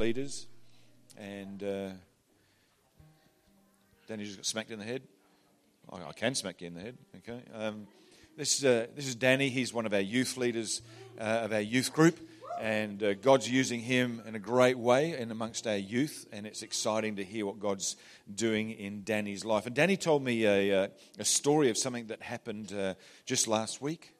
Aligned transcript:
leaders, 0.00 0.46
and 1.18 1.62
uh, 1.62 1.90
Danny 4.08 4.24
just 4.24 4.38
got 4.38 4.46
smacked 4.46 4.70
in 4.70 4.78
the 4.78 4.84
head. 4.84 5.02
I, 5.92 6.08
I 6.08 6.12
can 6.12 6.34
smack 6.34 6.62
you 6.62 6.68
in 6.68 6.74
the 6.74 6.80
head. 6.80 6.96
Okay. 7.18 7.42
Um, 7.54 7.86
this 8.34 8.56
is 8.56 8.64
uh, 8.64 8.86
this 8.96 9.06
is 9.06 9.14
Danny. 9.14 9.50
He's 9.50 9.74
one 9.74 9.84
of 9.84 9.92
our 9.92 10.00
youth 10.00 10.38
leaders 10.38 10.80
uh, 11.18 11.44
of 11.44 11.52
our 11.52 11.60
youth 11.60 11.92
group, 11.92 12.18
and 12.58 13.02
uh, 13.02 13.12
God's 13.12 13.50
using 13.50 13.80
him 13.80 14.22
in 14.26 14.34
a 14.34 14.38
great 14.38 14.78
way 14.78 15.18
in 15.18 15.30
amongst 15.30 15.66
our 15.66 15.76
youth, 15.76 16.26
and 16.32 16.46
it's 16.46 16.62
exciting 16.62 17.16
to 17.16 17.22
hear 17.22 17.44
what 17.44 17.60
God's 17.60 17.96
doing 18.34 18.70
in 18.70 19.02
Danny's 19.02 19.44
life. 19.44 19.66
And 19.66 19.74
Danny 19.74 19.98
told 19.98 20.24
me 20.24 20.46
a, 20.46 20.84
uh, 20.84 20.88
a 21.18 21.26
story 21.26 21.68
of 21.68 21.76
something 21.76 22.06
that 22.06 22.22
happened 22.22 22.72
uh, 22.72 22.94
just 23.26 23.46
last 23.46 23.82
week. 23.82 24.14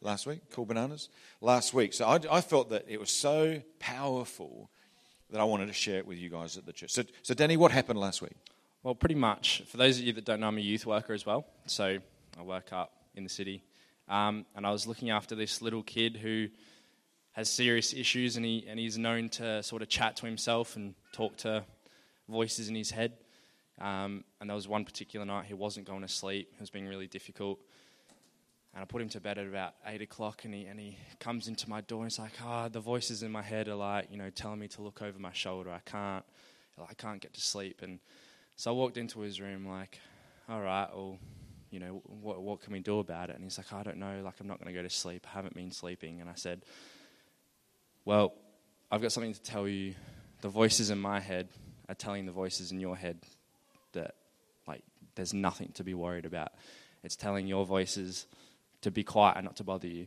Last 0.00 0.26
week, 0.26 0.40
cool 0.50 0.66
bananas. 0.66 1.08
Last 1.40 1.72
week, 1.72 1.94
so 1.94 2.04
I, 2.04 2.18
I 2.30 2.40
felt 2.40 2.68
that 2.70 2.84
it 2.88 3.00
was 3.00 3.10
so 3.10 3.62
powerful 3.78 4.68
that 5.30 5.40
I 5.40 5.44
wanted 5.44 5.66
to 5.66 5.72
share 5.72 5.98
it 5.98 6.06
with 6.06 6.18
you 6.18 6.30
guys 6.30 6.56
at 6.56 6.66
the 6.66 6.72
church. 6.72 6.92
So, 6.92 7.02
so 7.22 7.34
Danny, 7.34 7.56
what 7.56 7.72
happened 7.72 7.98
last 7.98 8.22
week? 8.22 8.34
Well, 8.82 8.94
pretty 8.94 9.14
much. 9.14 9.62
For 9.66 9.76
those 9.76 9.98
of 9.98 10.04
you 10.04 10.12
that 10.12 10.24
don't 10.24 10.40
know, 10.40 10.48
I'm 10.48 10.58
a 10.58 10.60
youth 10.60 10.86
worker 10.86 11.12
as 11.12 11.24
well. 11.24 11.46
So 11.66 11.98
I 12.38 12.42
work 12.42 12.72
up 12.72 12.92
in 13.14 13.24
the 13.24 13.30
city. 13.30 13.62
Um, 14.08 14.44
and 14.54 14.66
I 14.66 14.70
was 14.70 14.86
looking 14.86 15.10
after 15.10 15.34
this 15.34 15.62
little 15.62 15.82
kid 15.82 16.16
who 16.16 16.48
has 17.32 17.50
serious 17.50 17.94
issues 17.94 18.36
and, 18.36 18.44
he, 18.44 18.64
and 18.68 18.78
he's 18.78 18.98
known 18.98 19.28
to 19.30 19.62
sort 19.62 19.82
of 19.82 19.88
chat 19.88 20.16
to 20.16 20.26
himself 20.26 20.76
and 20.76 20.94
talk 21.12 21.36
to 21.38 21.64
voices 22.28 22.68
in 22.68 22.74
his 22.74 22.90
head. 22.90 23.14
Um, 23.80 24.24
and 24.40 24.48
there 24.48 24.54
was 24.54 24.68
one 24.68 24.84
particular 24.84 25.26
night 25.26 25.46
he 25.46 25.54
wasn't 25.54 25.86
going 25.86 26.02
to 26.02 26.08
sleep. 26.08 26.50
It 26.54 26.60
was 26.60 26.70
being 26.70 26.86
really 26.86 27.08
difficult. 27.08 27.58
And 28.74 28.82
I 28.82 28.86
put 28.86 29.00
him 29.00 29.08
to 29.10 29.20
bed 29.20 29.38
at 29.38 29.46
about 29.46 29.74
eight 29.86 30.02
o'clock, 30.02 30.44
and 30.44 30.52
he 30.52 30.64
and 30.64 30.80
he 30.80 30.98
comes 31.20 31.46
into 31.46 31.70
my 31.70 31.80
door 31.80 32.02
and 32.02 32.10
he's 32.10 32.18
like, 32.18 32.32
"Ah, 32.42 32.64
oh, 32.64 32.68
the 32.68 32.80
voices 32.80 33.22
in 33.22 33.30
my 33.30 33.42
head 33.42 33.68
are 33.68 33.76
like, 33.76 34.08
you 34.10 34.16
know, 34.16 34.30
telling 34.30 34.58
me 34.58 34.66
to 34.68 34.82
look 34.82 35.00
over 35.00 35.16
my 35.16 35.32
shoulder. 35.32 35.70
I 35.70 35.78
can't, 35.88 36.24
I 36.76 36.92
can't 36.94 37.20
get 37.20 37.32
to 37.34 37.40
sleep." 37.40 37.82
And 37.82 38.00
so 38.56 38.72
I 38.72 38.74
walked 38.74 38.96
into 38.96 39.20
his 39.20 39.40
room 39.40 39.64
like, 39.64 40.00
"All 40.48 40.60
right, 40.60 40.88
well, 40.92 41.18
you 41.70 41.78
know, 41.78 42.02
what 42.04 42.42
what 42.42 42.62
can 42.62 42.72
we 42.72 42.80
do 42.80 42.98
about 42.98 43.30
it?" 43.30 43.36
And 43.36 43.44
he's 43.44 43.58
like, 43.58 43.72
"I 43.72 43.84
don't 43.84 43.98
know. 43.98 44.22
Like, 44.24 44.40
I'm 44.40 44.48
not 44.48 44.58
going 44.58 44.74
to 44.74 44.76
go 44.76 44.82
to 44.82 44.90
sleep. 44.90 45.24
I 45.30 45.36
haven't 45.36 45.54
been 45.54 45.70
sleeping." 45.70 46.20
And 46.20 46.28
I 46.28 46.34
said, 46.34 46.64
"Well, 48.04 48.34
I've 48.90 49.02
got 49.02 49.12
something 49.12 49.34
to 49.34 49.42
tell 49.42 49.68
you. 49.68 49.94
The 50.40 50.48
voices 50.48 50.90
in 50.90 50.98
my 50.98 51.20
head 51.20 51.48
are 51.88 51.94
telling 51.94 52.26
the 52.26 52.32
voices 52.32 52.72
in 52.72 52.80
your 52.80 52.96
head 52.96 53.18
that, 53.92 54.16
like, 54.66 54.82
there's 55.14 55.32
nothing 55.32 55.70
to 55.74 55.84
be 55.84 55.94
worried 55.94 56.26
about. 56.26 56.48
It's 57.04 57.14
telling 57.14 57.46
your 57.46 57.64
voices." 57.64 58.26
To 58.84 58.90
be 58.90 59.02
quiet 59.02 59.36
and 59.36 59.44
not 59.44 59.56
to 59.56 59.64
bother 59.64 59.88
you. 59.88 60.06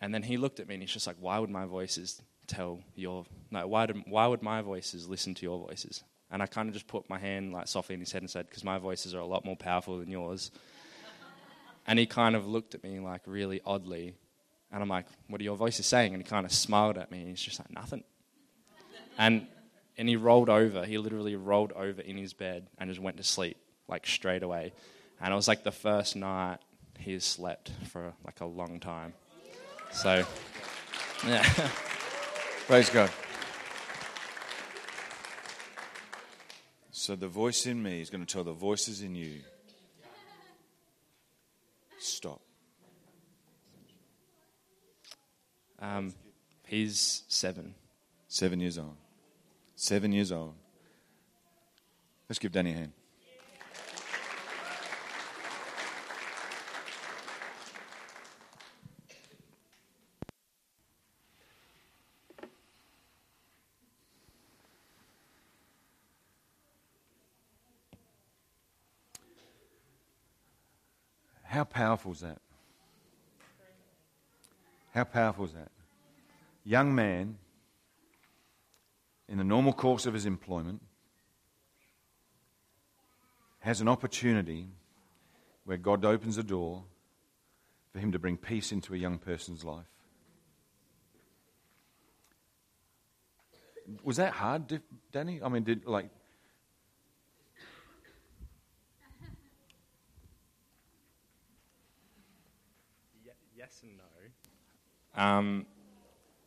And 0.00 0.14
then 0.14 0.22
he 0.22 0.36
looked 0.36 0.60
at 0.60 0.68
me 0.68 0.74
and 0.74 0.82
he's 0.82 0.92
just 0.92 1.06
like, 1.06 1.16
why 1.18 1.38
would 1.38 1.50
my 1.50 1.66
voices 1.66 2.22
tell 2.46 2.80
your, 2.94 3.24
no, 3.50 3.66
why, 3.66 3.86
do, 3.86 4.02
why 4.06 4.26
would 4.26 4.42
my 4.42 4.62
voices 4.62 5.08
listen 5.08 5.34
to 5.34 5.42
your 5.42 5.58
voices? 5.58 6.02
And 6.30 6.42
I 6.42 6.46
kind 6.46 6.68
of 6.68 6.74
just 6.74 6.86
put 6.86 7.08
my 7.10 7.18
hand 7.18 7.52
like 7.52 7.66
softly 7.66 7.94
in 7.94 8.00
his 8.00 8.12
head 8.12 8.22
and 8.22 8.30
said, 8.30 8.46
because 8.48 8.64
my 8.64 8.78
voices 8.78 9.14
are 9.14 9.20
a 9.20 9.26
lot 9.26 9.44
more 9.44 9.56
powerful 9.56 9.98
than 9.98 10.08
yours. 10.08 10.50
and 11.86 11.98
he 11.98 12.06
kind 12.06 12.36
of 12.36 12.46
looked 12.46 12.74
at 12.74 12.82
me 12.82 13.00
like 13.00 13.22
really 13.26 13.60
oddly. 13.66 14.14
And 14.72 14.82
I'm 14.82 14.88
like, 14.88 15.06
what 15.28 15.40
are 15.40 15.44
your 15.44 15.56
voices 15.56 15.86
saying? 15.86 16.14
And 16.14 16.22
he 16.22 16.28
kind 16.28 16.46
of 16.46 16.52
smiled 16.52 16.96
at 16.96 17.10
me 17.10 17.20
and 17.20 17.28
he's 17.28 17.42
just 17.42 17.58
like, 17.58 17.70
nothing. 17.72 18.04
and, 19.18 19.46
and 19.98 20.08
he 20.08 20.16
rolled 20.16 20.48
over. 20.48 20.84
He 20.84 20.98
literally 20.98 21.36
rolled 21.36 21.72
over 21.72 22.00
in 22.00 22.16
his 22.16 22.32
bed 22.32 22.68
and 22.78 22.88
just 22.88 23.02
went 23.02 23.16
to 23.16 23.24
sleep 23.24 23.56
like 23.88 24.06
straight 24.06 24.42
away. 24.42 24.72
And 25.20 25.32
it 25.32 25.36
was 25.36 25.48
like 25.48 25.64
the 25.64 25.72
first 25.72 26.16
night 26.16 26.58
he's 27.00 27.24
slept 27.24 27.72
for 27.88 28.12
like 28.24 28.40
a 28.40 28.46
long 28.46 28.78
time. 28.78 29.14
So, 29.92 30.24
yeah. 31.26 31.42
Praise 32.66 32.90
God. 32.90 33.10
So 36.92 37.16
the 37.16 37.28
voice 37.28 37.66
in 37.66 37.82
me 37.82 38.00
is 38.00 38.10
going 38.10 38.24
to 38.24 38.32
tell 38.32 38.44
the 38.44 38.52
voices 38.52 39.02
in 39.02 39.14
you 39.14 39.40
stop. 41.98 42.40
Um, 45.80 46.14
he's 46.66 47.24
seven. 47.28 47.74
Seven 48.28 48.60
years 48.60 48.78
old. 48.78 48.96
Seven 49.74 50.12
years 50.12 50.30
old. 50.30 50.54
Let's 52.28 52.38
give 52.38 52.52
Danny 52.52 52.70
a 52.70 52.74
hand. 52.74 52.92
How 71.60 71.64
powerful 71.64 72.12
is 72.12 72.20
that? 72.20 72.38
How 74.94 75.04
powerful 75.04 75.44
is 75.44 75.52
that? 75.52 75.70
Young 76.64 76.94
man, 76.94 77.36
in 79.28 79.36
the 79.36 79.44
normal 79.44 79.74
course 79.74 80.06
of 80.06 80.14
his 80.14 80.24
employment, 80.24 80.80
has 83.58 83.82
an 83.82 83.88
opportunity 83.88 84.68
where 85.66 85.76
God 85.76 86.02
opens 86.02 86.38
a 86.38 86.42
door 86.42 86.84
for 87.92 87.98
him 87.98 88.12
to 88.12 88.18
bring 88.18 88.38
peace 88.38 88.72
into 88.72 88.94
a 88.94 88.96
young 88.96 89.18
person's 89.18 89.62
life. 89.62 89.84
Was 94.02 94.16
that 94.16 94.32
hard, 94.32 94.80
Danny? 95.12 95.42
I 95.42 95.50
mean, 95.50 95.64
did 95.64 95.84
like 95.84 96.08
yes 103.70 103.82
and 103.82 103.96
no. 103.98 104.04
Um, 105.20 105.66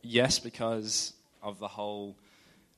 yes, 0.02 0.40
because 0.40 1.12
of 1.42 1.60
the 1.60 1.68
whole 1.68 2.16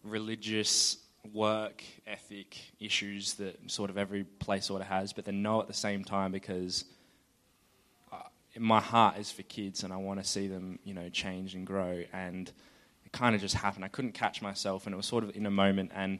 religious 0.05 0.99
work 1.33 1.83
ethic 2.07 2.57
issues 2.81 3.35
that 3.35 3.59
sort 3.71 3.89
of 3.89 3.97
every 3.97 4.25
place 4.25 4.67
sort 4.67 4.83
of 4.83 4.89
has, 4.89 5.15
but 5.15 5.25
then 5.25 5.41
no 5.41 5.59
at 5.63 5.69
the 5.69 5.75
same 5.75 6.05
time 6.05 6.33
because 6.33 6.85
uh, 8.13 8.17
my 8.59 8.79
heart 8.79 9.17
is 9.17 9.33
for 9.33 9.43
kids 9.45 9.85
and 9.85 9.93
I 9.93 9.97
want 9.97 10.21
to 10.21 10.29
see 10.29 10.49
them, 10.49 10.79
you 10.85 10.93
know, 10.93 11.09
change 11.09 11.55
and 11.55 11.67
grow. 11.67 12.05
And 12.13 12.53
it 13.07 13.13
kind 13.13 13.35
of 13.35 13.41
just 13.41 13.55
happened. 13.55 13.83
I 13.83 13.89
couldn't 13.89 14.13
catch 14.13 14.43
myself, 14.43 14.85
and 14.85 14.93
it 14.93 14.97
was 14.99 15.07
sort 15.07 15.25
of 15.25 15.35
in 15.35 15.47
a 15.47 15.51
moment, 15.51 15.93
and 15.95 16.19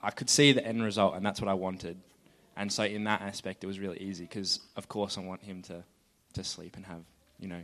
I 0.00 0.12
could 0.12 0.30
see 0.30 0.52
the 0.52 0.64
end 0.64 0.84
result, 0.84 1.16
and 1.16 1.26
that's 1.26 1.40
what 1.40 1.48
I 1.48 1.54
wanted. 1.54 1.98
And 2.56 2.72
so, 2.72 2.84
in 2.84 3.02
that 3.04 3.20
aspect, 3.20 3.64
it 3.64 3.66
was 3.66 3.80
really 3.80 3.98
easy 3.98 4.24
because, 4.24 4.60
of 4.76 4.88
course, 4.88 5.18
I 5.18 5.22
want 5.22 5.42
him 5.42 5.62
to, 5.62 5.82
to 6.34 6.44
sleep 6.44 6.76
and 6.76 6.86
have 6.86 7.02
you 7.38 7.48
know, 7.48 7.60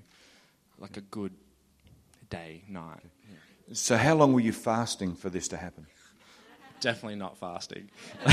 like 0.82 0.96
a 0.96 1.00
good 1.00 1.32
day, 2.28 2.64
night. 2.68 2.98
Yeah. 3.30 3.36
So, 3.72 3.96
how 3.96 4.16
long 4.16 4.32
were 4.32 4.40
you 4.40 4.52
fasting 4.52 5.14
for 5.14 5.30
this 5.30 5.46
to 5.48 5.56
happen? 5.56 5.86
Definitely 6.80 7.14
not 7.14 7.38
fasting. 7.38 7.88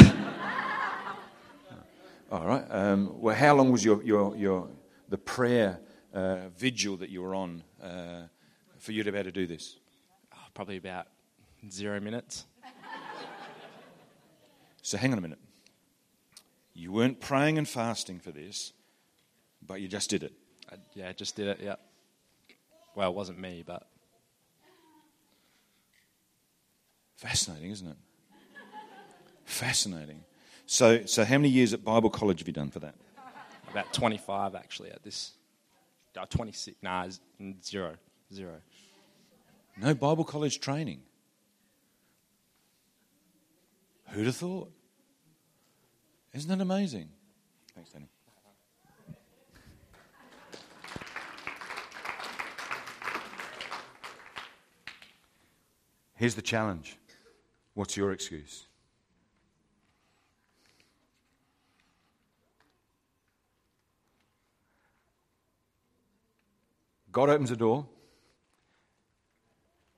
All 2.32 2.46
right. 2.46 2.66
Um, 2.70 3.22
well, 3.22 3.36
how 3.36 3.56
long 3.56 3.72
was 3.72 3.86
your, 3.86 4.04
your, 4.04 4.36
your 4.36 4.68
the 5.10 5.18
prayer 5.18 5.80
uh, 6.14 6.50
vigil 6.58 6.98
that 6.98 7.10
you 7.10 7.22
were 7.22 7.36
on 7.36 7.64
uh, 7.82 8.24
for 8.80 8.92
you 8.94 9.04
to 9.04 9.12
be 9.12 9.18
able 9.20 9.26
to 9.26 9.31
do 9.31 9.46
this? 9.46 9.78
Oh, 10.34 10.38
probably 10.56 10.78
about 10.78 11.06
zero 11.70 12.00
minutes. 12.00 12.46
So, 14.81 14.98
hang 14.98 15.12
on 15.12 15.20
a 15.20 15.22
minute. 15.22 15.40
You 16.74 16.92
weren't 16.92 17.20
praying 17.20 17.60
and 17.60 17.68
fasting 17.68 18.20
for 18.20 18.31
this, 18.31 18.74
but 19.62 19.81
you 19.81 19.88
just 19.88 20.10
did 20.10 20.24
it. 20.24 20.34
I, 20.72 20.78
yeah, 20.96 21.12
just 21.12 21.36
did 21.36 21.48
it. 21.48 21.60
Yeah. 21.62 21.76
Well, 23.00 23.12
it 23.12 23.16
wasn't 23.16 23.40
me, 23.40 23.64
but 23.66 23.88
fascinating, 27.16 27.72
isn't 27.72 27.88
it? 27.88 27.96
fascinating. 29.46 30.25
So, 30.66 31.06
so 31.06 31.24
how 31.24 31.38
many 31.38 31.48
years 31.48 31.74
at 31.74 31.81
Bible 31.81 32.10
college 32.10 32.40
have 32.40 32.48
you 32.50 32.54
done 32.54 32.69
for 32.69 32.80
that? 32.80 32.96
About 33.72 33.94
25, 33.94 34.54
actually, 34.54 34.92
at 34.92 35.01
this. 35.01 35.31
Uh, 36.18 36.25
26. 36.25 36.75
Nah, 36.81 37.07
zero. 37.63 37.96
Zero. 38.34 38.56
No 39.78 39.94
Bible 39.94 40.25
college 40.25 40.60
training. 40.60 41.00
Who'd 44.10 44.25
have 44.25 44.36
thought? 44.36 44.74
Isn't 46.34 46.50
that 46.50 46.62
amazing? 46.62 47.07
Thanks, 47.74 47.92
Danny. 47.92 48.10
Here's 56.19 56.36
the 56.36 56.42
challenge 56.42 56.98
What's 57.75 57.95
your 57.95 58.12
excuse? 58.12 58.68
God 67.10 67.30
opens 67.30 67.51
a 67.51 67.56
door, 67.56 67.88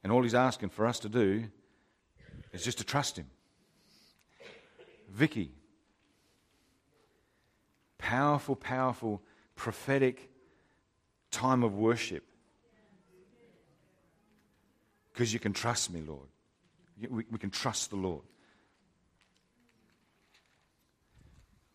and 0.03 0.13
all 0.13 0.21
He's 0.21 0.35
asking 0.35 0.69
for 0.69 0.85
us 0.85 0.99
to 0.99 1.09
do 1.09 1.45
is 2.53 2.63
just 2.63 2.77
to 2.77 2.83
trust 2.83 3.17
Him. 3.17 3.25
Vicky, 5.09 5.51
powerful, 7.97 8.55
powerful, 8.55 9.23
prophetic 9.55 10.29
time 11.31 11.63
of 11.63 11.73
worship. 11.73 12.30
Because 15.13 15.33
you 15.33 15.39
can 15.39 15.53
trust 15.53 15.91
me, 15.91 16.01
Lord. 16.01 16.27
We, 17.09 17.25
we, 17.31 17.37
can 17.39 17.49
trust 17.49 17.89
the 17.89 17.95
Lord. 17.95 18.21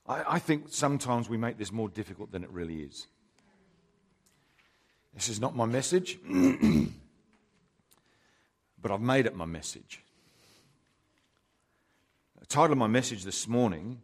I, 0.06 0.24
I 0.34 0.38
think 0.38 0.66
sometimes 0.70 1.28
we 1.28 1.36
make 1.36 1.58
this 1.58 1.72
more 1.72 1.88
difficult 1.88 2.30
than 2.32 2.44
it 2.44 2.50
really 2.50 2.82
is. 2.82 3.06
This 5.14 5.28
is 5.28 5.40
not 5.40 5.56
my 5.56 5.64
message, 5.64 6.18
but 8.80 8.90
I've 8.92 9.00
made 9.00 9.26
it 9.26 9.34
my 9.34 9.46
message. 9.46 10.02
The 12.38 12.46
title 12.46 12.72
of 12.72 12.78
my 12.78 12.86
message 12.86 13.24
this 13.24 13.48
morning, 13.48 14.00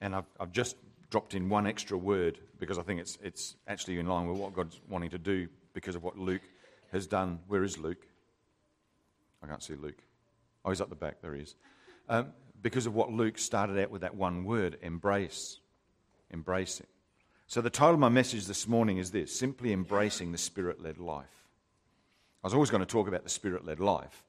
and 0.00 0.14
I've, 0.14 0.26
I've 0.38 0.52
just 0.52 0.76
dropped 1.08 1.34
in 1.34 1.48
one 1.48 1.66
extra 1.66 1.96
word 1.96 2.38
because 2.58 2.78
I 2.78 2.82
think 2.82 3.00
it's, 3.00 3.16
it's 3.22 3.54
actually 3.68 3.98
in 3.98 4.06
line 4.06 4.26
with 4.26 4.38
what 4.38 4.54
God's 4.54 4.80
wanting 4.88 5.10
to 5.10 5.18
do 5.18 5.48
because 5.72 5.94
of 5.94 6.02
what 6.02 6.18
Luke 6.18 6.42
has 6.92 7.06
done. 7.06 7.38
Where 7.46 7.62
is 7.62 7.78
Luke? 7.78 8.06
I 9.46 9.50
can't 9.50 9.62
see 9.62 9.74
Luke. 9.74 10.02
Oh, 10.64 10.70
he's 10.70 10.80
up 10.80 10.88
the 10.88 10.96
back. 10.96 11.22
There 11.22 11.34
he 11.34 11.42
is. 11.42 11.54
Um, 12.08 12.32
because 12.60 12.86
of 12.86 12.94
what 12.94 13.12
Luke 13.12 13.38
started 13.38 13.80
out 13.80 13.90
with 13.90 14.00
that 14.00 14.16
one 14.16 14.44
word 14.44 14.76
embrace. 14.82 15.60
Embracing. 16.32 16.86
So, 17.46 17.60
the 17.60 17.70
title 17.70 17.94
of 17.94 18.00
my 18.00 18.08
message 18.08 18.46
this 18.46 18.66
morning 18.66 18.98
is 18.98 19.12
this 19.12 19.36
simply 19.36 19.72
embracing 19.72 20.32
the 20.32 20.38
spirit 20.38 20.82
led 20.82 20.98
life. 20.98 21.26
I 22.42 22.46
was 22.46 22.54
always 22.54 22.70
going 22.70 22.80
to 22.80 22.86
talk 22.86 23.06
about 23.06 23.22
the 23.22 23.30
spirit 23.30 23.64
led 23.64 23.78
life, 23.78 24.24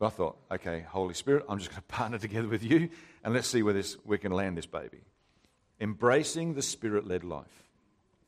but 0.00 0.06
I 0.06 0.10
thought, 0.10 0.38
okay, 0.50 0.84
Holy 0.88 1.14
Spirit, 1.14 1.44
I'm 1.48 1.58
just 1.58 1.70
going 1.70 1.82
to 1.88 1.88
partner 1.88 2.18
together 2.18 2.48
with 2.48 2.64
you 2.64 2.90
and 3.22 3.32
let's 3.32 3.46
see 3.46 3.62
where 3.62 3.74
this, 3.74 3.96
we 4.04 4.18
can 4.18 4.32
land 4.32 4.58
this 4.58 4.66
baby. 4.66 4.98
Embracing 5.80 6.54
the 6.54 6.62
spirit 6.62 7.06
led 7.06 7.22
life. 7.22 7.46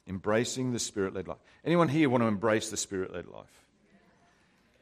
Embracing 0.06 0.72
the 0.72 0.78
spirit 0.78 1.14
led 1.14 1.26
life. 1.26 1.38
Anyone 1.64 1.88
here 1.88 2.08
want 2.08 2.22
to 2.22 2.28
embrace 2.28 2.70
the 2.70 2.76
spirit 2.76 3.12
led 3.12 3.26
life? 3.26 3.64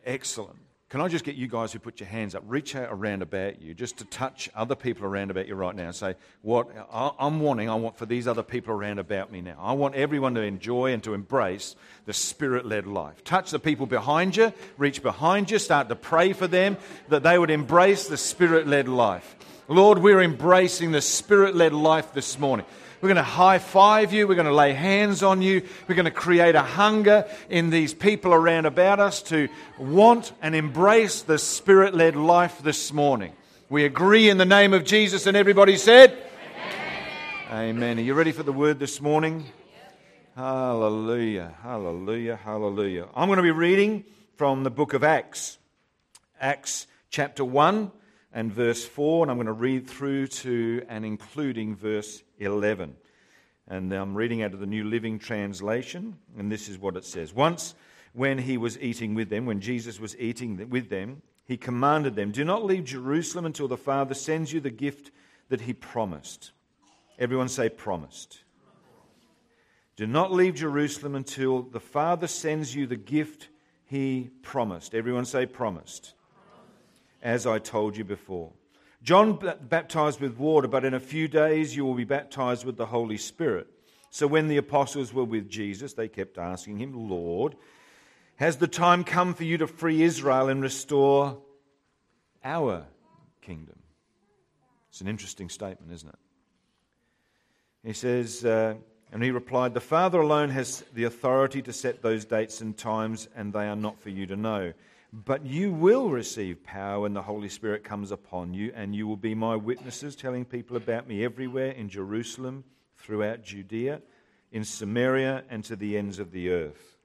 Excellent. 0.04 0.58
Can 0.90 1.02
I 1.02 1.08
just 1.08 1.22
get 1.22 1.34
you 1.34 1.48
guys 1.48 1.70
who 1.70 1.78
put 1.78 2.00
your 2.00 2.08
hands 2.08 2.34
up, 2.34 2.42
reach 2.46 2.74
out 2.74 2.88
around 2.90 3.20
about 3.20 3.60
you, 3.60 3.74
just 3.74 3.98
to 3.98 4.06
touch 4.06 4.48
other 4.54 4.74
people 4.74 5.04
around 5.04 5.30
about 5.30 5.46
you 5.46 5.54
right 5.54 5.76
now 5.76 5.90
say, 5.90 6.14
What 6.40 6.68
I'm 6.90 7.40
wanting, 7.40 7.68
I 7.68 7.74
want 7.74 7.98
for 7.98 8.06
these 8.06 8.26
other 8.26 8.42
people 8.42 8.72
around 8.72 8.98
about 8.98 9.30
me 9.30 9.42
now. 9.42 9.58
I 9.60 9.74
want 9.74 9.96
everyone 9.96 10.34
to 10.36 10.40
enjoy 10.40 10.94
and 10.94 11.02
to 11.04 11.12
embrace 11.12 11.76
the 12.06 12.14
spirit 12.14 12.64
led 12.64 12.86
life. 12.86 13.22
Touch 13.22 13.50
the 13.50 13.58
people 13.58 13.84
behind 13.84 14.34
you, 14.34 14.50
reach 14.78 15.02
behind 15.02 15.50
you, 15.50 15.58
start 15.58 15.90
to 15.90 15.96
pray 15.96 16.32
for 16.32 16.46
them 16.46 16.78
that 17.10 17.22
they 17.22 17.38
would 17.38 17.50
embrace 17.50 18.08
the 18.08 18.16
spirit 18.16 18.66
led 18.66 18.88
life. 18.88 19.36
Lord, 19.68 19.98
we're 19.98 20.22
embracing 20.22 20.92
the 20.92 21.02
spirit 21.02 21.54
led 21.54 21.74
life 21.74 22.14
this 22.14 22.38
morning. 22.38 22.64
We're 23.00 23.08
going 23.08 23.16
to 23.16 23.22
high 23.22 23.58
five 23.58 24.12
you. 24.12 24.26
We're 24.26 24.34
going 24.34 24.46
to 24.46 24.52
lay 24.52 24.72
hands 24.72 25.22
on 25.22 25.40
you. 25.40 25.62
We're 25.86 25.94
going 25.94 26.06
to 26.06 26.10
create 26.10 26.56
a 26.56 26.62
hunger 26.62 27.28
in 27.48 27.70
these 27.70 27.94
people 27.94 28.34
around 28.34 28.66
about 28.66 28.98
us 28.98 29.22
to 29.24 29.48
want 29.78 30.32
and 30.42 30.54
embrace 30.54 31.22
the 31.22 31.38
spirit 31.38 31.94
led 31.94 32.16
life 32.16 32.60
this 32.62 32.92
morning. 32.92 33.32
We 33.70 33.84
agree 33.84 34.28
in 34.28 34.38
the 34.38 34.44
name 34.44 34.74
of 34.74 34.84
Jesus, 34.84 35.26
and 35.26 35.36
everybody 35.36 35.76
said, 35.76 36.16
Amen. 37.50 37.76
Amen. 37.76 37.98
Are 37.98 38.02
you 38.02 38.14
ready 38.14 38.32
for 38.32 38.42
the 38.42 38.52
word 38.52 38.80
this 38.80 39.00
morning? 39.00 39.46
Hallelujah, 40.34 41.54
hallelujah, 41.62 42.36
hallelujah. 42.36 43.08
I'm 43.14 43.28
going 43.28 43.38
to 43.38 43.42
be 43.42 43.50
reading 43.50 44.04
from 44.36 44.64
the 44.64 44.70
book 44.70 44.92
of 44.92 45.04
Acts, 45.04 45.58
Acts 46.40 46.86
chapter 47.10 47.44
1 47.44 47.92
and 48.38 48.52
verse 48.52 48.84
4, 48.84 49.24
and 49.24 49.32
I'm 49.32 49.36
going 49.36 49.48
to 49.48 49.52
read 49.52 49.88
through 49.88 50.28
to 50.28 50.86
and 50.88 51.04
including 51.04 51.74
verse 51.74 52.22
11. 52.38 52.94
And 53.66 53.92
I'm 53.92 54.14
reading 54.14 54.44
out 54.44 54.54
of 54.54 54.60
the 54.60 54.66
New 54.66 54.84
Living 54.84 55.18
Translation, 55.18 56.16
and 56.38 56.50
this 56.50 56.68
is 56.68 56.78
what 56.78 56.96
it 56.96 57.04
says. 57.04 57.34
Once, 57.34 57.74
when 58.12 58.38
he 58.38 58.56
was 58.56 58.78
eating 58.78 59.14
with 59.14 59.28
them, 59.28 59.44
when 59.44 59.60
Jesus 59.60 59.98
was 59.98 60.16
eating 60.18 60.70
with 60.70 60.88
them, 60.88 61.20
he 61.46 61.56
commanded 61.56 62.14
them, 62.14 62.30
Do 62.30 62.44
not 62.44 62.64
leave 62.64 62.84
Jerusalem 62.84 63.44
until 63.44 63.66
the 63.66 63.76
Father 63.76 64.14
sends 64.14 64.52
you 64.52 64.60
the 64.60 64.70
gift 64.70 65.10
that 65.48 65.62
he 65.62 65.72
promised. 65.72 66.52
Everyone 67.18 67.48
say, 67.48 67.68
promised. 67.68 68.38
Do 69.96 70.06
not 70.06 70.32
leave 70.32 70.54
Jerusalem 70.54 71.16
until 71.16 71.62
the 71.62 71.80
Father 71.80 72.28
sends 72.28 72.72
you 72.72 72.86
the 72.86 72.94
gift 72.94 73.48
he 73.84 74.30
promised. 74.42 74.94
Everyone 74.94 75.24
say, 75.24 75.44
promised. 75.44 76.14
As 77.22 77.46
I 77.46 77.58
told 77.58 77.96
you 77.96 78.04
before. 78.04 78.52
John 79.02 79.38
baptized 79.62 80.20
with 80.20 80.38
water, 80.38 80.68
but 80.68 80.84
in 80.84 80.94
a 80.94 81.00
few 81.00 81.28
days 81.28 81.74
you 81.74 81.84
will 81.84 81.94
be 81.94 82.04
baptized 82.04 82.64
with 82.64 82.76
the 82.76 82.86
Holy 82.86 83.16
Spirit. 83.16 83.68
So 84.10 84.26
when 84.26 84.48
the 84.48 84.56
apostles 84.56 85.12
were 85.12 85.24
with 85.24 85.48
Jesus, 85.48 85.92
they 85.92 86.08
kept 86.08 86.38
asking 86.38 86.78
him, 86.78 87.08
Lord, 87.08 87.56
has 88.36 88.56
the 88.56 88.66
time 88.66 89.04
come 89.04 89.34
for 89.34 89.44
you 89.44 89.58
to 89.58 89.66
free 89.66 90.02
Israel 90.02 90.48
and 90.48 90.62
restore 90.62 91.38
our 92.42 92.86
kingdom? 93.42 93.78
It's 94.90 95.00
an 95.00 95.08
interesting 95.08 95.48
statement, 95.48 95.92
isn't 95.92 96.08
it? 96.08 96.18
He 97.84 97.92
says, 97.92 98.44
uh, 98.44 98.74
and 99.12 99.22
he 99.22 99.30
replied, 99.30 99.74
The 99.74 99.80
Father 99.80 100.20
alone 100.20 100.50
has 100.50 100.84
the 100.92 101.04
authority 101.04 101.62
to 101.62 101.72
set 101.72 102.02
those 102.02 102.24
dates 102.24 102.60
and 102.60 102.76
times, 102.76 103.28
and 103.36 103.52
they 103.52 103.68
are 103.68 103.76
not 103.76 104.00
for 104.00 104.10
you 104.10 104.26
to 104.26 104.36
know. 104.36 104.72
But 105.12 105.46
you 105.46 105.72
will 105.72 106.10
receive 106.10 106.62
power 106.62 107.00
when 107.00 107.14
the 107.14 107.22
Holy 107.22 107.48
Spirit 107.48 107.82
comes 107.82 108.10
upon 108.10 108.52
you, 108.52 108.72
and 108.74 108.94
you 108.94 109.06
will 109.06 109.16
be 109.16 109.34
my 109.34 109.56
witnesses, 109.56 110.14
telling 110.14 110.44
people 110.44 110.76
about 110.76 111.08
me 111.08 111.24
everywhere 111.24 111.70
in 111.70 111.88
Jerusalem, 111.88 112.64
throughout 112.98 113.42
Judea, 113.42 114.02
in 114.52 114.64
Samaria, 114.64 115.44
and 115.48 115.64
to 115.64 115.76
the 115.76 115.96
ends 115.96 116.18
of 116.18 116.30
the 116.30 116.50
earth. 116.50 116.98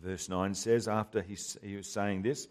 Verse 0.00 0.28
9 0.28 0.54
says, 0.54 0.86
After 0.86 1.20
he, 1.20 1.36
he 1.62 1.74
was 1.74 1.88
saying 1.88 2.22
this, 2.22 2.46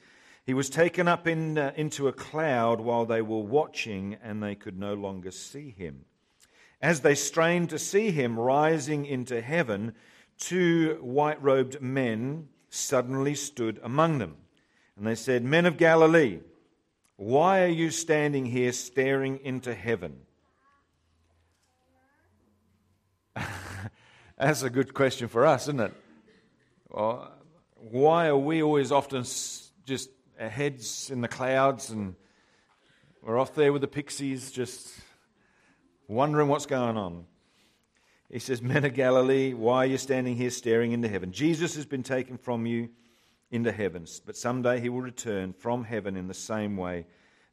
he 0.45 0.53
was 0.53 0.69
taken 0.69 1.07
up 1.07 1.25
in, 1.25 1.57
uh, 1.57 1.71
into 1.77 2.09
a 2.09 2.13
cloud 2.13 2.81
while 2.81 3.05
they 3.05 3.21
were 3.21 3.39
watching, 3.39 4.17
and 4.21 4.43
they 4.43 4.55
could 4.55 4.77
no 4.77 4.93
longer 4.93 5.31
see 5.31 5.69
him. 5.69 6.03
As 6.81 6.99
they 6.99 7.15
strained 7.15 7.69
to 7.69 7.79
see 7.79 8.11
him 8.11 8.37
rising 8.37 9.05
into 9.05 9.41
heaven, 9.41 9.95
two 10.37 10.99
white 11.01 11.41
robed 11.41 11.81
men 11.81 12.49
suddenly 12.69 13.35
stood 13.35 13.79
among 13.81 14.17
them. 14.17 14.35
And 14.97 15.05
they 15.05 15.15
said, 15.15 15.43
Men 15.43 15.65
of 15.65 15.77
Galilee, 15.77 16.39
why 17.17 17.63
are 17.63 17.69
you 17.69 17.91
standing 17.91 18.45
here 18.45 18.71
staring 18.71 19.39
into 19.43 19.73
heaven? 19.73 20.21
That's 24.37 24.63
a 24.63 24.69
good 24.69 24.93
question 24.93 25.27
for 25.27 25.45
us, 25.45 25.63
isn't 25.63 25.79
it? 25.79 25.93
Well, 26.89 27.31
why 27.75 28.27
are 28.27 28.37
we 28.37 28.63
always 28.63 28.91
often 28.91 29.23
just 29.85 30.09
our 30.39 30.49
heads 30.49 31.09
in 31.09 31.21
the 31.21 31.27
clouds 31.27 31.89
and 31.89 32.15
we're 33.21 33.39
off 33.39 33.55
there 33.55 33.73
with 33.73 33.81
the 33.81 33.87
pixies 33.87 34.51
just 34.51 34.89
wondering 36.07 36.47
what's 36.47 36.65
going 36.65 36.97
on? 36.97 37.25
He 38.29 38.39
says, 38.39 38.61
Men 38.61 38.85
of 38.85 38.93
Galilee, 38.93 39.53
why 39.53 39.83
are 39.83 39.87
you 39.87 39.97
standing 39.97 40.35
here 40.35 40.49
staring 40.49 40.91
into 40.93 41.07
heaven? 41.07 41.31
Jesus 41.31 41.75
has 41.75 41.85
been 41.85 42.03
taken 42.03 42.37
from 42.37 42.65
you 42.65 42.89
into 43.51 43.71
heavens, 43.71 44.21
but 44.25 44.35
someday 44.35 44.79
he 44.79 44.89
will 44.89 45.01
return 45.01 45.53
from 45.53 45.83
heaven 45.83 46.17
in 46.17 46.27
the 46.27 46.33
same 46.33 46.77
way 46.77 47.05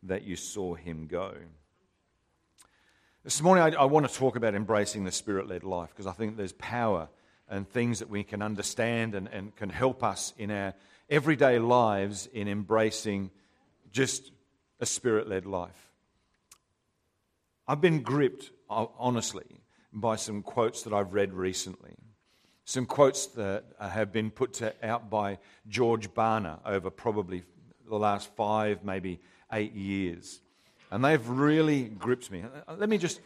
that 0.03 0.23
you 0.23 0.37
saw 0.37 0.75
him 0.75 1.07
go. 1.07 1.35
This 3.25 3.41
morning, 3.41 3.63
I, 3.63 3.83
I 3.83 3.85
want 3.85 4.09
to 4.09 4.13
talk 4.13 4.35
about 4.35 4.55
embracing 4.55 5.05
the 5.05 5.13
spirit 5.13 5.47
led 5.47 5.63
life 5.63 5.91
because 5.91 6.07
I 6.07 6.13
think 6.13 6.37
there's 6.37 6.55
power 6.55 7.09
and 7.49 7.69
things 7.69 8.01
that 8.01 8.09
we 8.09 8.25
can 8.25 8.43
understand 8.43 9.15
and, 9.15 9.29
and 9.29 9.55
can 9.55 9.69
help 9.69 10.03
us 10.03 10.33
in 10.39 10.51
our 10.51 10.75
everyday 11.09 11.59
lives 11.59 12.29
in 12.33 12.49
embracing 12.49 13.31
just 13.93 14.33
a 14.81 14.87
spirit 14.87 15.29
led 15.29 15.47
life. 15.47 15.93
I've 17.69 17.81
been 17.81 18.03
gripped, 18.03 18.51
honestly, 18.69 19.61
by 19.93 20.17
some 20.17 20.43
quotes 20.43 20.83
that 20.83 20.93
I've 20.93 21.13
read 21.13 21.33
recently. 21.33 21.95
Some 22.65 22.87
quotes 22.87 23.27
that 23.27 23.65
have 23.81 24.13
been 24.13 24.31
put 24.31 24.55
to, 24.55 24.75
out 24.85 25.11
by 25.11 25.39
George 25.69 26.13
Barna 26.15 26.61
over 26.65 26.91
probably 26.91 27.43
the 27.89 27.97
last 27.97 28.35
five, 28.37 28.85
maybe 28.85 29.21
eight 29.53 29.75
years. 29.75 30.41
And 30.91 31.05
they've 31.05 31.27
really 31.29 31.85
gripped 31.85 32.31
me. 32.31 32.45
Let 32.77 32.89
me 32.89 32.99
just. 32.99 33.21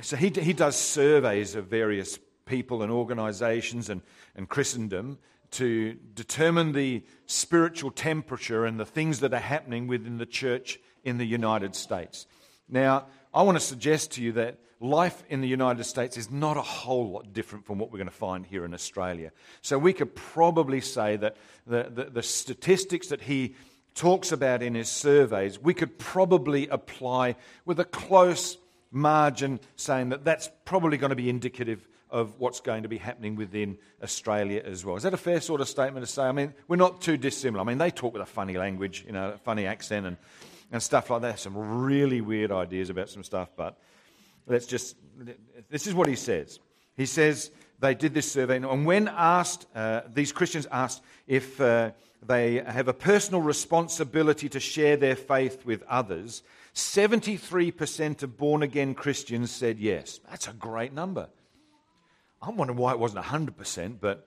So 0.00 0.16
he, 0.16 0.30
he 0.30 0.52
does 0.52 0.76
surveys 0.76 1.54
of 1.54 1.66
various 1.66 2.18
people 2.44 2.82
and 2.82 2.90
organizations 2.90 3.88
and, 3.88 4.02
and 4.34 4.48
Christendom 4.48 5.18
to 5.52 5.94
determine 6.14 6.72
the 6.72 7.04
spiritual 7.26 7.90
temperature 7.90 8.64
and 8.64 8.78
the 8.78 8.86
things 8.86 9.20
that 9.20 9.32
are 9.32 9.38
happening 9.38 9.86
within 9.86 10.18
the 10.18 10.26
church 10.26 10.78
in 11.04 11.18
the 11.18 11.24
United 11.24 11.74
States. 11.74 12.26
Now, 12.68 13.06
I 13.32 13.42
want 13.42 13.56
to 13.56 13.64
suggest 13.64 14.12
to 14.12 14.22
you 14.22 14.32
that 14.32 14.58
life 14.80 15.22
in 15.28 15.40
the 15.40 15.48
United 15.48 15.84
States 15.84 16.16
is 16.16 16.30
not 16.30 16.56
a 16.56 16.62
whole 16.62 17.10
lot 17.10 17.32
different 17.32 17.64
from 17.66 17.78
what 17.78 17.92
we're 17.92 17.98
going 17.98 18.08
to 18.08 18.14
find 18.14 18.44
here 18.44 18.64
in 18.64 18.74
Australia. 18.74 19.30
So 19.62 19.78
we 19.78 19.92
could 19.92 20.16
probably 20.16 20.80
say 20.80 21.16
that 21.16 21.36
the, 21.66 21.90
the, 21.94 22.04
the 22.04 22.22
statistics 22.22 23.08
that 23.08 23.20
he 23.22 23.54
talks 23.94 24.32
about 24.32 24.62
in 24.62 24.74
his 24.74 24.88
surveys, 24.88 25.60
we 25.60 25.74
could 25.74 25.98
probably 25.98 26.66
apply 26.68 27.36
with 27.64 27.78
a 27.78 27.84
close 27.84 28.56
margin, 28.90 29.60
saying 29.76 30.08
that 30.08 30.24
that's 30.24 30.50
probably 30.64 30.96
going 30.96 31.10
to 31.10 31.16
be 31.16 31.30
indicative 31.30 31.86
of 32.10 32.40
what's 32.40 32.60
going 32.60 32.82
to 32.82 32.88
be 32.88 32.98
happening 32.98 33.36
within 33.36 33.78
Australia 34.02 34.60
as 34.64 34.84
well. 34.84 34.96
Is 34.96 35.04
that 35.04 35.14
a 35.14 35.18
fair 35.18 35.40
sort 35.40 35.60
of 35.60 35.68
statement 35.68 36.04
to 36.04 36.10
say? 36.10 36.22
I 36.22 36.32
mean, 36.32 36.54
we're 36.66 36.74
not 36.74 37.00
too 37.00 37.16
dissimilar. 37.16 37.62
I 37.62 37.64
mean, 37.64 37.78
they 37.78 37.92
talk 37.92 38.12
with 38.12 38.22
a 38.22 38.26
funny 38.26 38.56
language, 38.56 39.04
you 39.06 39.12
know, 39.12 39.30
a 39.30 39.38
funny 39.38 39.66
accent 39.66 40.06
and, 40.06 40.16
and 40.70 40.82
stuff 40.82 41.10
like 41.10 41.22
that. 41.22 41.38
Some 41.38 41.56
really 41.56 42.20
weird 42.20 42.52
ideas 42.52 42.90
about 42.90 43.08
some 43.08 43.24
stuff, 43.24 43.50
but 43.56 43.78
let's 44.46 44.66
just, 44.66 44.96
this 45.68 45.86
is 45.86 45.94
what 45.94 46.08
he 46.08 46.16
says. 46.16 46.60
He 46.96 47.06
says 47.06 47.50
they 47.78 47.94
did 47.94 48.14
this 48.14 48.30
survey, 48.30 48.56
and 48.56 48.86
when 48.86 49.08
asked, 49.08 49.66
uh, 49.74 50.02
these 50.12 50.32
Christians 50.32 50.66
asked 50.70 51.02
if 51.26 51.60
uh, 51.60 51.92
they 52.22 52.56
have 52.56 52.88
a 52.88 52.92
personal 52.92 53.40
responsibility 53.40 54.48
to 54.50 54.60
share 54.60 54.96
their 54.96 55.16
faith 55.16 55.64
with 55.64 55.82
others, 55.88 56.42
73% 56.74 58.22
of 58.22 58.36
born 58.36 58.62
again 58.62 58.94
Christians 58.94 59.50
said 59.50 59.78
yes. 59.78 60.20
That's 60.28 60.48
a 60.48 60.52
great 60.52 60.92
number. 60.92 61.28
I'm 62.42 62.56
wondering 62.56 62.78
why 62.78 62.92
it 62.92 62.98
wasn't 62.98 63.24
100%, 63.24 63.96
but 64.00 64.26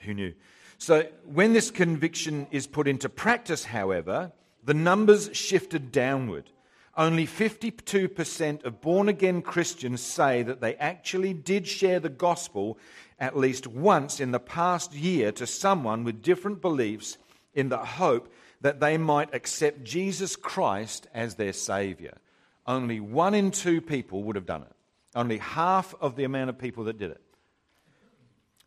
who 0.00 0.14
knew? 0.14 0.34
So, 0.78 1.06
when 1.24 1.52
this 1.52 1.70
conviction 1.70 2.46
is 2.50 2.66
put 2.66 2.88
into 2.88 3.08
practice, 3.08 3.64
however, 3.64 4.32
the 4.64 4.74
numbers 4.74 5.30
shifted 5.32 5.92
downward. 5.92 6.50
Only 6.96 7.26
52% 7.26 8.64
of 8.64 8.80
born 8.80 9.08
again 9.08 9.42
Christians 9.42 10.00
say 10.00 10.42
that 10.42 10.60
they 10.60 10.74
actually 10.76 11.32
did 11.32 11.66
share 11.66 12.00
the 12.00 12.08
gospel 12.08 12.78
at 13.18 13.36
least 13.36 13.66
once 13.66 14.20
in 14.20 14.32
the 14.32 14.40
past 14.40 14.92
year 14.92 15.30
to 15.32 15.46
someone 15.46 16.04
with 16.04 16.22
different 16.22 16.60
beliefs 16.60 17.16
in 17.54 17.68
the 17.68 17.78
hope 17.78 18.32
that 18.60 18.80
they 18.80 18.98
might 18.98 19.34
accept 19.34 19.84
Jesus 19.84 20.36
Christ 20.36 21.06
as 21.14 21.34
their 21.34 21.52
Savior. 21.52 22.18
Only 22.66 23.00
one 23.00 23.34
in 23.34 23.50
two 23.50 23.80
people 23.80 24.22
would 24.24 24.36
have 24.36 24.46
done 24.46 24.62
it. 24.62 24.72
Only 25.14 25.38
half 25.38 25.94
of 26.00 26.16
the 26.16 26.24
amount 26.24 26.50
of 26.50 26.58
people 26.58 26.84
that 26.84 26.98
did 26.98 27.10
it. 27.10 27.20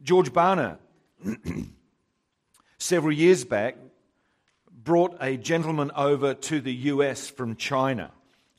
George 0.02 0.34
Barna, 0.34 0.78
several 2.78 3.14
years 3.14 3.46
back, 3.46 3.78
brought 4.84 5.16
a 5.22 5.38
gentleman 5.38 5.92
over 5.96 6.34
to 6.34 6.60
the 6.60 6.74
US 6.74 7.30
from 7.30 7.56
China 7.56 8.12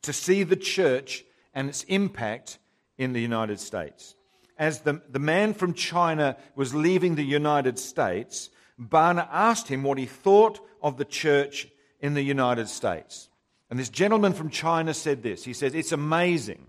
to 0.02 0.12
see 0.12 0.43
the 0.43 0.57
church 0.57 1.25
and 1.54 1.69
its 1.69 1.85
impact 1.85 2.59
in 2.99 3.12
the 3.12 3.21
United 3.21 3.61
States. 3.61 4.14
As 4.59 4.81
the, 4.81 5.02
the 5.11 5.19
man 5.19 5.54
from 5.54 5.75
China 5.75 6.37
was 6.54 6.75
leaving 6.75 7.14
the 7.14 7.25
United 7.25 7.78
States, 7.78 8.50
Barna 8.81 9.28
asked 9.31 9.69
him 9.69 9.83
what 9.83 9.99
he 9.99 10.07
thought 10.07 10.61
of 10.83 10.97
the 10.97 11.04
church 11.04 11.69
in 12.00 12.14
the 12.14 12.23
United 12.23 12.69
States. 12.69 13.28
And 13.71 13.78
this 13.78 13.88
gentleman 13.88 14.33
from 14.35 14.50
China 14.50 14.95
said 14.95 15.23
this 15.23 15.45
He 15.45 15.52
says, 15.52 15.75
It's 15.75 15.93
amazing 15.93 16.66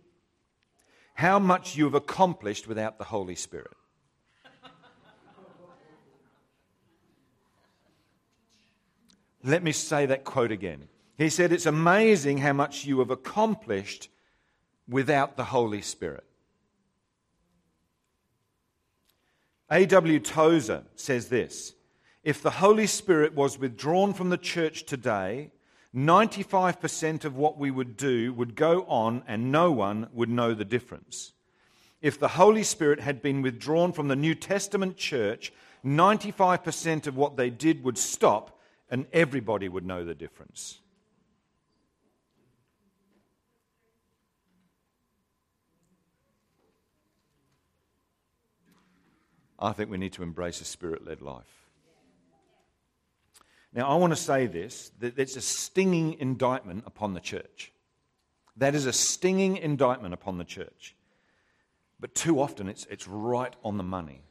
how 1.13 1.39
much 1.39 1.75
you 1.75 1.85
have 1.85 1.93
accomplished 1.93 2.67
without 2.67 2.97
the 2.97 3.03
Holy 3.05 3.35
Spirit. 3.35 3.75
Let 9.45 9.63
me 9.63 9.71
say 9.71 10.07
that 10.07 10.23
quote 10.23 10.51
again. 10.51 10.87
He 11.19 11.29
said, 11.29 11.51
It's 11.53 11.67
amazing 11.67 12.39
how 12.39 12.53
much 12.53 12.85
you 12.85 12.97
have 12.99 13.11
accomplished 13.11 14.09
without 14.89 15.37
the 15.37 15.43
Holy 15.43 15.83
Spirit. 15.83 16.23
A.W. 19.69 20.19
Tozer 20.19 20.83
says 20.95 21.29
this 21.29 21.75
If 22.23 22.41
the 22.41 22.49
Holy 22.49 22.87
Spirit 22.87 23.35
was 23.35 23.59
withdrawn 23.59 24.13
from 24.13 24.31
the 24.31 24.37
church 24.37 24.83
today, 24.83 25.51
95% 25.95 27.23
of 27.23 27.35
what 27.35 27.59
we 27.59 27.69
would 27.69 27.95
do 27.95 28.33
would 28.33 28.55
go 28.55 28.83
on 28.87 29.23
and 29.27 29.51
no 29.51 29.71
one 29.71 30.09
would 30.11 30.29
know 30.29 30.55
the 30.55 30.65
difference. 30.65 31.33
If 32.01 32.19
the 32.19 32.29
Holy 32.29 32.63
Spirit 32.63 32.99
had 32.99 33.21
been 33.21 33.43
withdrawn 33.43 33.93
from 33.93 34.07
the 34.07 34.15
New 34.15 34.33
Testament 34.33 34.97
church, 34.97 35.53
95% 35.85 37.05
of 37.05 37.15
what 37.15 37.37
they 37.37 37.51
did 37.51 37.83
would 37.83 37.97
stop 37.99 38.54
and 38.89 39.05
everybody 39.13 39.67
would 39.67 39.85
know 39.85 40.03
the 40.03 40.15
difference. 40.15 40.79
I 49.57 49.71
think 49.71 49.89
we 49.89 49.97
need 49.97 50.13
to 50.13 50.23
embrace 50.23 50.61
a 50.61 50.65
spirit 50.65 51.05
led 51.05 51.21
life. 51.21 51.45
Now, 53.73 53.89
I 53.89 53.95
want 53.95 54.11
to 54.11 54.17
say 54.17 54.47
this 54.47 54.91
that 54.99 55.17
it's 55.17 55.35
a 55.35 55.41
stinging 55.41 56.13
indictment 56.19 56.83
upon 56.85 57.13
the 57.13 57.19
church. 57.19 57.71
That 58.57 58.75
is 58.75 58.85
a 58.85 58.93
stinging 58.93 59.57
indictment 59.57 60.13
upon 60.13 60.37
the 60.37 60.45
church. 60.45 60.95
But 61.99 62.15
too 62.15 62.39
often 62.39 62.69
it's, 62.69 62.85
it's 62.85 63.07
right 63.07 63.53
on 63.63 63.77
the 63.77 63.83
money. 63.83 64.21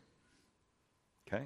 Okay? 1.26 1.44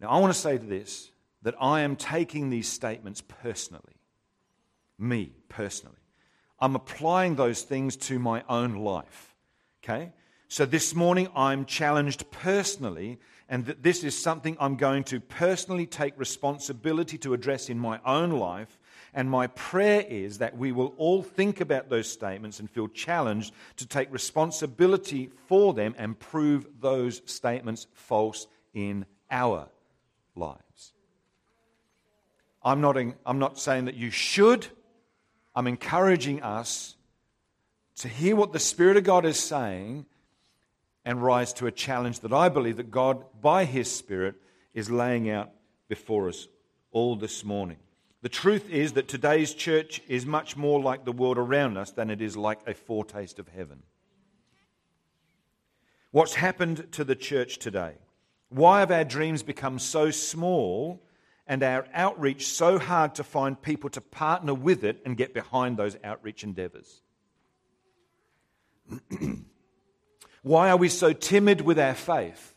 Now, 0.00 0.08
I 0.08 0.18
want 0.18 0.32
to 0.32 0.38
say 0.38 0.58
to 0.58 0.64
this 0.64 1.10
that 1.42 1.54
I 1.60 1.80
am 1.80 1.96
taking 1.96 2.50
these 2.50 2.68
statements 2.68 3.20
personally. 3.20 4.00
Me, 4.98 5.32
personally. 5.48 5.96
I'm 6.60 6.74
applying 6.74 7.36
those 7.36 7.62
things 7.62 7.96
to 7.96 8.18
my 8.18 8.42
own 8.48 8.76
life. 8.76 9.36
Okay? 9.82 10.12
So 10.48 10.64
this 10.64 10.94
morning 10.94 11.28
I'm 11.36 11.66
challenged 11.66 12.30
personally 12.30 13.18
and 13.48 13.66
that 13.66 13.82
this 13.82 14.02
is 14.02 14.20
something 14.20 14.56
I'm 14.58 14.76
going 14.76 15.04
to 15.04 15.20
personally 15.20 15.86
take 15.86 16.18
responsibility 16.18 17.16
to 17.18 17.32
address 17.32 17.68
in 17.68 17.78
my 17.78 18.00
own 18.04 18.30
life. 18.30 18.78
And 19.14 19.30
my 19.30 19.46
prayer 19.48 20.04
is 20.08 20.38
that 20.38 20.56
we 20.56 20.72
will 20.72 20.94
all 20.98 21.22
think 21.22 21.60
about 21.60 21.88
those 21.88 22.10
statements 22.10 22.60
and 22.60 22.70
feel 22.70 22.88
challenged 22.88 23.54
to 23.76 23.86
take 23.86 24.12
responsibility 24.12 25.30
for 25.46 25.72
them 25.72 25.94
and 25.96 26.18
prove 26.18 26.66
those 26.80 27.22
statements 27.24 27.86
false 27.94 28.46
in 28.74 29.06
our 29.30 29.68
lives. 30.34 30.67
I'm 32.68 32.82
not, 32.82 32.98
I'm 33.24 33.38
not 33.38 33.58
saying 33.58 33.86
that 33.86 33.94
you 33.94 34.10
should, 34.10 34.66
I'm 35.54 35.66
encouraging 35.66 36.42
us 36.42 36.96
to 37.96 38.08
hear 38.08 38.36
what 38.36 38.52
the 38.52 38.58
Spirit 38.58 38.98
of 38.98 39.04
God 39.04 39.24
is 39.24 39.38
saying 39.38 40.04
and 41.02 41.22
rise 41.22 41.54
to 41.54 41.66
a 41.66 41.72
challenge 41.72 42.20
that 42.20 42.32
I 42.34 42.50
believe 42.50 42.76
that 42.76 42.90
God, 42.90 43.24
by 43.40 43.64
His 43.64 43.90
Spirit, 43.90 44.34
is 44.74 44.90
laying 44.90 45.30
out 45.30 45.50
before 45.88 46.28
us 46.28 46.46
all 46.92 47.16
this 47.16 47.42
morning. 47.42 47.78
The 48.20 48.28
truth 48.28 48.68
is 48.68 48.92
that 48.92 49.08
today's 49.08 49.54
church 49.54 50.02
is 50.06 50.26
much 50.26 50.54
more 50.54 50.78
like 50.78 51.06
the 51.06 51.12
world 51.12 51.38
around 51.38 51.78
us 51.78 51.92
than 51.92 52.10
it 52.10 52.20
is 52.20 52.36
like 52.36 52.60
a 52.66 52.74
foretaste 52.74 53.38
of 53.38 53.48
heaven. 53.48 53.82
What's 56.10 56.34
happened 56.34 56.92
to 56.92 57.02
the 57.04 57.16
church 57.16 57.60
today? 57.60 57.94
Why 58.50 58.80
have 58.80 58.90
our 58.90 59.04
dreams 59.04 59.42
become 59.42 59.78
so 59.78 60.10
small 60.10 61.02
and 61.48 61.62
our 61.62 61.86
outreach 61.94 62.46
so 62.46 62.78
hard 62.78 63.16
to 63.16 63.24
find 63.24 63.60
people 63.60 63.90
to 63.90 64.00
partner 64.00 64.54
with 64.54 64.84
it 64.84 65.00
and 65.04 65.16
get 65.16 65.34
behind 65.34 65.76
those 65.76 65.96
outreach 66.04 66.44
endeavors? 66.44 67.02
Why 70.42 70.70
are 70.70 70.76
we 70.76 70.88
so 70.88 71.12
timid 71.12 71.62
with 71.62 71.78
our 71.78 71.94
faith? 71.94 72.54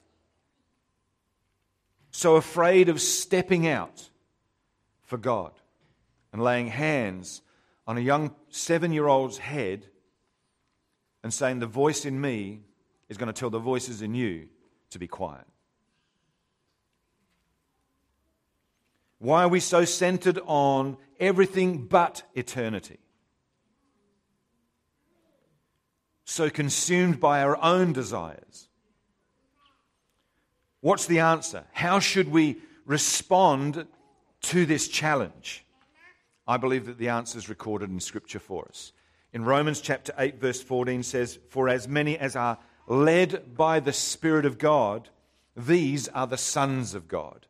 So 2.12 2.36
afraid 2.36 2.90
of 2.90 3.02
stepping 3.02 3.66
out 3.68 4.10
for 5.04 5.18
God 5.18 5.54
and 6.34 6.44
laying 6.44 6.68
hands 6.68 7.42
on 7.88 7.98
a 7.98 8.02
young 8.02 8.36
seven 8.50 8.92
year 8.92 9.08
old's 9.08 9.38
head 9.38 9.88
and 11.24 11.34
saying, 11.34 11.60
The 11.60 11.68
voice 11.68 12.06
in 12.06 12.20
me 12.20 12.62
is 13.10 13.18
going 13.18 13.28
to 13.28 13.38
tell 13.38 13.50
the 13.50 13.60
voices 13.60 14.02
in 14.02 14.14
you 14.14 14.50
to 14.92 15.00
be 15.00 15.08
quiet. 15.08 15.46
Why 19.22 19.44
are 19.44 19.50
we 19.50 19.62
so 19.62 19.86
centered 19.86 20.40
on 20.46 20.98
everything 21.20 21.86
but 21.86 22.24
eternity? 22.36 22.98
so 26.32 26.50
consumed 26.50 27.20
by 27.20 27.44
our 27.44 27.62
own 27.62 27.92
desires? 27.92 28.70
What's 30.80 31.06
the 31.06 31.20
answer? 31.20 31.66
How 31.74 32.00
should 32.00 32.32
we 32.32 32.58
respond 32.86 33.86
to 34.44 34.66
this 34.66 34.88
challenge? 34.88 35.66
I 36.48 36.58
believe 36.58 36.86
that 36.86 36.98
the 36.98 37.10
answer 37.10 37.38
is 37.38 37.50
recorded 37.50 37.90
in 37.90 38.00
Scripture 38.00 38.40
for 38.40 38.66
us. 38.70 38.94
In 39.34 39.46
Romans 39.46 39.82
chapter 39.82 40.14
8, 40.18 40.40
verse 40.40 40.64
14 40.64 41.04
says, 41.04 41.38
For 41.50 41.70
as 41.70 41.88
many 41.88 42.18
as 42.18 42.36
are 42.36 42.58
led 42.88 43.56
by 43.56 43.80
the 43.80 43.94
Spirit 43.94 44.46
of 44.46 44.58
God, 44.58 45.10
these 45.56 46.08
are 46.08 46.28
the 46.28 46.38
sons 46.38 46.96
of 46.96 47.08
God. 47.08 47.46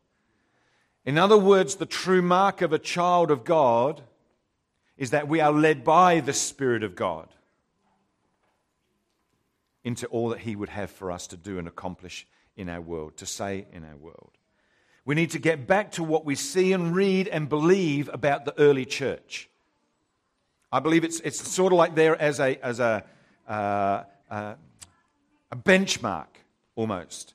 In 1.05 1.17
other 1.17 1.38
words, 1.38 1.75
the 1.75 1.86
true 1.86 2.22
mark 2.22 2.62
of 2.62 2.74
a 2.74 2.79
child 2.79 3.31
of 3.31 3.43
God 3.43 4.01
is 4.98 5.12
that 5.12 5.27
we 5.27 5.39
are 5.39 5.51
led 5.51 5.84
by 5.84 6.20
the 6.20 6.34
Spirit 6.34 6.84
of 6.84 6.96
God 6.96 7.27
into 9.84 10.05
all 10.08 10.29
that 10.29 10.39
He 10.39 10.55
would 10.55 10.70
have 10.70 10.91
for 10.91 11.12
us 11.12 11.25
to 11.27 11.38
do 11.38 11.58
and 11.58 11.67
accomplish 11.67 12.27
in 12.55 12.70
our 12.70 12.81
world, 12.81 13.17
to 13.17 13.25
say 13.25 13.65
in 13.74 13.84
our 13.84 13.96
world. 13.96 14.31
We 15.03 15.15
need 15.15 15.31
to 15.31 15.39
get 15.39 15.65
back 15.65 15.93
to 15.93 16.03
what 16.03 16.25
we 16.25 16.36
see 16.36 16.74
and 16.74 16.96
read 16.96 17.27
and 17.27 17.50
believe 17.50 18.10
about 18.13 18.46
the 18.46 18.58
early 18.60 18.86
church. 18.86 19.50
I 20.72 20.79
believe 20.79 21.03
it's, 21.03 21.20
it's 21.22 21.41
sort 21.50 21.74
of 21.74 21.77
like 21.77 21.96
there 21.96 22.20
as 22.22 22.39
a, 22.39 22.63
as 22.63 22.79
a, 22.79 23.03
uh, 23.48 24.03
uh, 24.29 24.53
a 25.51 25.55
benchmark 25.55 26.27
almost. 26.75 27.34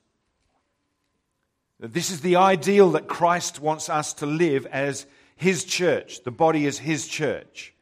This 1.79 2.09
is 2.09 2.21
the 2.21 2.37
ideal 2.37 2.91
that 2.91 3.07
Christ 3.07 3.59
wants 3.59 3.89
us 3.89 4.13
to 4.15 4.25
live 4.25 4.65
as 4.67 5.05
His 5.35 5.63
church. 5.63 6.23
The 6.23 6.31
body 6.31 6.65
is 6.65 6.79
His 6.79 7.07
church. 7.07 7.73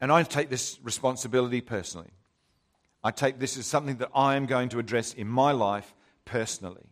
And 0.00 0.12
I 0.12 0.22
take 0.22 0.48
this 0.48 0.78
responsibility 0.82 1.60
personally. 1.60 2.10
I 3.04 3.10
take 3.10 3.38
this 3.38 3.56
as 3.56 3.66
something 3.66 3.96
that 3.96 4.10
I 4.14 4.36
am 4.36 4.46
going 4.46 4.68
to 4.70 4.78
address 4.78 5.12
in 5.12 5.26
my 5.26 5.52
life 5.52 5.92
personally. 6.24 6.86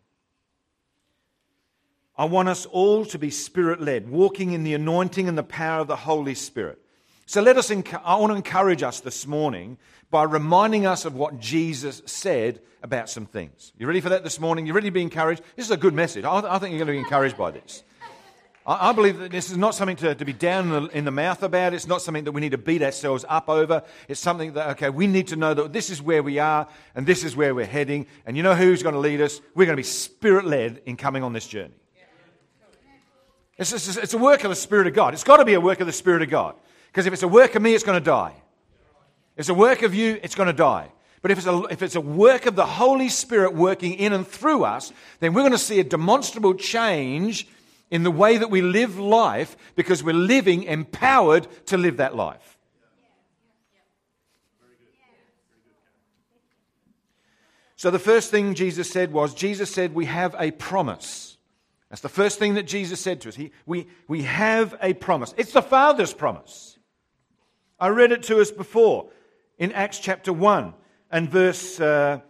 I 2.17 2.25
want 2.25 2.49
us 2.49 2.67
all 2.67 3.05
to 3.07 3.19
be 3.19 3.31
spirit 3.31 3.81
led, 3.81 4.11
walking 4.11 4.53
in 4.53 4.65
the 4.65 4.75
anointing 4.75 5.29
and 5.29 5.39
the 5.39 5.43
power 5.43 5.81
of 5.81 5.87
the 5.87 5.97
Holy 5.97 6.35
Spirit. 6.35 6.79
So 7.31 7.41
let 7.41 7.57
us, 7.57 7.71
I 7.71 8.17
want 8.17 8.33
to 8.33 8.35
encourage 8.35 8.83
us 8.83 8.99
this 8.99 9.25
morning 9.25 9.79
by 10.11 10.25
reminding 10.25 10.85
us 10.85 11.05
of 11.05 11.15
what 11.15 11.39
Jesus 11.39 12.03
said 12.05 12.61
about 12.83 13.09
some 13.09 13.25
things. 13.25 13.73
You 13.79 13.87
ready 13.87 14.01
for 14.01 14.09
that 14.09 14.25
this 14.25 14.41
morning? 14.41 14.67
You 14.67 14.73
ready 14.73 14.89
to 14.89 14.91
be 14.91 15.01
encouraged? 15.01 15.41
This 15.55 15.65
is 15.65 15.71
a 15.71 15.77
good 15.77 15.95
message. 15.95 16.25
I, 16.25 16.41
think 16.59 16.73
you're 16.73 16.85
going 16.85 16.89
to 16.89 16.93
be 16.93 16.99
encouraged 16.99 17.37
by 17.37 17.53
this. 17.53 17.85
I, 18.67 18.91
believe 18.91 19.21
that 19.21 19.31
this 19.31 19.49
is 19.49 19.57
not 19.57 19.77
something 19.77 19.95
to, 19.99 20.13
to 20.17 20.25
be 20.25 20.33
down 20.33 20.65
in 20.65 20.71
the, 20.71 20.89
in 20.89 21.05
the 21.05 21.13
mouth 21.13 21.45
about. 21.45 21.73
It's 21.73 21.87
not 21.87 22.03
something 22.03 22.25
that 22.25 22.33
we 22.33 22.41
need 22.41 22.51
to 22.51 22.59
beat 22.59 22.83
ourselves 22.83 23.25
up 23.29 23.49
over. 23.49 23.85
It's 24.09 24.19
something 24.19 24.55
that, 24.55 24.71
okay, 24.71 24.91
we 24.91 25.07
need 25.07 25.29
to 25.29 25.37
know 25.37 25.55
that 25.55 25.73
this 25.73 25.89
is 25.89 26.03
where 26.03 26.25
we 26.25 26.41
are 26.41 26.67
and 26.97 27.07
this 27.07 27.23
is 27.23 27.37
where 27.37 27.55
we're 27.55 27.65
heading. 27.65 28.09
And 28.27 28.37
you 28.37 28.43
know 28.43 28.57
who's 28.57 28.83
going 28.83 28.97
to 28.97 29.01
lead 29.01 29.21
us? 29.21 29.41
We're 29.55 29.67
going 29.67 29.77
to 29.77 29.81
be 29.81 29.85
spirit 29.85 30.47
led 30.47 30.83
in 30.85 30.97
coming 30.97 31.23
on 31.23 31.33
this 31.33 31.47
journey. 31.47 31.75
It's, 33.57 33.97
it's 33.97 34.15
a 34.15 34.19
work 34.19 34.43
of 34.43 34.51
the 34.51 34.57
Spirit 34.57 34.89
of 34.89 34.95
God. 34.95 35.15
It's 35.15 35.23
got 35.23 35.37
to 35.37 35.45
be 35.45 35.55
a 35.55 35.61
work 35.61 35.79
of 35.81 35.87
the 35.87 35.93
Spirit 35.93 36.23
of 36.23 36.31
God. 36.31 36.57
Because 36.91 37.07
if 37.07 37.13
it's 37.13 37.23
a 37.23 37.29
work 37.29 37.55
of 37.55 37.63
me, 37.63 37.75
it's 37.75 37.85
going 37.85 37.99
to 37.99 38.05
die. 38.05 38.35
If 39.37 39.41
it's 39.41 39.49
a 39.49 39.55
work 39.55 39.83
of 39.83 39.95
you, 39.95 40.19
it's 40.23 40.35
going 40.35 40.49
to 40.49 40.53
die. 40.53 40.91
But 41.23 41.31
if 41.31 41.39
it's, 41.39 41.47
a, 41.47 41.63
if 41.65 41.83
it's 41.83 41.97
a 41.97 42.01
work 42.01 42.47
of 42.47 42.57
the 42.57 42.67
Holy 42.67 43.09
Spirit 43.09 43.55
working 43.55 43.95
in 43.95 44.13
and 44.13 44.27
through 44.27 44.65
us, 44.65 44.93
then 45.21 45.35
we're 45.35 45.43
going 45.43 45.53
to 45.53 45.59
see 45.59 45.79
a 45.79 45.85
demonstrable 45.85 46.55
change 46.55 47.47
in 47.91 48.03
the 48.03 48.11
way 48.11 48.39
that 48.39 48.51
we 48.51 48.63
live 48.63 48.99
life 48.99 49.57
because 49.77 50.03
we're 50.03 50.15
living 50.15 50.65
empowered 50.65 51.47
to 51.67 51.77
live 51.77 51.99
that 51.99 52.17
life. 52.17 52.59
So 57.77 57.91
the 57.91 57.99
first 57.99 58.31
thing 58.31 58.55
Jesus 58.55 58.91
said 58.91 59.11
was 59.13 59.33
Jesus 59.33 59.73
said, 59.73 59.95
We 59.95 60.05
have 60.05 60.35
a 60.39 60.51
promise. 60.51 61.39
That's 61.89 62.03
the 62.03 62.11
first 62.11 62.39
thing 62.39 62.55
that 62.55 62.67
Jesus 62.67 63.01
said 63.01 63.23
to 63.23 63.31
us. 63.31 63.35
He, 63.35 63.53
we, 63.67 63.89
we 64.07 64.23
have 64.23 64.77
a 64.83 64.93
promise. 64.93 65.35
It's 65.37 65.53
the 65.53 65.63
Father's 65.63 66.13
promise. 66.13 66.70
I 67.81 67.89
read 67.89 68.13
it 68.13 68.23
to 68.25 68.41
us 68.41 68.51
before 68.51 69.09
in 69.59 69.73
Acts 69.73 69.99
chapter 69.99 70.33
1 70.33 70.75
and 71.11 71.31
verse, 71.31 71.81
uh, 71.81 72.21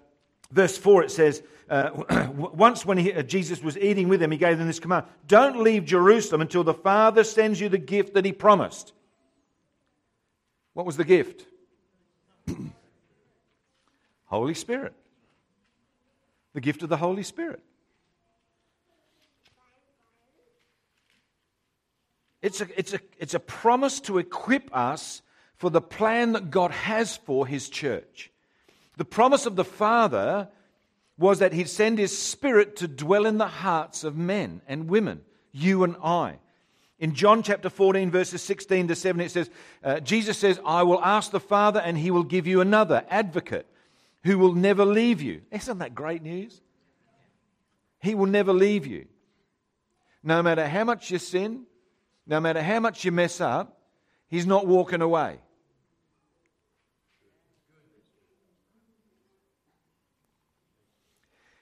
verse 0.53 0.79
4. 0.79 1.05
It 1.05 1.11
says, 1.11 1.43
uh, 1.69 2.29
Once 2.35 2.87
when 2.87 2.99
he, 2.99 3.13
uh, 3.13 3.23
Jesus 3.23 3.63
was 3.63 3.77
eating 3.77 4.09
with 4.09 4.21
them, 4.21 4.31
he 4.31 4.39
gave 4.39 4.59
them 4.59 4.69
this 4.69 4.81
command 4.81 5.07
Don't 5.27 5.61
leave 5.63 5.85
Jerusalem 5.85 6.41
until 6.41 6.63
the 6.63 6.75
Father 6.75 7.25
sends 7.25 7.61
you 7.61 7.69
the 7.69 7.79
gift 7.79 8.15
that 8.15 8.25
he 8.25 8.33
promised. 8.33 8.93
What 10.75 10.87
was 10.87 10.97
the 10.97 11.05
gift? 11.05 11.47
Holy 14.27 14.55
Spirit. 14.55 14.95
The 16.53 16.61
gift 16.61 16.83
of 16.83 16.89
the 16.89 16.97
Holy 16.97 17.25
Spirit. 17.25 17.61
It's 22.43 22.61
a, 22.61 22.69
it's, 22.77 22.95
a, 22.95 23.01
it's 23.19 23.35
a 23.35 23.41
promise 23.41 24.01
to 24.03 24.19
equip 24.19 24.75
us 24.75 25.23
for 25.61 25.69
the 25.69 25.83
plan 25.83 26.33
that 26.33 26.51
God 26.51 26.71
has 26.71 27.19
for 27.19 27.47
His 27.47 27.69
church. 27.69 28.31
The 28.97 29.05
promise 29.05 29.45
of 29.45 29.57
the 29.57 29.65
Father 29.65 30.49
was 31.19 31.41
that 31.41 31.53
He'd 31.53 31.69
send 31.69 31.99
His 31.99 32.17
Spirit 32.17 32.77
to 32.77 32.89
dwell 32.89 33.27
in 33.27 33.37
the 33.37 33.47
hearts 33.47 34.03
of 34.03 34.17
men 34.17 34.63
and 34.67 34.89
women, 34.89 35.21
you 35.53 35.85
and 35.85 35.97
I. 36.03 36.39
In 36.99 37.15
John 37.15 37.43
chapter 37.43 37.69
14, 37.69 38.11
verses 38.11 38.41
16 38.41 38.89
to 38.89 38.97
7, 38.97 39.21
it 39.21 39.31
says, 39.31 39.51
uh, 39.85 40.01
Jesus 40.01 40.39
says, 40.39 40.59
I 40.65 40.83
will 40.83 41.03
ask 41.05 41.31
the 41.31 41.39
Father, 41.39 41.79
and 41.79 41.99
He 41.99 42.11
will 42.11 42.25
give 42.25 42.47
you 42.47 42.63
another 42.63 43.05
advocate 43.11 43.67
who 44.25 44.39
will 44.39 44.55
never 44.55 44.87
leave 44.87 45.21
you. 45.21 45.43
Isn't 45.51 45.81
that 45.81 45.95
great 45.95 46.23
news? 46.23 46.59
He 47.99 48.15
will 48.15 48.27
never 48.27 48.55
leave 48.55 48.87
you. 48.87 49.09
No 50.23 50.43
matter 50.43 50.67
how 50.67 50.85
much 50.85 51.11
you 51.11 51.19
sin, 51.19 51.65
no 52.27 52.41
matter 52.41 52.63
how 52.63 52.81
much 52.81 53.05
you 53.05 53.13
mess 53.13 53.43
up, 53.43 53.77
He's 54.27 54.47
not 54.47 54.67
walking 54.67 55.03
away. 55.03 55.41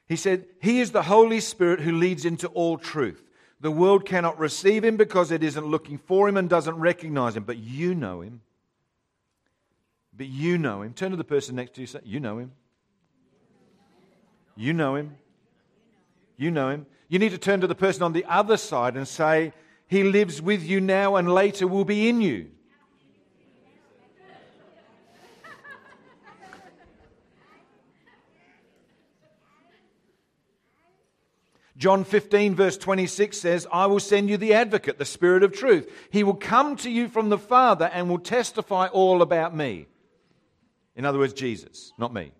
He 0.08 0.16
said, 0.16 0.46
He 0.60 0.80
is 0.80 0.90
the 0.90 1.02
Holy 1.02 1.40
Spirit 1.40 1.80
who 1.80 1.92
leads 1.92 2.24
into 2.24 2.48
all 2.48 2.78
truth. 2.78 3.22
The 3.60 3.70
world 3.70 4.06
cannot 4.06 4.38
receive 4.38 4.84
him 4.84 4.96
because 4.96 5.30
it 5.30 5.42
isn't 5.42 5.66
looking 5.66 5.98
for 5.98 6.28
him 6.28 6.36
and 6.36 6.48
doesn't 6.48 6.76
recognize 6.76 7.36
him, 7.36 7.42
but 7.42 7.58
you 7.58 7.94
know 7.94 8.20
him. 8.22 8.40
But 10.16 10.28
you 10.28 10.58
know 10.58 10.82
him. 10.82 10.94
Turn 10.94 11.10
to 11.10 11.16
the 11.16 11.24
person 11.24 11.56
next 11.56 11.74
to 11.74 11.80
you 11.80 11.86
say, 11.86 12.00
You 12.04 12.20
know 12.20 12.38
him. 12.38 12.52
You 14.56 14.72
know 14.72 14.96
him. 14.96 15.16
You 16.36 16.50
know 16.50 16.70
him. 16.70 16.86
You 17.08 17.18
need 17.18 17.30
to 17.30 17.38
turn 17.38 17.60
to 17.60 17.66
the 17.66 17.74
person 17.74 18.02
on 18.02 18.12
the 18.12 18.24
other 18.24 18.56
side 18.56 18.96
and 18.96 19.06
say, 19.06 19.52
He 19.86 20.04
lives 20.04 20.40
with 20.40 20.62
you 20.62 20.80
now 20.80 21.16
and 21.16 21.32
later 21.32 21.66
will 21.66 21.84
be 21.84 22.08
in 22.08 22.20
you. 22.20 22.50
John 31.78 32.02
15, 32.02 32.56
verse 32.56 32.76
26 32.76 33.38
says, 33.38 33.66
I 33.72 33.86
will 33.86 34.00
send 34.00 34.28
you 34.28 34.36
the 34.36 34.52
advocate, 34.52 34.98
the 34.98 35.04
Spirit 35.04 35.44
of 35.44 35.52
truth. 35.52 35.88
He 36.10 36.24
will 36.24 36.34
come 36.34 36.74
to 36.76 36.90
you 36.90 37.08
from 37.08 37.28
the 37.28 37.38
Father 37.38 37.88
and 37.94 38.10
will 38.10 38.18
testify 38.18 38.88
all 38.88 39.22
about 39.22 39.54
me. 39.54 39.86
In 40.96 41.04
other 41.04 41.20
words, 41.20 41.32
Jesus, 41.32 41.92
not 41.96 42.12
me. 42.12 42.32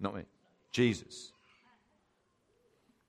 Not 0.00 0.16
me. 0.16 0.22
Jesus. 0.70 1.32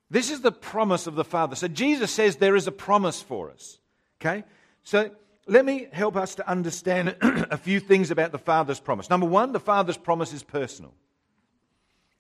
This 0.10 0.29
is 0.29 0.41
the 0.41 0.51
promise 0.51 1.08
of 1.08 1.15
the 1.15 1.23
Father. 1.23 1.56
So 1.56 1.69
Jesus 1.69 2.12
says 2.12 2.36
there 2.36 2.58
is 2.58 2.67
a 2.67 2.71
promise 2.71 3.21
for 3.21 3.49
us. 3.49 3.79
Okay? 4.19 4.43
So 4.84 5.10
let 5.47 5.63
me 5.63 5.88
help 5.93 6.17
us 6.17 6.36
to 6.36 6.49
understand 6.49 7.15
a 7.21 7.58
few 7.58 7.79
things 7.79 8.12
about 8.12 8.34
the 8.34 8.38
Father's 8.38 8.82
promise. 8.82 9.10
Number 9.10 9.25
one, 9.25 9.53
the 9.53 9.60
Father's 9.62 9.97
promise 9.97 10.34
is 10.34 10.43
personal. 10.43 10.93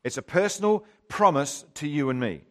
It's 0.03 0.17
a 0.17 0.21
personal 0.21 0.85
promise 1.07 1.65
to 1.75 1.87
you 1.87 2.09
and 2.09 2.19
me. 2.19 2.41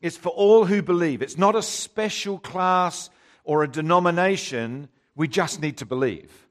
It's 0.00 0.16
for 0.16 0.30
all 0.30 0.64
who 0.66 0.82
believe. 0.82 1.22
It's 1.22 1.38
not 1.38 1.54
a 1.54 1.62
special 1.62 2.38
class 2.38 3.10
or 3.44 3.62
a 3.62 3.68
denomination. 3.68 4.88
We 5.14 5.28
just 5.28 5.60
need 5.60 5.78
to 5.78 5.86
believe. 5.86 6.46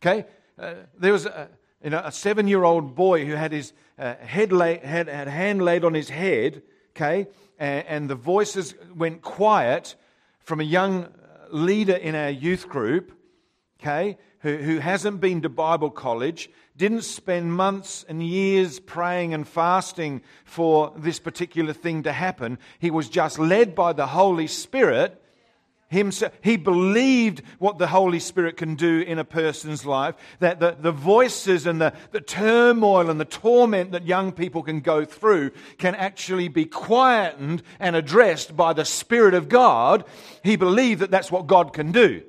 Okay? 0.00 0.26
Uh, 0.58 0.74
there 0.98 1.12
was 1.12 1.26
a, 1.26 1.48
you 1.82 1.90
know, 1.90 2.02
a 2.04 2.12
seven 2.12 2.48
year 2.48 2.64
old 2.64 2.94
boy 2.94 3.24
who 3.24 3.34
had 3.34 3.52
his 3.52 3.72
uh, 3.98 4.14
head 4.16 4.50
had, 4.52 5.08
had 5.08 5.28
hand 5.28 5.62
laid 5.62 5.84
on 5.84 5.94
his 5.94 6.08
head, 6.08 6.62
okay? 6.90 7.26
And, 7.58 7.86
and 7.86 8.10
the 8.10 8.14
voices 8.14 8.74
went 8.94 9.22
quiet 9.22 9.94
from 10.40 10.60
a 10.60 10.64
young 10.64 11.08
leader 11.50 11.94
in 11.94 12.14
our 12.14 12.30
youth 12.30 12.68
group, 12.68 13.12
okay? 13.80 14.18
Who, 14.40 14.56
who 14.56 14.78
hasn't 14.78 15.20
been 15.20 15.42
to 15.42 15.48
Bible 15.48 15.90
college 15.90 16.50
didn't 16.78 17.02
spend 17.02 17.52
months 17.52 18.06
and 18.08 18.22
years 18.22 18.78
praying 18.78 19.34
and 19.34 19.46
fasting 19.46 20.22
for 20.44 20.92
this 20.96 21.18
particular 21.18 21.72
thing 21.72 22.04
to 22.04 22.12
happen. 22.12 22.58
He 22.78 22.90
was 22.90 23.08
just 23.08 23.38
led 23.38 23.74
by 23.74 23.92
the 23.92 24.06
Holy 24.06 24.46
Spirit. 24.46 25.20
Himself, 25.88 26.32
he 26.42 26.56
believed 26.56 27.42
what 27.58 27.78
the 27.78 27.86
Holy 27.88 28.20
Spirit 28.20 28.56
can 28.58 28.74
do 28.74 29.00
in 29.00 29.18
a 29.18 29.24
person's 29.24 29.86
life, 29.86 30.14
that 30.38 30.60
the, 30.60 30.76
the 30.78 30.92
voices 30.92 31.66
and 31.66 31.80
the, 31.80 31.94
the 32.12 32.20
turmoil 32.20 33.10
and 33.10 33.18
the 33.18 33.24
torment 33.24 33.92
that 33.92 34.06
young 34.06 34.30
people 34.30 34.62
can 34.62 34.80
go 34.80 35.04
through 35.04 35.50
can 35.78 35.94
actually 35.94 36.48
be 36.48 36.66
quietened 36.66 37.62
and 37.80 37.96
addressed 37.96 38.54
by 38.56 38.72
the 38.72 38.84
Spirit 38.84 39.34
of 39.34 39.48
God. 39.48 40.04
He 40.44 40.56
believed 40.56 41.00
that 41.00 41.10
that's 41.10 41.32
what 41.32 41.46
God 41.46 41.72
can 41.72 41.90
do. 41.90 42.22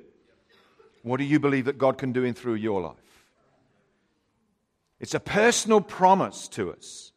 What 1.02 1.18
do 1.18 1.24
you 1.24 1.38
believe 1.38 1.66
that 1.66 1.78
God 1.78 1.98
can 1.98 2.12
do 2.12 2.24
in 2.24 2.34
through 2.34 2.54
your 2.54 2.80
life? 2.80 2.96
It's 5.00 5.14
a 5.14 5.20
personal 5.20 5.80
promise 5.80 6.46
to 6.48 6.72
us. 6.72 7.12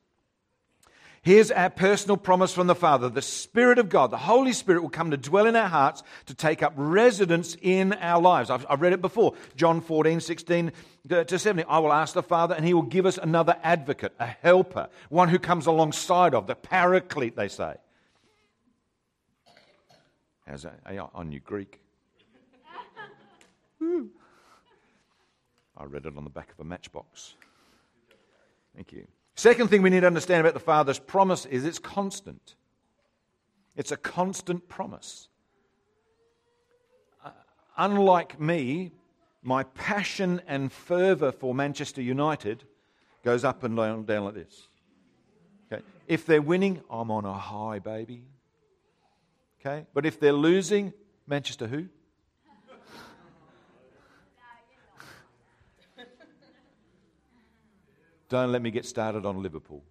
Here's 1.22 1.52
our 1.52 1.70
personal 1.70 2.18
promise 2.18 2.54
from 2.54 2.68
the 2.68 2.76
Father. 2.76 3.08
The 3.08 3.22
Spirit 3.22 3.80
of 3.80 3.88
God, 3.88 4.12
the 4.12 4.18
Holy 4.18 4.52
Spirit, 4.52 4.82
will 4.82 4.90
come 4.90 5.12
to 5.12 5.18
dwell 5.18 5.46
in 5.48 5.56
our 5.56 5.70
hearts 5.70 6.04
to 6.26 6.34
take 6.34 6.62
up 6.62 6.74
residence 6.76 7.56
in 7.62 7.94
our 7.94 8.22
lives. 8.22 8.50
I've, 8.50 8.66
I've, 8.70 8.82
read 8.82 8.92
it 8.92 9.02
before. 9.02 9.34
John 9.56 9.80
14, 9.80 10.20
16 10.20 10.74
to 11.08 11.40
17. 11.40 11.66
I 11.70 11.80
will 11.80 11.94
ask 11.94 12.14
the 12.14 12.24
Father, 12.24 12.56
and 12.56 12.66
He 12.66 12.74
will 12.74 12.82
give 12.82 13.06
us 13.06 13.18
another 13.18 13.56
advocate, 13.64 14.14
a 14.20 14.26
helper, 14.26 14.90
one 15.08 15.30
who 15.30 15.40
comes 15.40 15.66
alongside 15.66 16.36
of, 16.36 16.46
the 16.46 16.56
paraclete, 16.56 17.38
they 17.38 17.48
say. 17.48 17.76
How's 20.46 20.64
that? 20.64 20.82
On 21.14 21.32
your 21.32 21.42
Greek. 21.42 21.80
Hmm. 23.80 24.06
I 25.76 25.84
read 25.84 26.06
it 26.06 26.16
on 26.16 26.24
the 26.24 26.30
back 26.30 26.52
of 26.52 26.60
a 26.60 26.64
matchbox. 26.64 27.36
Thank 28.76 28.92
you. 28.92 29.08
Second 29.36 29.70
thing 29.70 29.82
we 29.82 29.90
need 29.90 30.02
to 30.02 30.08
understand 30.08 30.42
about 30.42 30.54
the 30.54 30.60
Father's 30.60 31.00
promise 31.00 31.46
is 31.46 31.66
it's 31.66 31.80
constant. 31.80 32.56
It's 33.76 33.92
a 33.92 33.98
constant 33.98 34.68
promise. 34.70 35.28
Uh, 37.24 37.32
unlike 37.78 38.40
me, 38.40 38.92
my 39.42 39.64
passion 39.64 40.42
and 40.48 40.72
fervour 40.72 41.32
for 41.32 41.54
Manchester 41.56 42.02
United 42.02 42.64
goes 43.24 43.44
up 43.44 43.64
and 43.64 43.76
down, 43.76 44.06
down 44.06 44.26
like 44.26 44.36
this. 44.36 44.68
Okay? 45.72 45.82
If 46.08 46.26
they're 46.26 46.42
winning, 46.42 46.82
I'm 46.90 47.10
on 47.10 47.26
a 47.26 47.34
high, 47.34 47.80
baby. 47.80 48.24
Okay? 49.60 49.86
But 49.94 50.06
if 50.06 50.20
they're 50.20 50.34
losing, 50.34 50.94
Manchester 51.26 51.68
who? 51.68 51.88
Don't 58.34 58.52
let 58.52 58.64
me 58.64 58.72
get 58.72 58.84
started 58.84 59.28
on 59.28 59.44
Liverpool. 59.44 59.84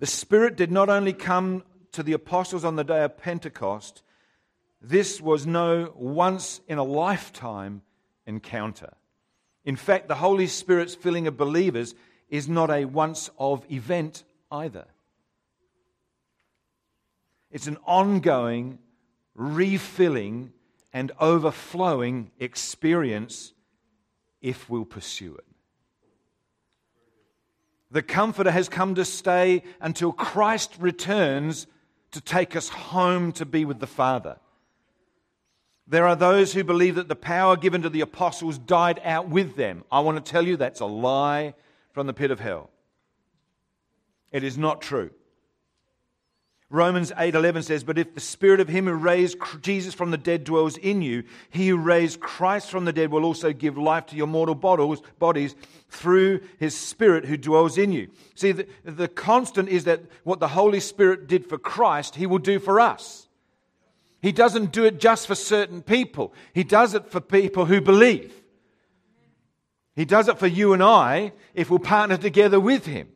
The 0.00 0.06
Spirit 0.06 0.56
did 0.56 0.72
not 0.72 0.88
only 0.88 1.12
come 1.12 1.62
to 1.92 2.02
the 2.02 2.12
apostles 2.12 2.64
on 2.64 2.74
the 2.74 2.82
day 2.82 3.04
of 3.04 3.16
Pentecost, 3.16 4.02
this 4.82 5.20
was 5.20 5.46
no 5.46 5.92
once 5.94 6.60
in 6.66 6.78
a 6.78 6.82
lifetime 6.82 7.82
encounter. 8.26 8.94
In 9.64 9.76
fact, 9.76 10.08
the 10.08 10.16
Holy 10.16 10.48
Spirit's 10.48 10.96
filling 10.96 11.28
of 11.28 11.36
believers 11.36 11.94
is 12.28 12.48
not 12.48 12.72
a 12.72 12.86
once 12.86 13.30
of 13.38 13.64
event 13.70 14.24
either. 14.50 14.86
It's 17.52 17.68
an 17.68 17.78
ongoing, 17.86 18.80
refilling, 19.36 20.52
and 20.92 21.12
overflowing 21.20 22.32
experience 22.40 23.52
if 24.40 24.68
we'll 24.68 24.84
pursue 24.84 25.34
it. 25.34 25.44
The 27.90 28.02
Comforter 28.02 28.50
has 28.50 28.68
come 28.68 28.94
to 28.96 29.04
stay 29.04 29.62
until 29.80 30.12
Christ 30.12 30.74
returns 30.78 31.66
to 32.10 32.20
take 32.20 32.56
us 32.56 32.68
home 32.68 33.32
to 33.32 33.46
be 33.46 33.64
with 33.64 33.78
the 33.78 33.86
Father. 33.86 34.38
There 35.86 36.06
are 36.06 36.16
those 36.16 36.52
who 36.52 36.64
believe 36.64 36.96
that 36.96 37.08
the 37.08 37.14
power 37.14 37.56
given 37.56 37.82
to 37.82 37.88
the 37.88 38.00
apostles 38.00 38.58
died 38.58 39.00
out 39.04 39.28
with 39.28 39.54
them. 39.56 39.84
I 39.90 40.00
want 40.00 40.24
to 40.24 40.30
tell 40.32 40.44
you 40.44 40.56
that's 40.56 40.80
a 40.80 40.86
lie 40.86 41.54
from 41.92 42.06
the 42.06 42.12
pit 42.12 42.32
of 42.32 42.40
hell. 42.40 42.70
It 44.32 44.42
is 44.42 44.58
not 44.58 44.82
true. 44.82 45.10
Romans 46.76 47.10
8:11 47.16 47.62
says, 47.62 47.82
"But 47.82 47.96
if 47.96 48.14
the 48.14 48.20
spirit 48.20 48.60
of 48.60 48.68
him 48.68 48.84
who 48.84 48.92
raised 48.92 49.38
Jesus 49.62 49.94
from 49.94 50.10
the 50.10 50.18
dead 50.18 50.44
dwells 50.44 50.76
in 50.76 51.00
you, 51.00 51.24
he 51.48 51.68
who 51.68 51.78
raised 51.78 52.20
Christ 52.20 52.70
from 52.70 52.84
the 52.84 52.92
dead 52.92 53.10
will 53.10 53.24
also 53.24 53.52
give 53.52 53.78
life 53.78 54.06
to 54.06 54.16
your 54.16 54.26
mortal 54.26 54.54
bodies 54.54 55.54
through 55.88 56.40
his 56.58 56.76
spirit 56.76 57.24
who 57.24 57.38
dwells 57.38 57.78
in 57.78 57.92
you." 57.92 58.08
See, 58.34 58.52
the, 58.52 58.66
the 58.84 59.08
constant 59.08 59.70
is 59.70 59.84
that 59.84 60.02
what 60.22 60.38
the 60.38 60.48
Holy 60.48 60.80
Spirit 60.80 61.26
did 61.26 61.48
for 61.48 61.56
Christ, 61.56 62.16
he 62.16 62.26
will 62.26 62.38
do 62.38 62.58
for 62.58 62.78
us. 62.78 63.26
He 64.20 64.30
doesn't 64.30 64.72
do 64.72 64.84
it 64.84 65.00
just 65.00 65.26
for 65.26 65.34
certain 65.34 65.80
people. 65.80 66.34
He 66.52 66.62
does 66.62 66.94
it 66.94 67.10
for 67.10 67.20
people 67.20 67.64
who 67.64 67.80
believe. 67.80 68.34
He 69.94 70.04
does 70.04 70.28
it 70.28 70.38
for 70.38 70.46
you 70.46 70.74
and 70.74 70.82
I 70.82 71.32
if 71.54 71.70
we'll 71.70 71.78
partner 71.78 72.18
together 72.18 72.60
with 72.60 72.84
him. 72.84 73.08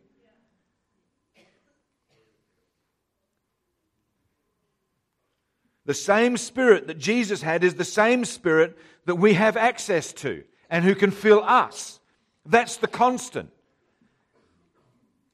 The 5.91 5.95
same 5.95 6.37
spirit 6.37 6.87
that 6.87 7.01
Jesus 7.01 7.43
had 7.43 7.65
is 7.65 7.75
the 7.75 7.85
same 7.85 8.25
spirit 8.25 8.79
that 9.07 9.17
we 9.17 9.35
have 9.35 9.57
access 9.57 10.13
to 10.13 10.45
and 10.71 10.85
who 10.85 10.95
can 10.95 11.11
fill 11.11 11.43
us. 11.43 11.99
That's 12.47 12.77
the 12.77 12.87
constant. 12.87 13.51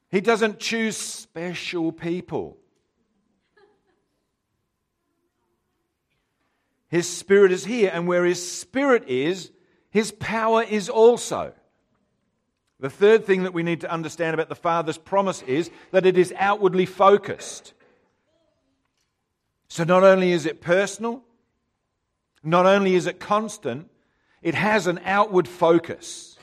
He 0.09 0.19
doesn't 0.19 0.57
choose 0.57 0.97
special 0.97 1.91
people. 1.91 2.57
His 6.87 7.07
spirit 7.07 7.51
is 7.51 7.63
here, 7.65 7.91
and 7.93 8.07
where 8.07 8.25
his 8.25 8.51
spirit 8.59 9.07
is, 9.07 9.51
his 9.91 10.11
power 10.11 10.63
is 10.63 10.89
also. 10.89 11.53
The 12.79 12.89
third 12.89 13.25
thing 13.25 13.43
that 13.43 13.53
we 13.53 13.61
need 13.61 13.81
to 13.81 13.91
understand 13.91 14.33
about 14.33 14.49
the 14.49 14.55
Father's 14.55 14.97
promise 14.97 15.43
is 15.43 15.69
that 15.91 16.07
it 16.07 16.17
is 16.17 16.33
outwardly 16.35 16.87
focused. 16.87 17.75
So 19.67 19.83
not 19.83 20.03
only 20.03 20.31
is 20.31 20.45
it 20.45 20.61
personal, 20.61 21.23
not 22.43 22.65
only 22.65 22.95
is 22.95 23.07
it 23.07 23.19
constant, 23.19 23.89
it 24.41 24.55
has 24.55 24.87
an 24.87 24.99
outward 25.03 25.47
focus. 25.47 26.37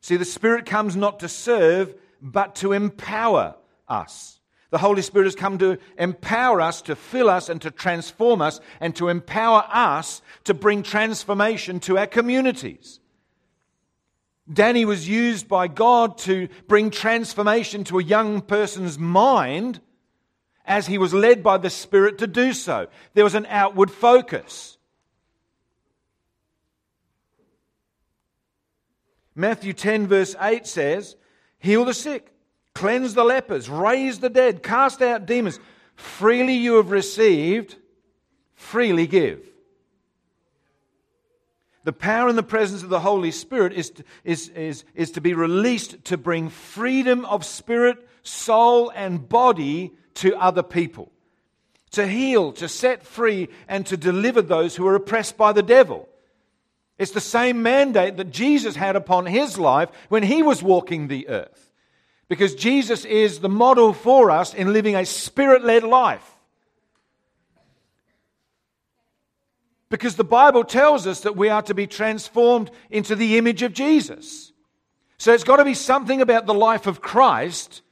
See, 0.00 0.16
the 0.16 0.24
Spirit 0.24 0.64
comes 0.64 0.96
not 0.96 1.20
to 1.20 1.28
serve, 1.28 1.94
but 2.22 2.54
to 2.56 2.72
empower 2.72 3.56
us. 3.88 4.38
The 4.70 4.78
Holy 4.78 5.02
Spirit 5.02 5.24
has 5.24 5.34
come 5.34 5.58
to 5.58 5.78
empower 5.96 6.60
us, 6.60 6.82
to 6.82 6.94
fill 6.94 7.30
us, 7.30 7.48
and 7.48 7.60
to 7.62 7.70
transform 7.70 8.42
us, 8.42 8.60
and 8.80 8.94
to 8.96 9.08
empower 9.08 9.64
us 9.68 10.20
to 10.44 10.54
bring 10.54 10.82
transformation 10.82 11.80
to 11.80 11.98
our 11.98 12.06
communities. 12.06 13.00
Danny 14.50 14.84
was 14.84 15.08
used 15.08 15.48
by 15.48 15.68
God 15.68 16.18
to 16.18 16.48
bring 16.68 16.90
transformation 16.90 17.84
to 17.84 17.98
a 17.98 18.02
young 18.02 18.40
person's 18.40 18.98
mind 18.98 19.80
as 20.68 20.86
he 20.86 20.98
was 20.98 21.14
led 21.14 21.42
by 21.42 21.56
the 21.56 21.70
Spirit 21.70 22.18
to 22.18 22.26
do 22.26 22.52
so. 22.52 22.86
There 23.14 23.24
was 23.24 23.34
an 23.34 23.46
outward 23.48 23.90
focus. 23.90 24.76
Matthew 29.34 29.72
10, 29.72 30.06
verse 30.06 30.36
8 30.38 30.66
says, 30.66 31.16
Heal 31.58 31.86
the 31.86 31.94
sick, 31.94 32.32
cleanse 32.74 33.14
the 33.14 33.24
lepers, 33.24 33.70
raise 33.70 34.18
the 34.18 34.28
dead, 34.28 34.62
cast 34.62 35.00
out 35.00 35.26
demons. 35.26 35.58
Freely 35.96 36.54
you 36.54 36.76
have 36.76 36.90
received, 36.90 37.76
freely 38.54 39.06
give. 39.06 39.48
The 41.84 41.92
power 41.92 42.28
and 42.28 42.36
the 42.36 42.42
presence 42.42 42.82
of 42.82 42.90
the 42.90 43.00
Holy 43.00 43.30
Spirit 43.30 43.72
is 43.72 43.90
to, 43.90 44.04
is, 44.22 44.50
is, 44.50 44.84
is 44.94 45.12
to 45.12 45.22
be 45.22 45.32
released 45.32 46.04
to 46.06 46.18
bring 46.18 46.50
freedom 46.50 47.24
of 47.24 47.46
spirit, 47.46 48.06
soul, 48.22 48.90
and 48.94 49.26
body 49.26 49.94
to 50.18 50.36
other 50.36 50.62
people, 50.62 51.10
to 51.92 52.06
heal, 52.06 52.52
to 52.52 52.68
set 52.68 53.04
free, 53.04 53.48
and 53.68 53.86
to 53.86 53.96
deliver 53.96 54.42
those 54.42 54.76
who 54.76 54.86
are 54.86 54.94
oppressed 54.94 55.36
by 55.36 55.52
the 55.52 55.62
devil. 55.62 56.08
It's 56.98 57.12
the 57.12 57.20
same 57.20 57.62
mandate 57.62 58.16
that 58.16 58.30
Jesus 58.30 58.74
had 58.74 58.96
upon 58.96 59.26
his 59.26 59.58
life 59.58 59.88
when 60.08 60.24
he 60.24 60.42
was 60.42 60.62
walking 60.62 61.06
the 61.06 61.28
earth. 61.28 61.72
Because 62.28 62.54
Jesus 62.54 63.04
is 63.04 63.38
the 63.38 63.48
model 63.48 63.92
for 63.92 64.30
us 64.30 64.52
in 64.52 64.72
living 64.72 64.96
a 64.96 65.06
spirit 65.06 65.64
led 65.64 65.84
life. 65.84 66.28
Because 69.88 70.16
the 70.16 70.24
Bible 70.24 70.64
tells 70.64 71.06
us 71.06 71.20
that 71.20 71.36
we 71.36 71.48
are 71.48 71.62
to 71.62 71.74
be 71.74 71.86
transformed 71.86 72.70
into 72.90 73.14
the 73.14 73.38
image 73.38 73.62
of 73.62 73.72
Jesus. 73.72 74.52
So 75.16 75.32
it's 75.32 75.44
got 75.44 75.56
to 75.56 75.64
be 75.64 75.74
something 75.74 76.20
about 76.20 76.46
the 76.46 76.54
life 76.54 76.86
of 76.86 77.00
Christ 77.00 77.82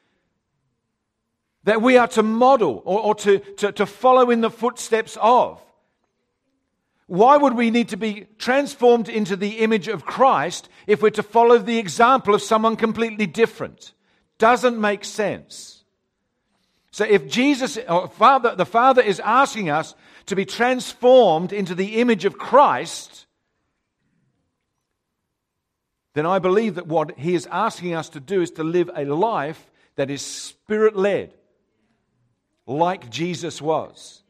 that 1.67 1.83
we 1.83 1.97
are 1.97 2.07
to 2.07 2.23
model 2.23 2.81
or, 2.85 3.01
or 3.01 3.15
to, 3.17 3.41
to, 3.41 3.73
to 3.73 3.87
follow 3.87 4.31
in 4.31 4.41
the 4.41 4.51
footsteps 4.51 5.19
of. 5.21 5.61
Why 7.09 7.37
would 7.37 7.55
we 7.55 7.71
need 7.71 7.89
to 7.89 7.97
be 7.97 8.29
transformed 8.39 9.09
into 9.09 9.35
the 9.35 9.59
image 9.59 9.89
of 9.89 10.05
Christ 10.05 10.69
if 10.87 11.03
we're 11.03 11.11
to 11.11 11.25
follow 11.25 11.59
the 11.59 11.79
example 11.79 12.37
of 12.37 12.43
someone 12.43 12.77
completely 12.77 13.27
different? 13.27 13.95
Doesn't 14.39 14.81
make 14.81 15.05
sense. 15.05 15.83
So 16.93 17.05
if 17.05 17.27
Jesus, 17.27 17.79
or 17.89 18.09
Father, 18.09 18.55
the 18.55 18.65
Father 18.65 19.03
is 19.03 19.19
asking 19.19 19.69
us 19.69 19.97
to 20.27 20.37
be 20.37 20.45
transformed 20.45 21.53
into 21.53 21.75
the 21.75 21.97
image 21.97 22.25
of 22.25 22.39
Christ, 22.39 23.27
then 26.15 26.27
I 26.27 26.39
believe 26.39 26.77
that 26.77 26.87
what 26.87 27.19
He 27.19 27.35
is 27.35 27.49
asking 27.51 27.95
us 27.95 28.09
to 28.11 28.21
do 28.21 28.41
is 28.41 28.53
to 28.53 28.63
live 28.63 28.89
a 28.95 29.05
life 29.05 29.69
that 29.97 30.11
is 30.11 30.23
spirit 30.23 30.95
led 30.95 31.35
like 32.67 33.11
Jesus 33.11 33.63
was. 33.63 34.23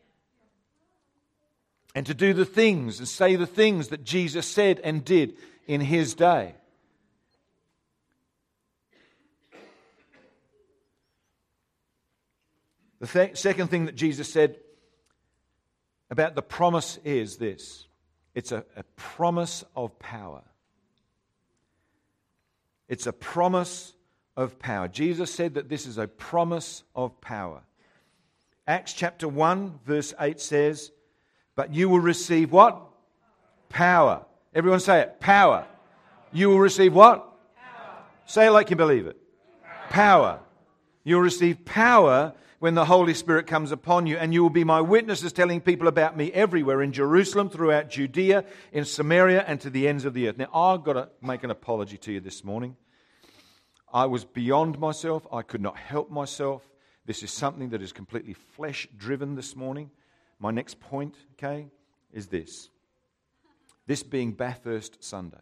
And 1.95 2.05
to 2.07 2.15
do 2.15 2.35
the 2.35 2.45
things 2.45 2.99
and 2.99 3.09
say 3.09 3.37
the 3.37 3.47
things 3.47 3.89
that 3.89 4.05
Jesus 4.05 4.47
said 4.47 4.81
and 4.85 5.05
did 5.05 5.35
in 5.67 5.81
his 5.81 6.15
day. 6.15 6.55
The 13.01 13.07
th- 13.07 13.37
second 13.37 13.69
thing 13.69 13.87
that 13.87 13.95
Jesus 13.95 14.31
said 14.31 14.57
about 16.11 16.35
the 16.35 16.43
promise 16.43 16.99
is 17.05 17.37
this 17.37 17.87
it's 18.35 18.53
a, 18.53 18.65
a 18.77 18.83
promise 18.97 19.65
of 19.75 19.99
power. 19.99 20.43
It's 22.89 23.07
a 23.07 23.13
promise 23.13 23.95
of 24.37 24.59
power. 24.59 24.89
Jesus 24.89 25.33
said 25.33 25.55
that 25.55 25.69
this 25.69 25.87
is 25.87 25.99
a 25.99 26.07
promise 26.07 26.85
of 26.95 27.21
power. 27.21 27.63
Acts 28.67 28.93
chapter 28.93 29.29
1, 29.29 29.81
verse 29.85 30.13
8 30.19 30.41
says, 30.41 30.91
But 31.55 31.73
you 31.73 31.89
will 31.89 32.01
receive 32.01 32.51
what? 32.51 32.81
Power. 33.69 34.25
Everyone 34.55 34.81
say 34.81 35.03
it. 35.03 35.21
Power. 35.21 35.67
You 36.33 36.49
will 36.49 36.59
receive 36.59 36.93
what? 36.93 37.21
Power. 37.57 37.99
Say 38.27 38.47
it 38.49 38.51
like 38.51 38.71
you 38.71 38.77
believe 38.77 39.07
it. 39.07 39.17
Power. 39.89 40.41
You'll 41.05 41.21
receive 41.21 41.65
power 41.65 42.33
when 42.59 42.75
the 42.75 42.85
Holy 42.85 43.15
Spirit 43.15 43.47
comes 43.47 43.71
upon 43.71 44.07
you, 44.07 44.17
and 44.17 44.35
you 44.35 44.43
will 44.43 44.51
be 44.51 44.65
my 44.65 44.81
witnesses, 44.81 45.33
telling 45.33 45.61
people 45.61 45.87
about 45.87 46.17
me 46.17 46.33
everywhere 46.33 46.83
in 46.83 46.93
Jerusalem, 46.93 47.49
throughout 47.49 47.91
Judea, 47.91 48.45
in 48.73 48.85
Samaria, 48.85 49.45
and 49.47 49.61
to 49.61 49.71
the 49.71 49.87
ends 49.87 50.05
of 50.05 50.15
the 50.15 50.29
earth. 50.29 50.39
Now, 50.39 50.49
I've 50.53 50.83
got 50.83 50.95
to 50.95 51.09
make 51.23 51.45
an 51.45 51.51
apology 51.53 51.99
to 51.99 52.13
you 52.13 52.21
this 52.21 52.43
morning. 52.43 52.77
I 53.93 54.07
was 54.07 54.25
beyond 54.25 54.81
myself. 54.81 55.25
I 55.33 55.43
could 55.43 55.61
not 55.61 55.77
help 55.77 56.11
myself. 56.11 56.63
This 57.07 57.23
is 57.23 57.31
something 57.31 57.71
that 57.71 57.81
is 57.81 57.93
completely 57.93 58.35
flesh 58.35 58.89
driven 58.99 59.37
this 59.37 59.57
morning. 59.57 59.91
My 60.39 60.51
next 60.51 60.81
point, 60.81 61.15
okay, 61.35 61.69
is 62.13 62.27
this 62.27 62.69
this 63.87 64.03
being 64.03 64.33
Bathurst 64.33 65.03
Sunday. 65.03 65.39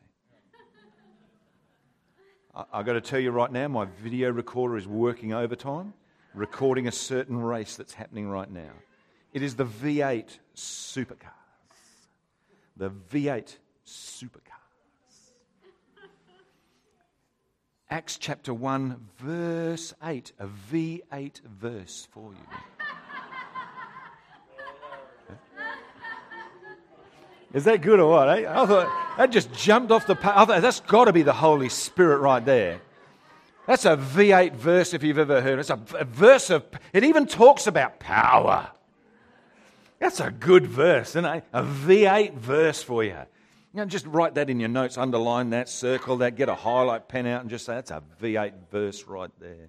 I've 2.73 2.87
got 2.87 2.93
to 2.93 3.01
tell 3.01 3.19
you 3.19 3.33
right 3.33 3.51
now, 3.51 3.67
my 3.67 3.87
video 4.03 4.31
recorder 4.31 4.77
is 4.77 4.87
working 4.87 5.33
overtime 5.33 5.95
recording 6.35 6.89
a 6.89 6.93
certain 6.93 7.41
race 7.41 7.77
that's 7.77 7.95
happening 7.95 8.29
right 8.29 8.51
now. 8.51 8.71
It 9.33 9.43
is 9.43 9.55
the 9.55 9.65
V8 9.65 10.39
supercars. 10.55 11.31
The 12.77 12.91
V8 12.91 13.57
supercars. 13.87 14.54
Acts 17.91 18.17
chapter 18.19 18.53
1, 18.53 19.09
verse 19.19 19.95
8. 20.03 20.33
A 20.39 20.47
V8 20.47 21.41
verse 21.43 22.09
for 22.11 22.33
you. 22.33 22.57
Is 27.53 27.65
that 27.65 27.83
good 27.83 28.01
or 28.01 28.11
what? 28.11 28.29
Eh? 28.29 28.47
I 28.51 28.67
thought 28.67 29.17
that 29.17 29.31
just 29.31 29.53
jumped 29.53 29.93
off 29.93 30.09
the 30.09 30.17
page. 30.17 30.49
That's 30.49 30.81
got 30.81 31.05
to 31.05 31.13
be 31.13 31.23
the 31.23 31.33
Holy 31.33 31.69
Spirit 31.69 32.19
right 32.19 32.45
there. 32.45 32.81
That's 33.67 33.85
a 33.85 33.97
V8 33.97 34.55
verse 34.55 34.93
if 34.93 35.03
you've 35.05 35.19
ever 35.19 35.41
heard. 35.41 35.61
It's 35.61 35.71
a, 35.71 35.79
a 35.99 36.05
verse 36.05 36.51
of, 36.51 36.65
it 36.93 37.05
even 37.05 37.27
talks 37.27 37.67
about 37.67 38.01
power. 38.01 38.71
That's 40.01 40.21
a 40.21 40.31
good 40.31 40.67
verse, 40.67 41.11
isn't 41.11 41.25
it? 41.25 41.45
A 41.53 41.63
V8 41.63 42.35
verse 42.35 42.83
for 42.83 43.05
you. 43.05 43.19
You 43.75 43.81
know, 43.81 43.87
just 43.87 44.07
write 44.07 44.37
that 44.37 44.49
in 44.49 44.61
your 44.61 44.69
notes, 44.69 44.97
underline 44.97 45.51
that, 45.51 45.69
circle 45.69 46.19
that, 46.19 46.37
get 46.37 46.49
a 46.49 46.55
highlight 46.55 47.09
pen 47.09 47.27
out 47.27 47.41
and 47.41 47.51
just 47.51 47.67
say, 47.67 47.75
that's 47.75 47.91
a 47.91 48.05
V8 48.23 48.53
verse 48.71 49.03
right 49.09 49.33
there. 49.41 49.69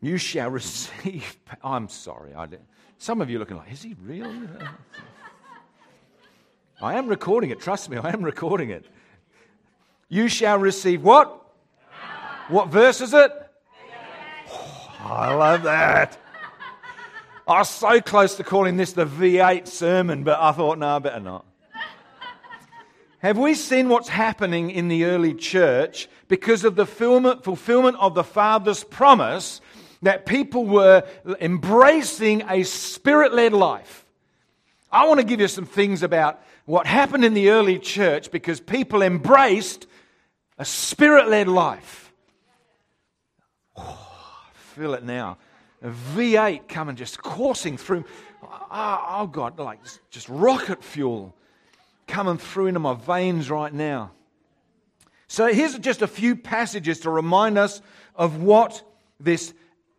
You 0.00 0.16
shall 0.16 0.50
receive. 0.50 1.36
I'm 1.62 1.90
sorry. 1.90 2.34
I 2.34 2.48
some 2.96 3.20
of 3.20 3.28
you 3.28 3.36
are 3.36 3.40
looking 3.40 3.58
like, 3.58 3.70
is 3.70 3.82
he 3.82 3.94
real? 4.02 4.32
I 6.82 6.94
am 6.94 7.08
recording 7.08 7.50
it. 7.50 7.60
Trust 7.60 7.90
me, 7.90 7.98
I 7.98 8.10
am 8.10 8.22
recording 8.22 8.70
it. 8.70 8.86
You 10.08 10.28
shall 10.28 10.58
receive 10.58 11.02
what? 11.02 11.42
What 12.48 12.68
verse 12.68 13.02
is 13.02 13.12
it? 13.12 13.32
Oh, 14.50 14.90
I 15.00 15.34
love 15.34 15.64
that. 15.64 16.18
I 17.46 17.58
was 17.58 17.68
so 17.68 18.00
close 18.00 18.36
to 18.36 18.44
calling 18.44 18.78
this 18.78 18.94
the 18.94 19.04
V8 19.04 19.68
sermon, 19.68 20.24
but 20.24 20.40
I 20.40 20.52
thought, 20.52 20.78
no, 20.78 20.96
I 20.96 20.98
better 21.00 21.20
not. 21.20 21.44
Have 23.24 23.38
we 23.38 23.54
seen 23.54 23.88
what's 23.88 24.10
happening 24.10 24.70
in 24.70 24.88
the 24.88 25.04
early 25.04 25.32
church 25.32 26.10
because 26.28 26.62
of 26.62 26.76
the 26.76 26.84
fulfillment 26.84 27.96
of 27.98 28.14
the 28.14 28.22
Father's 28.22 28.84
promise 28.84 29.62
that 30.02 30.26
people 30.26 30.66
were 30.66 31.04
embracing 31.40 32.42
a 32.50 32.64
spirit 32.64 33.32
led 33.32 33.54
life? 33.54 34.04
I 34.92 35.08
want 35.08 35.20
to 35.20 35.26
give 35.26 35.40
you 35.40 35.48
some 35.48 35.64
things 35.64 36.02
about 36.02 36.38
what 36.66 36.86
happened 36.86 37.24
in 37.24 37.32
the 37.32 37.48
early 37.48 37.78
church 37.78 38.30
because 38.30 38.60
people 38.60 39.00
embraced 39.00 39.86
a 40.58 40.66
spirit 40.66 41.26
led 41.26 41.48
life. 41.48 42.12
Oh, 43.74 44.42
I 44.54 44.58
feel 44.76 44.92
it 44.92 45.02
now. 45.02 45.38
A 45.80 45.88
V8 45.88 46.68
coming 46.68 46.94
just 46.94 47.22
coursing 47.22 47.78
through. 47.78 48.04
Oh, 48.42 49.04
oh 49.08 49.26
God, 49.28 49.58
like 49.58 49.80
just 50.10 50.28
rocket 50.28 50.84
fuel 50.84 51.34
coming 52.06 52.38
through 52.38 52.66
into 52.66 52.80
my 52.80 52.94
veins 52.94 53.50
right 53.50 53.72
now. 53.72 54.12
So 55.28 55.52
here's 55.52 55.78
just 55.78 56.02
a 56.02 56.06
few 56.06 56.36
passages 56.36 57.00
to 57.00 57.10
remind 57.10 57.58
us 57.58 57.82
of 58.14 58.42
what 58.42 58.82
this 59.18 59.52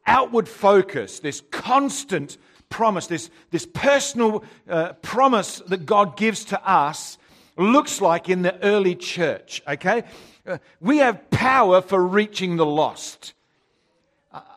outward 0.06 0.48
focus, 0.48 1.20
this 1.20 1.42
constant 1.52 2.38
promise, 2.70 3.08
this, 3.08 3.30
this 3.52 3.66
personal 3.66 4.44
uh, 4.70 4.94
promise 4.94 5.62
that 5.68 5.86
God 5.86 6.18
gives 6.18 6.46
to 6.46 6.70
us 6.70 7.18
looks 7.58 8.02
like 8.02 8.30
in 8.30 8.42
the 8.42 8.62
early 8.64 8.96
church, 8.96 9.62
okay? 9.68 10.04
Uh, 10.46 10.58
we 10.80 10.98
have 10.98 11.30
power 11.32 11.82
for 11.82 12.06
reaching 12.06 12.58
the 12.58 12.66
lost. 12.66 13.34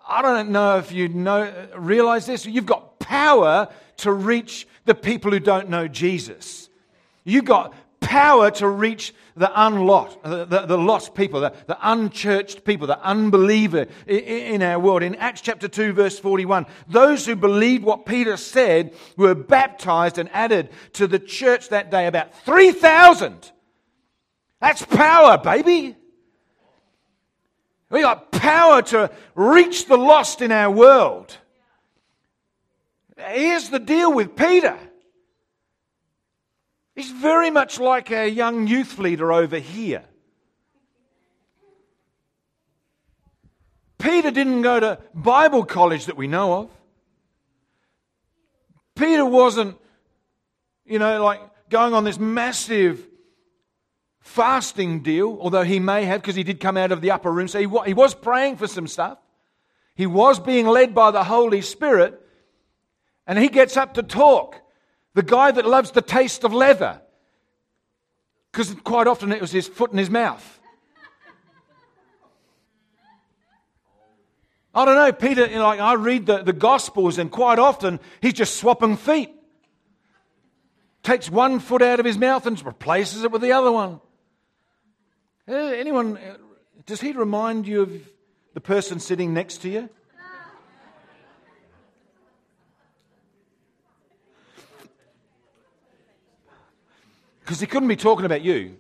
I 0.09 0.23
don't 0.23 0.51
know 0.51 0.79
if 0.79 0.91
you 0.91 1.09
know, 1.09 1.69
realize 1.77 2.27
this. 2.27 2.47
You've 2.47 2.67
got 2.67 2.99
power 2.99 3.69
to 3.99 4.13
reach 4.13 4.67
the 4.87 4.95
people 4.95 5.31
who 5.31 5.39
don't 5.39 5.69
know 5.69 5.87
Jesus. 5.87 6.71
You've 7.29 7.45
got 7.45 7.75
power 8.01 8.51
to 8.53 8.67
reach 8.67 9.15
the 9.37 9.51
unlost, 9.55 10.23
the, 10.23 10.47
the, 10.47 10.65
the 10.65 10.79
lost 10.79 11.15
people, 11.15 11.41
the, 11.41 11.53
the, 11.67 11.77
unchurched 11.83 12.65
people, 12.65 12.87
the 12.87 12.99
unbeliever 13.03 13.87
in, 14.07 14.19
in 14.19 14.63
our 14.63 14.79
world. 14.79 15.03
In 15.03 15.15
Acts 15.17 15.43
chapter 15.43 15.69
2, 15.69 15.93
verse 15.93 16.19
41, 16.19 16.65
those 16.89 17.27
who 17.27 17.37
believed 17.37 17.85
what 17.85 18.07
Peter 18.07 18.39
said 18.39 18.95
were 19.19 19.35
baptized 19.35 20.17
and 20.17 20.31
added 20.33 20.71
to 20.95 21.07
the 21.07 21.19
church 21.19 21.69
that 21.69 21.91
day 21.91 22.07
about 22.07 22.35
3,000. 22.45 23.53
That's 24.61 24.85
power, 24.87 25.37
baby. 25.37 25.97
We 27.91 28.01
got 28.01 28.33
power 28.33 28.81
to 28.83 29.11
reach 29.35 29.87
the 29.87 29.99
lost 29.99 30.41
in 30.41 30.51
our 30.51 30.71
world. 30.71 31.37
Here's 33.19 33.69
the 33.69 33.79
deal 33.79 34.15
with 34.15 34.35
Peter. 34.35 34.79
He's 36.99 37.13
very 37.13 37.49
much 37.49 37.79
like 37.79 38.11
a 38.11 38.29
young 38.29 38.67
youth 38.67 38.99
leader 38.99 39.33
over 39.33 39.59
here. 39.59 40.03
Peter 43.99 44.33
didn't 44.33 44.63
go 44.63 44.81
to 44.81 44.99
Bible 45.15 45.65
college 45.65 46.07
that 46.07 46.17
we 46.17 46.27
know 46.27 46.55
of. 46.55 46.71
Peter 48.97 49.25
wasn't, 49.25 49.77
you 50.87 50.99
know, 50.99 51.23
like 51.23 51.41
going 51.71 51.95
on 51.95 52.03
this 52.03 52.19
massive 52.19 53.07
fasting 54.19 55.01
deal, 55.05 55.39
although 55.41 55.63
he 55.63 55.79
may 55.79 56.05
have, 56.05 56.21
because 56.21 56.35
he 56.35 56.43
did 56.43 56.59
come 56.59 56.77
out 56.77 56.91
of 56.91 57.01
the 57.01 57.13
upper 57.13 57.31
room. 57.31 57.47
So 57.47 57.61
he, 57.61 57.69
he 57.87 57.95
was 57.95 58.13
praying 58.13 58.57
for 58.57 58.67
some 58.67 58.89
stuff. 58.89 59.19
He 59.95 60.07
was 60.07 60.41
being 60.41 60.67
led 60.67 60.97
by 60.97 61.13
the 61.13 61.23
Holy 61.23 61.63
Spirit. 61.63 62.21
And 63.25 63.39
he 63.39 63.49
gets 63.49 63.77
up 63.77 63.95
to 63.95 64.03
talk. 64.03 64.61
The 65.19 65.25
guy 65.25 65.51
that 65.51 65.67
loves 65.67 65.91
the 65.91 66.01
taste 66.01 66.45
of 66.45 66.55
leather. 66.55 67.01
Because 68.53 68.73
quite 68.85 69.09
often 69.09 69.33
it 69.33 69.41
was 69.41 69.51
his 69.51 69.67
foot 69.67 69.91
in 69.91 69.99
his 69.99 70.09
mouth. 70.09 70.61
I 74.73 74.85
don't 74.85 74.95
know, 74.95 75.11
Peter, 75.11 75.47
you 75.47 75.57
know, 75.57 75.65
like 75.65 75.81
I 75.81 75.95
read 75.95 76.27
the, 76.27 76.45
the 76.45 76.53
Gospels, 76.53 77.19
and 77.19 77.33
quite 77.33 77.59
often 77.59 77.99
he's 78.23 78.35
just 78.35 78.59
swapping 78.59 78.97
feet. 78.97 79.31
Takes 81.03 81.29
one 81.29 81.59
foot 81.59 81.83
out 81.83 81.99
of 81.99 82.07
his 82.07 82.17
mouth 82.17 82.47
and 82.47 82.65
replaces 82.65 83.25
it 83.25 83.33
with 83.33 83.43
the 83.43 83.51
other 83.51 83.73
one. 83.73 84.01
Uh, 85.49 85.53
anyone, 85.53 86.17
uh, 86.17 86.37
does 86.87 87.01
he 87.01 87.11
remind 87.11 87.67
you 87.67 87.83
of 87.83 88.09
the 88.55 88.61
person 88.61 89.01
sitting 89.01 89.35
next 89.35 89.63
to 89.63 89.69
you? 89.69 89.91
Because 97.49 97.61
he 97.61 97.67
couldn't 97.67 97.89
be 97.89 97.97
talking 97.97 98.27
about 98.27 98.43
you. 98.43 98.77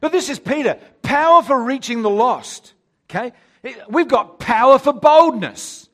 But 0.00 0.12
this 0.12 0.28
is 0.28 0.38
Peter 0.38 0.78
power 1.00 1.42
for 1.42 1.62
reaching 1.62 2.02
the 2.02 2.10
lost. 2.10 2.74
Okay? 3.08 3.32
We've 3.88 4.06
got 4.06 4.38
power 4.38 4.78
for 4.78 4.92
boldness. 4.92 5.88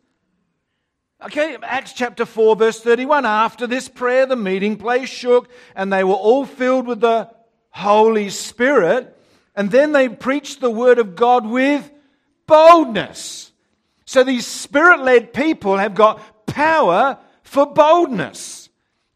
Okay, 1.25 1.57
Acts 1.63 1.93
chapter 1.93 2.27
4, 2.27 2.57
verse 2.57 2.81
31. 2.81 3.25
After 3.25 3.69
this 3.69 3.89
prayer, 3.89 4.27
the 4.27 4.35
meeting 4.35 4.77
place 4.79 5.09
shook, 5.09 5.49
and 5.77 5.93
they 5.93 6.03
were 6.03 6.15
all 6.15 6.45
filled 6.45 6.89
with 6.89 7.01
the 7.01 7.31
Holy 7.71 8.31
Spirit 8.31 9.15
and 9.59 9.73
then 9.73 9.91
they 9.91 10.09
preached 10.09 10.61
the 10.61 10.71
word 10.71 11.01
of 11.01 11.17
God 11.17 11.45
with 11.45 11.91
boldness. 12.47 13.51
So 14.05 14.23
these 14.23 14.47
spirit 14.47 15.01
led 15.01 15.33
people 15.33 15.79
have 15.79 15.97
got 15.97 16.47
power 16.47 17.19
for 17.43 17.67
boldness. 17.67 18.68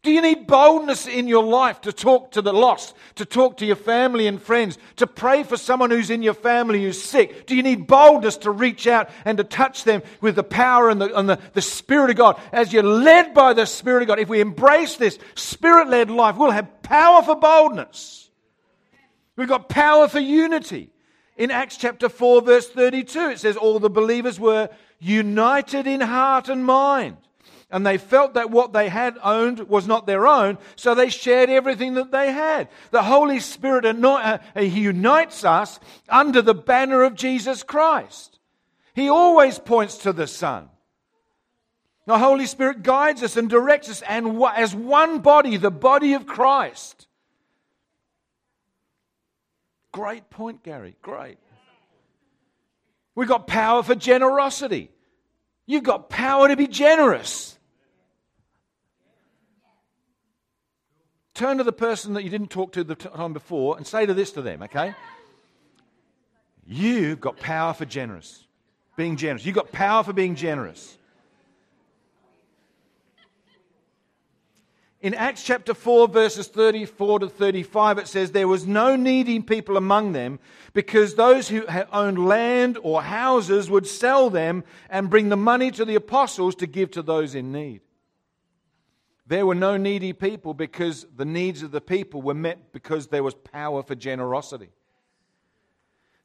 Do 0.03 0.11
you 0.11 0.21
need 0.21 0.47
boldness 0.47 1.07
in 1.07 1.29
your 1.29 1.45
life 1.45 1.79
to 1.81 1.93
talk 1.93 2.31
to 2.31 2.41
the 2.41 2.51
lost, 2.51 2.93
to 3.15 3.25
talk 3.25 3.57
to 3.57 3.65
your 3.65 3.77
family 3.77 4.27
and 4.27 4.41
friends, 4.41 4.77
to 4.97 5.07
pray 5.07 5.43
for 5.43 5.55
someone 5.55 5.91
who's 5.91 6.09
in 6.09 6.21
your 6.21 6.33
family 6.33 6.83
who's 6.83 7.01
sick? 7.01 7.47
Do 7.47 7.55
you 7.55 7.63
need 7.63 7.87
boldness 7.87 8.35
to 8.37 8.51
reach 8.51 8.85
out 8.85 9.09
and 9.23 9.37
to 9.37 9.45
touch 9.45 9.85
them 9.85 10.03
with 10.19 10.35
the 10.35 10.43
power 10.43 10.89
and 10.89 10.99
the, 10.99 11.17
and 11.17 11.29
the, 11.29 11.39
the 11.53 11.61
Spirit 11.61 12.09
of 12.09 12.17
God? 12.17 12.37
As 12.51 12.73
you're 12.73 12.83
led 12.83 13.33
by 13.33 13.53
the 13.53 13.65
Spirit 13.65 14.01
of 14.01 14.09
God, 14.09 14.19
if 14.19 14.27
we 14.27 14.41
embrace 14.41 14.97
this 14.97 15.17
Spirit 15.35 15.87
led 15.87 16.11
life, 16.11 16.35
we'll 16.35 16.51
have 16.51 16.83
power 16.83 17.23
for 17.23 17.37
boldness. 17.37 18.29
We've 19.37 19.47
got 19.47 19.69
power 19.69 20.09
for 20.09 20.19
unity. 20.19 20.89
In 21.37 21.49
Acts 21.49 21.77
chapter 21.77 22.09
4, 22.09 22.41
verse 22.41 22.67
32, 22.67 23.29
it 23.29 23.39
says, 23.39 23.55
All 23.55 23.79
the 23.79 23.89
believers 23.89 24.37
were 24.37 24.67
united 24.99 25.87
in 25.87 26.01
heart 26.01 26.49
and 26.49 26.65
mind 26.65 27.15
and 27.73 27.83
they 27.83 27.97
felt 27.97 28.35
that 28.35 28.51
what 28.51 28.71
they 28.71 28.87
had 28.87 29.17
owned 29.23 29.67
was 29.67 29.87
not 29.87 30.05
their 30.05 30.27
own, 30.27 30.59
so 30.75 30.93
they 30.93 31.09
shared 31.09 31.49
everything 31.49 31.95
that 31.95 32.11
they 32.11 32.31
had. 32.31 32.69
The 32.91 33.01
Holy 33.01 33.39
Spirit 33.39 33.83
uh, 33.83 34.37
unites 34.55 35.43
us 35.43 35.79
under 36.07 36.43
the 36.43 36.53
banner 36.53 37.01
of 37.01 37.15
Jesus 37.15 37.63
Christ. 37.63 38.37
He 38.93 39.09
always 39.09 39.57
points 39.57 39.97
to 39.99 40.13
the 40.13 40.27
Son. 40.27 40.69
The 42.05 42.19
Holy 42.19 42.45
Spirit 42.45 42.83
guides 42.83 43.23
us 43.23 43.37
and 43.37 43.49
directs 43.49 43.89
us, 43.89 44.03
and 44.03 44.39
as 44.55 44.75
one 44.75 45.19
body, 45.19 45.57
the 45.57 45.71
body 45.71 46.13
of 46.13 46.27
Christ. 46.27 47.07
Great 49.91 50.29
point, 50.29 50.61
Gary. 50.61 50.95
Great. 51.01 51.39
We've 53.15 53.27
got 53.27 53.47
power 53.47 53.81
for 53.81 53.95
generosity. 53.95 54.91
You've 55.65 55.83
got 55.83 56.09
power 56.09 56.47
to 56.49 56.55
be 56.55 56.67
generous. 56.67 57.52
Turn 61.33 61.57
to 61.57 61.63
the 61.63 61.73
person 61.73 62.13
that 62.13 62.23
you 62.23 62.29
didn't 62.29 62.51
talk 62.51 62.73
to 62.73 62.83
the 62.83 62.95
time 62.95 63.33
before 63.33 63.77
and 63.77 63.87
say 63.87 64.05
to 64.05 64.13
this 64.13 64.31
to 64.33 64.41
them, 64.41 64.61
okay? 64.63 64.93
You've 66.65 67.19
got 67.19 67.37
power 67.37 67.73
for 67.73 67.85
generous. 67.85 68.45
Being 68.95 69.17
generous. 69.17 69.45
You've 69.45 69.55
got 69.55 69.71
power 69.71 70.03
for 70.03 70.13
being 70.13 70.35
generous. 70.35 70.97
In 75.01 75.13
Acts 75.15 75.43
chapter 75.43 75.73
4, 75.73 76.07
verses 76.07 76.47
34 76.47 77.19
to 77.19 77.29
35, 77.29 77.97
it 77.97 78.07
says, 78.07 78.31
There 78.31 78.47
was 78.47 78.65
no 78.65 78.95
needy 78.95 79.41
people 79.41 79.75
among 79.75 80.13
them 80.13 80.39
because 80.71 81.15
those 81.15 81.49
who 81.49 81.65
owned 81.91 82.25
land 82.25 82.77
or 82.81 83.01
houses 83.01 83.69
would 83.69 83.85
sell 83.85 84.29
them 84.29 84.63
and 84.89 85.09
bring 85.09 85.27
the 85.27 85.35
money 85.35 85.71
to 85.71 85.83
the 85.83 85.95
apostles 85.95 86.55
to 86.55 86.67
give 86.67 86.91
to 86.91 87.01
those 87.01 87.35
in 87.35 87.51
need. 87.51 87.81
There 89.25 89.45
were 89.45 89.55
no 89.55 89.77
needy 89.77 90.13
people 90.13 90.53
because 90.53 91.05
the 91.15 91.25
needs 91.25 91.63
of 91.63 91.71
the 91.71 91.81
people 91.81 92.21
were 92.21 92.33
met 92.33 92.73
because 92.73 93.07
there 93.07 93.23
was 93.23 93.35
power 93.35 93.81
for 93.81 93.95
generosity. 93.95 94.69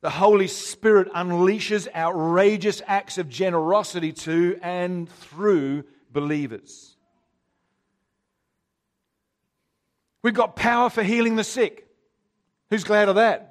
The 0.01 0.11
Holy 0.11 0.47
Spirit 0.47 1.13
unleashes 1.13 1.93
outrageous 1.95 2.83
acts 2.87 3.19
of 3.19 3.29
generosity 3.29 4.13
to 4.13 4.59
and 4.63 5.09
through 5.09 5.85
believers. 6.13 6.97
We've 10.23 10.35
got 10.35 10.57
power 10.57 10.91
for 10.91 11.03
healing 11.03 11.37
the 11.37 11.45
sick. 11.45 11.89
Who's 12.71 12.85
glad 12.85 13.09
of 13.09 13.15
that? 13.17 13.48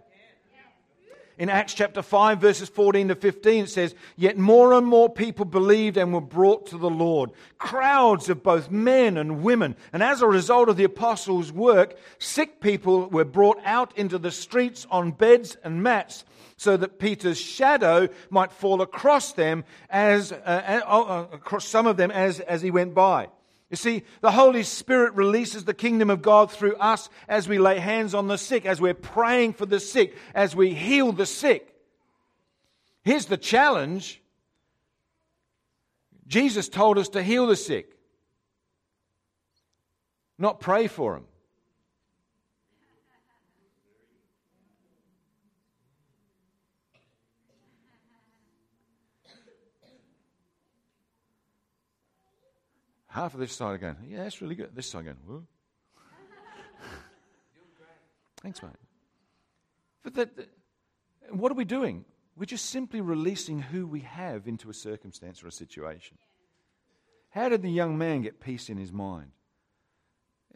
In 1.38 1.50
Acts 1.50 1.76
chapter 1.76 2.02
5, 2.02 2.42
verses 2.42 2.68
14 2.70 3.10
to 3.10 3.16
15, 3.16 3.64
it 3.66 3.70
says, 3.70 3.94
Yet 4.16 4.38
more 4.38 4.74
and 4.74 4.88
more 4.88 5.08
people 5.08 5.46
believed 5.46 5.96
and 5.96 6.12
were 6.12 6.22
brought 6.22 6.68
to 6.68 6.78
the 6.78 6.90
Lord. 6.90 7.32
Crowds 7.60 8.28
of 8.30 8.42
both 8.42 8.72
men 8.72 9.18
and 9.18 9.44
women. 9.44 9.76
And 9.94 10.02
as 10.02 10.22
a 10.22 10.28
result 10.28 10.68
of 10.68 10.78
the 10.78 10.84
apostles' 10.84 11.52
work, 11.52 11.96
sick 12.18 12.60
people 12.60 13.08
were 13.10 13.26
brought 13.26 13.60
out 13.66 13.96
into 13.98 14.18
the 14.18 14.32
streets 14.32 14.88
on 14.90 15.12
beds 15.12 15.58
and 15.64 15.84
mats 15.84 16.26
so 16.58 16.76
that 16.76 16.98
Peter's 16.98 17.40
shadow 17.40 18.10
might 18.32 18.52
fall 18.52 18.82
across 18.82 19.34
them 19.34 19.64
as, 19.92 20.32
uh, 20.32 20.82
uh, 20.88 20.90
uh 20.90 21.28
across 21.32 21.68
some 21.68 21.86
of 21.86 21.98
them 21.98 22.10
as, 22.10 22.40
as 22.40 22.64
he 22.64 22.72
went 22.72 22.96
by. 22.96 23.28
You 23.70 23.76
see, 23.76 24.04
the 24.22 24.32
Holy 24.32 24.64
Spirit 24.64 25.14
releases 25.14 25.66
the 25.66 25.74
kingdom 25.74 26.10
of 26.10 26.22
God 26.22 26.52
through 26.52 26.76
us 26.76 27.10
as 27.28 27.50
we 27.50 27.60
lay 27.60 27.80
hands 27.80 28.14
on 28.14 28.28
the 28.28 28.38
sick, 28.38 28.66
as 28.66 28.80
we're 28.80 28.94
praying 28.94 29.54
for 29.54 29.66
the 29.66 29.80
sick, 29.80 30.16
as 30.34 30.56
we 30.56 30.74
heal 30.74 31.12
the 31.12 31.26
sick. 31.26 31.76
Here's 33.04 33.26
the 33.26 33.38
challenge 33.38 34.22
Jesus 36.28 36.70
told 36.70 36.98
us 36.98 37.10
to 37.10 37.24
heal 37.24 37.48
the 37.48 37.56
sick, 37.56 37.98
not 40.38 40.60
pray 40.60 40.88
for 40.88 41.14
them. 41.14 41.26
Half 53.18 53.34
of 53.34 53.40
this 53.40 53.52
side 53.52 53.74
are 53.74 53.78
going, 53.80 53.96
yeah, 54.08 54.24
that's 54.24 54.44
really 54.44 54.54
good. 54.54 54.76
This 54.76 54.88
side 54.88 55.06
going, 55.06 55.18
whoa. 55.26 55.42
Thanks, 58.44 58.62
mate. 58.62 58.74
But 60.04 60.14
that, 60.14 60.30
what 61.32 61.52
are 61.52 61.56
we 61.56 61.66
doing? 61.66 62.06
We're 62.36 62.46
just 62.46 62.68
simply 62.68 63.02
releasing 63.02 63.60
who 63.60 63.88
we 63.88 64.02
have 64.02 64.48
into 64.48 64.70
a 64.70 64.74
circumstance 64.74 65.44
or 65.44 65.48
a 65.48 65.52
situation. 65.52 66.20
How 67.32 67.50
did 67.50 67.64
the 67.64 67.72
young 67.72 67.98
man 67.98 68.22
get 68.22 68.40
peace 68.40 68.70
in 68.70 68.78
his 68.78 68.92
mind? 68.92 69.32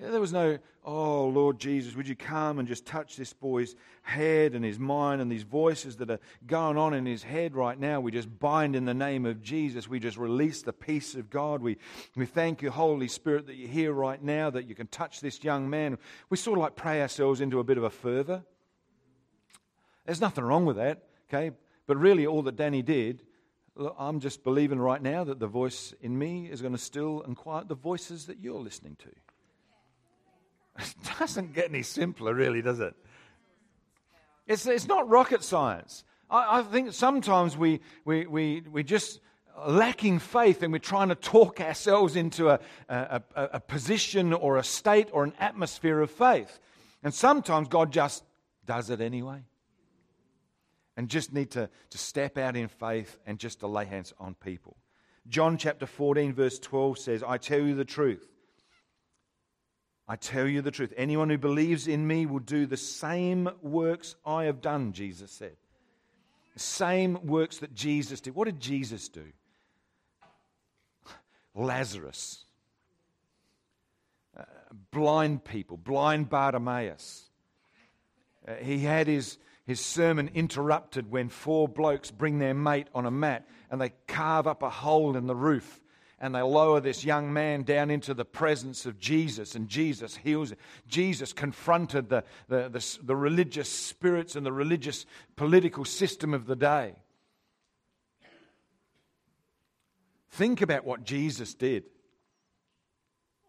There 0.01 0.19
was 0.19 0.33
no, 0.33 0.57
oh, 0.83 1.27
Lord 1.27 1.59
Jesus, 1.59 1.95
would 1.95 2.07
you 2.07 2.15
come 2.15 2.57
and 2.57 2.67
just 2.67 2.87
touch 2.87 3.15
this 3.17 3.33
boy's 3.33 3.75
head 4.01 4.55
and 4.55 4.65
his 4.65 4.79
mind 4.79 5.21
and 5.21 5.31
these 5.31 5.43
voices 5.43 5.97
that 5.97 6.09
are 6.09 6.19
going 6.47 6.75
on 6.75 6.95
in 6.95 7.05
his 7.05 7.21
head 7.21 7.55
right 7.55 7.79
now? 7.79 7.99
We 7.99 8.11
just 8.11 8.39
bind 8.39 8.75
in 8.75 8.85
the 8.85 8.95
name 8.95 9.27
of 9.27 9.43
Jesus. 9.43 9.87
We 9.87 9.99
just 9.99 10.17
release 10.17 10.63
the 10.63 10.73
peace 10.73 11.13
of 11.13 11.29
God. 11.29 11.61
We, 11.61 11.77
we 12.15 12.25
thank 12.25 12.63
you, 12.63 12.71
Holy 12.71 13.07
Spirit, 13.07 13.45
that 13.45 13.57
you're 13.57 13.69
here 13.69 13.93
right 13.93 14.21
now, 14.21 14.49
that 14.49 14.67
you 14.67 14.73
can 14.73 14.87
touch 14.87 15.21
this 15.21 15.43
young 15.43 15.69
man. 15.69 15.99
We 16.31 16.37
sort 16.37 16.57
of 16.57 16.63
like 16.63 16.75
pray 16.75 16.99
ourselves 16.99 17.39
into 17.39 17.59
a 17.59 17.63
bit 17.63 17.77
of 17.77 17.83
a 17.83 17.91
fervor. 17.91 18.43
There's 20.07 20.21
nothing 20.21 20.43
wrong 20.43 20.65
with 20.65 20.77
that, 20.77 21.03
okay? 21.29 21.55
But 21.85 21.97
really, 21.97 22.25
all 22.25 22.41
that 22.41 22.55
Danny 22.55 22.81
did 22.81 23.21
I'm 23.97 24.19
just 24.19 24.43
believing 24.43 24.79
right 24.79 25.01
now 25.01 25.23
that 25.23 25.39
the 25.39 25.47
voice 25.47 25.93
in 26.01 26.17
me 26.17 26.49
is 26.51 26.61
going 26.61 26.73
to 26.73 26.79
still 26.79 27.23
and 27.23 27.37
quiet 27.37 27.69
the 27.69 27.75
voices 27.75 28.25
that 28.25 28.39
you're 28.39 28.59
listening 28.59 28.97
to. 28.97 29.09
It 30.81 30.95
doesn't 31.19 31.53
get 31.53 31.69
any 31.69 31.83
simpler, 31.83 32.33
really, 32.33 32.61
does 32.61 32.79
it? 32.79 32.95
It's, 34.47 34.65
it's 34.65 34.87
not 34.87 35.07
rocket 35.09 35.43
science. 35.43 36.03
I, 36.29 36.59
I 36.59 36.63
think 36.63 36.93
sometimes 36.93 37.57
we, 37.57 37.81
we, 38.05 38.25
we, 38.25 38.63
we 38.71 38.83
just 38.83 39.19
lacking 39.67 40.19
faith 40.19 40.63
and 40.63 40.71
we're 40.71 40.79
trying 40.79 41.09
to 41.09 41.15
talk 41.15 41.59
ourselves 41.61 42.15
into 42.15 42.49
a, 42.49 42.59
a, 42.89 43.21
a, 43.35 43.43
a 43.53 43.59
position 43.59 44.33
or 44.33 44.57
a 44.57 44.63
state 44.63 45.09
or 45.11 45.23
an 45.23 45.33
atmosphere 45.39 46.01
of 46.01 46.09
faith. 46.09 46.59
And 47.03 47.13
sometimes 47.13 47.67
God 47.67 47.91
just 47.91 48.23
does 48.65 48.89
it 48.89 49.01
anyway. 49.01 49.43
And 50.97 51.09
just 51.09 51.33
need 51.33 51.51
to, 51.51 51.69
to 51.89 51.97
step 51.97 52.37
out 52.37 52.55
in 52.55 52.67
faith 52.67 53.17
and 53.25 53.39
just 53.39 53.61
to 53.61 53.67
lay 53.67 53.85
hands 53.85 54.13
on 54.19 54.35
people. 54.35 54.75
John 55.27 55.57
chapter 55.57 55.85
14, 55.85 56.33
verse 56.33 56.59
12 56.59 56.97
says, 56.97 57.23
I 57.23 57.37
tell 57.37 57.59
you 57.59 57.75
the 57.75 57.85
truth. 57.85 58.30
I 60.11 60.17
tell 60.17 60.45
you 60.45 60.61
the 60.61 60.71
truth. 60.71 60.93
Anyone 60.97 61.29
who 61.29 61.37
believes 61.37 61.87
in 61.87 62.05
me 62.05 62.25
will 62.25 62.39
do 62.39 62.65
the 62.65 62.75
same 62.75 63.49
works 63.61 64.17
I 64.25 64.43
have 64.43 64.59
done, 64.59 64.91
Jesus 64.91 65.31
said. 65.31 65.55
Same 66.57 67.25
works 67.25 67.59
that 67.59 67.73
Jesus 67.73 68.19
did. 68.19 68.35
What 68.35 68.43
did 68.43 68.59
Jesus 68.59 69.07
do? 69.07 69.23
Lazarus, 71.55 72.43
uh, 74.37 74.43
blind 74.91 75.45
people, 75.45 75.77
blind 75.77 76.29
Bartimaeus. 76.29 77.29
Uh, 78.45 78.55
he 78.55 78.79
had 78.79 79.07
his, 79.07 79.37
his 79.65 79.79
sermon 79.79 80.29
interrupted 80.33 81.09
when 81.09 81.29
four 81.29 81.69
blokes 81.69 82.11
bring 82.11 82.37
their 82.37 82.53
mate 82.53 82.87
on 82.93 83.05
a 83.05 83.11
mat 83.11 83.47
and 83.69 83.79
they 83.79 83.93
carve 84.07 84.45
up 84.45 84.61
a 84.61 84.69
hole 84.69 85.15
in 85.15 85.27
the 85.27 85.35
roof 85.37 85.79
and 86.21 86.35
they 86.35 86.41
lower 86.43 86.79
this 86.79 87.03
young 87.03 87.33
man 87.33 87.63
down 87.63 87.89
into 87.89 88.13
the 88.13 88.23
presence 88.23 88.85
of 88.85 88.99
Jesus, 88.99 89.55
and 89.55 89.67
Jesus 89.67 90.15
heals 90.15 90.51
him. 90.51 90.57
Jesus 90.87 91.33
confronted 91.33 92.09
the, 92.09 92.23
the, 92.47 92.69
the, 92.69 92.97
the 93.03 93.15
religious 93.15 93.67
spirits 93.67 94.35
and 94.35 94.45
the 94.45 94.53
religious 94.53 95.07
political 95.35 95.83
system 95.83 96.35
of 96.35 96.45
the 96.45 96.55
day. 96.55 96.93
Think 100.29 100.61
about 100.61 100.85
what 100.85 101.03
Jesus 101.03 101.55
did. 101.55 101.85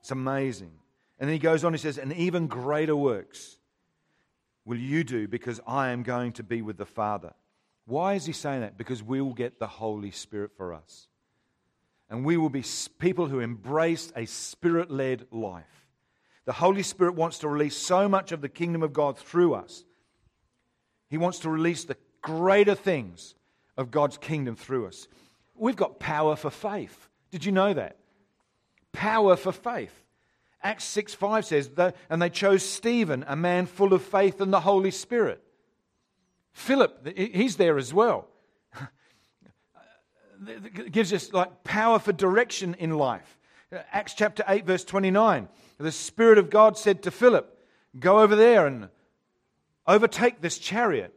It's 0.00 0.10
amazing. 0.10 0.72
And 1.20 1.28
then 1.28 1.34
he 1.34 1.38
goes 1.38 1.64
on, 1.64 1.74
he 1.74 1.78
says, 1.78 1.98
and 1.98 2.12
even 2.14 2.46
greater 2.46 2.96
works 2.96 3.58
will 4.64 4.78
you 4.78 5.04
do 5.04 5.28
because 5.28 5.60
I 5.66 5.90
am 5.90 6.02
going 6.02 6.32
to 6.32 6.42
be 6.42 6.62
with 6.62 6.78
the 6.78 6.86
Father. 6.86 7.34
Why 7.84 8.14
is 8.14 8.24
he 8.24 8.32
saying 8.32 8.62
that? 8.62 8.78
Because 8.78 9.02
we 9.02 9.20
will 9.20 9.34
get 9.34 9.58
the 9.58 9.66
Holy 9.66 10.10
Spirit 10.10 10.52
for 10.56 10.72
us. 10.72 11.08
And 12.12 12.26
we 12.26 12.36
will 12.36 12.50
be 12.50 12.62
people 12.98 13.26
who 13.26 13.40
embrace 13.40 14.12
a 14.14 14.26
spirit 14.26 14.90
led 14.90 15.26
life. 15.30 15.86
The 16.44 16.52
Holy 16.52 16.82
Spirit 16.82 17.14
wants 17.14 17.38
to 17.38 17.48
release 17.48 17.74
so 17.74 18.06
much 18.06 18.32
of 18.32 18.42
the 18.42 18.50
kingdom 18.50 18.82
of 18.82 18.92
God 18.92 19.16
through 19.16 19.54
us. 19.54 19.82
He 21.08 21.16
wants 21.16 21.38
to 21.38 21.48
release 21.48 21.84
the 21.84 21.96
greater 22.20 22.74
things 22.74 23.34
of 23.78 23.90
God's 23.90 24.18
kingdom 24.18 24.56
through 24.56 24.88
us. 24.88 25.08
We've 25.54 25.74
got 25.74 26.00
power 26.00 26.36
for 26.36 26.50
faith. 26.50 27.08
Did 27.30 27.46
you 27.46 27.52
know 27.52 27.72
that? 27.72 27.96
Power 28.92 29.34
for 29.34 29.50
faith. 29.50 30.04
Acts 30.62 30.84
6 30.84 31.14
5 31.14 31.46
says, 31.46 31.70
And 32.10 32.20
they 32.20 32.28
chose 32.28 32.62
Stephen, 32.62 33.24
a 33.26 33.36
man 33.36 33.64
full 33.64 33.94
of 33.94 34.02
faith 34.02 34.42
and 34.42 34.52
the 34.52 34.60
Holy 34.60 34.90
Spirit. 34.90 35.42
Philip, 36.52 37.16
he's 37.16 37.56
there 37.56 37.78
as 37.78 37.94
well. 37.94 38.28
Gives 40.90 41.12
us 41.12 41.32
like 41.32 41.64
power 41.64 41.98
for 41.98 42.12
direction 42.12 42.74
in 42.78 42.96
life. 42.96 43.38
Uh, 43.72 43.78
Acts 43.92 44.14
chapter 44.14 44.44
8, 44.46 44.66
verse 44.66 44.84
29. 44.84 45.48
The 45.78 45.92
Spirit 45.92 46.38
of 46.38 46.50
God 46.50 46.76
said 46.78 47.02
to 47.02 47.10
Philip, 47.10 47.58
Go 47.98 48.20
over 48.20 48.36
there 48.36 48.66
and 48.66 48.88
overtake 49.86 50.40
this 50.40 50.58
chariot. 50.58 51.14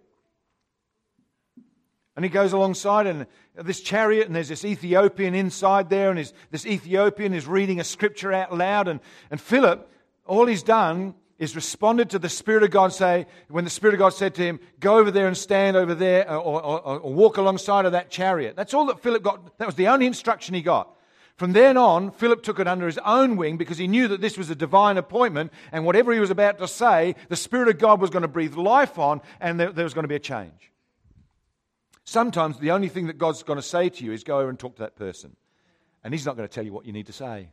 And 2.16 2.24
he 2.24 2.30
goes 2.30 2.54
alongside 2.54 3.08
and 3.08 3.28
this 3.56 3.82
chariot, 3.82 4.28
and 4.28 4.36
there's 4.36 4.48
this 4.48 4.64
Ethiopian 4.64 5.36
inside 5.36 5.90
there, 5.90 6.12
and 6.12 6.32
this 6.50 6.66
Ethiopian 6.66 7.34
is 7.34 7.46
reading 7.46 7.80
a 7.80 7.84
scripture 7.84 8.32
out 8.32 8.56
loud. 8.56 8.88
And, 8.88 9.02
and 9.30 9.40
Philip, 9.40 9.90
all 10.26 10.46
he's 10.46 10.64
done 10.64 11.14
is 11.38 11.56
responded 11.56 12.10
to 12.12 12.20
the 12.20 12.30
Spirit 12.30 12.64
of 12.64 12.72
God 12.72 12.94
say, 12.94 13.28
when 13.50 13.66
the 13.66 13.70
Spirit 13.70 13.94
of 13.94 14.00
God 14.00 14.14
said 14.14 14.36
to 14.36 14.42
him, 14.42 14.60
go 14.80 14.98
over 14.98 15.12
there 15.12 15.28
and 15.28 15.38
stand 15.38 15.76
over 15.76 15.94
there 15.94 16.30
uh, 16.30 16.38
or, 16.38 16.64
or, 16.64 17.00
or 17.00 17.14
walk 17.14 17.38
alongside 17.38 17.86
of 17.86 17.92
that 17.92 18.10
chariot. 18.10 18.56
That's 18.56 18.74
all 18.74 18.86
that 18.86 19.02
Philip 19.02 19.24
got. 19.24 19.58
That 19.58 19.66
was 19.66 19.76
the 19.76 19.90
only 19.90 20.06
instruction 20.06 20.56
he 20.56 20.62
got. 20.62 20.96
From 21.36 21.52
then 21.52 21.76
on, 21.76 22.12
Philip 22.12 22.44
took 22.44 22.60
it 22.60 22.68
under 22.68 22.86
his 22.86 22.98
own 23.00 23.36
wing 23.36 23.58
because 23.58 23.78
he 23.78 23.88
knew 23.88 24.08
that 24.08 24.22
this 24.22 24.38
was 24.38 24.50
a 24.50 24.56
divine 24.56 24.98
appointment, 24.98 25.52
and 25.74 25.86
whatever 25.86 26.14
he 26.14 26.22
was 26.22 26.30
about 26.30 26.60
to 26.60 26.68
say, 26.68 27.16
the 27.28 27.36
Spirit 27.36 27.68
of 27.68 27.78
God 27.78 28.00
was 28.00 28.10
going 28.10 28.22
to 28.22 28.30
breathe 28.30 28.56
life 28.56 28.98
on, 28.98 29.22
and 29.42 29.60
there, 29.60 29.74
there 29.74 29.84
was 29.84 29.94
going 29.94 30.06
to 30.06 30.10
be 30.10 30.16
a 30.16 30.20
change. 30.20 30.72
Sometimes 32.06 32.58
the 32.60 32.72
only 32.72 32.88
thing 32.88 33.08
that 33.08 33.18
God's 33.18 33.44
going 33.44 33.58
to 33.58 33.64
say 33.64 33.90
to 33.90 34.06
you 34.06 34.14
is 34.14 34.24
go 34.24 34.40
over 34.40 34.50
and 34.50 34.58
talk 34.58 34.76
to 34.78 34.84
that 34.84 34.96
person, 34.96 35.36
and 36.06 36.14
He's 36.14 36.26
not 36.26 36.38
going 36.38 36.48
to 36.48 36.54
tell 36.54 36.64
you 36.64 36.72
what 36.72 36.86
you 36.86 36.94
need 36.94 37.08
to 37.08 37.14
say. 37.14 37.50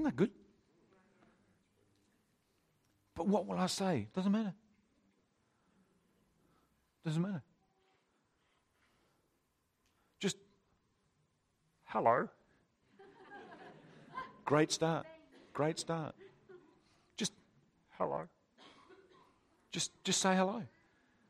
Isn't 0.00 0.08
that 0.08 0.16
good? 0.16 0.30
But 3.14 3.26
what 3.26 3.46
will 3.46 3.58
I 3.58 3.66
say? 3.66 4.08
Doesn't 4.16 4.32
matter. 4.32 4.54
Doesn't 7.04 7.20
matter. 7.20 7.42
Just, 10.18 10.38
hello. 11.84 12.30
Great 14.46 14.72
start. 14.72 15.04
Great 15.52 15.78
start. 15.78 16.14
Just, 17.18 17.34
hello. 17.98 18.22
Just, 19.70 19.92
just 20.02 20.22
say 20.22 20.34
hello. 20.34 20.62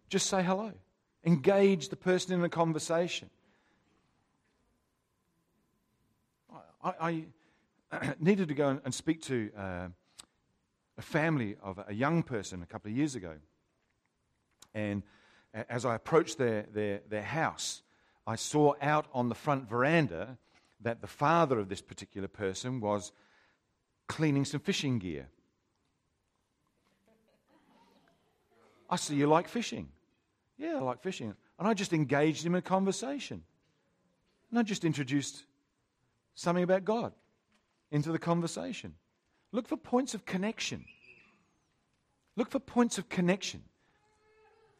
Just 0.08 0.28
say 0.28 0.44
hello. 0.44 0.70
Engage 1.24 1.88
the 1.88 1.96
person 1.96 2.34
in 2.34 2.40
the 2.40 2.48
conversation. 2.48 3.30
I, 6.84 6.92
I 7.00 7.24
needed 8.20 8.49
to 8.49 8.55
go 8.55 8.80
and 8.84 8.95
speak 8.95 9.22
to 9.22 9.51
uh, 9.57 9.88
a 10.99 11.03
family 11.03 11.57
of 11.62 11.80
a 11.86 11.95
young 11.95 12.22
person 12.22 12.62
a 12.62 12.66
couple 12.66 12.91
of 12.91 12.97
years 12.97 13.14
ago. 13.14 13.34
And 14.74 15.03
as 15.68 15.84
I 15.84 15.95
approached 15.95 16.38
their, 16.38 16.66
their, 16.72 17.01
their 17.09 17.22
house, 17.22 17.82
I 18.26 18.36
saw 18.36 18.74
out 18.80 19.07
on 19.12 19.28
the 19.28 19.34
front 19.34 19.68
veranda 19.68 20.38
that 20.82 21.01
the 21.01 21.07
father 21.07 21.59
of 21.59 21.68
this 21.68 21.80
particular 21.80 22.28
person 22.28 22.80
was 22.80 23.12
cleaning 24.09 24.45
some 24.45 24.61
fishing 24.61 24.99
gear. 24.99 25.28
I 28.88 28.97
see 28.97 29.16
you 29.16 29.26
like 29.26 29.49
fishing. 29.49 29.88
Yeah, 30.59 30.76
I 30.76 30.80
like 30.80 31.03
fishing. 31.03 31.34
And 31.59 31.68
I 31.68 31.74
just 31.74 31.93
engaged 31.93 32.45
him 32.45 32.55
in 32.55 32.59
a 32.59 32.62
conversation. 32.62 33.43
And 34.51 34.59
I 34.59 34.62
just 34.62 34.84
introduced 34.84 35.45
something 36.34 36.64
about 36.64 36.84
God 36.84 37.12
into 37.91 38.12
the 38.12 38.18
conversation. 38.18 38.95
Look 39.53 39.68
for 39.68 39.76
points 39.76 40.14
of 40.14 40.24
connection. 40.24 40.84
Look 42.36 42.51
for 42.51 42.61
points 42.61 42.99
of 42.99 43.09
connection. 43.09 43.64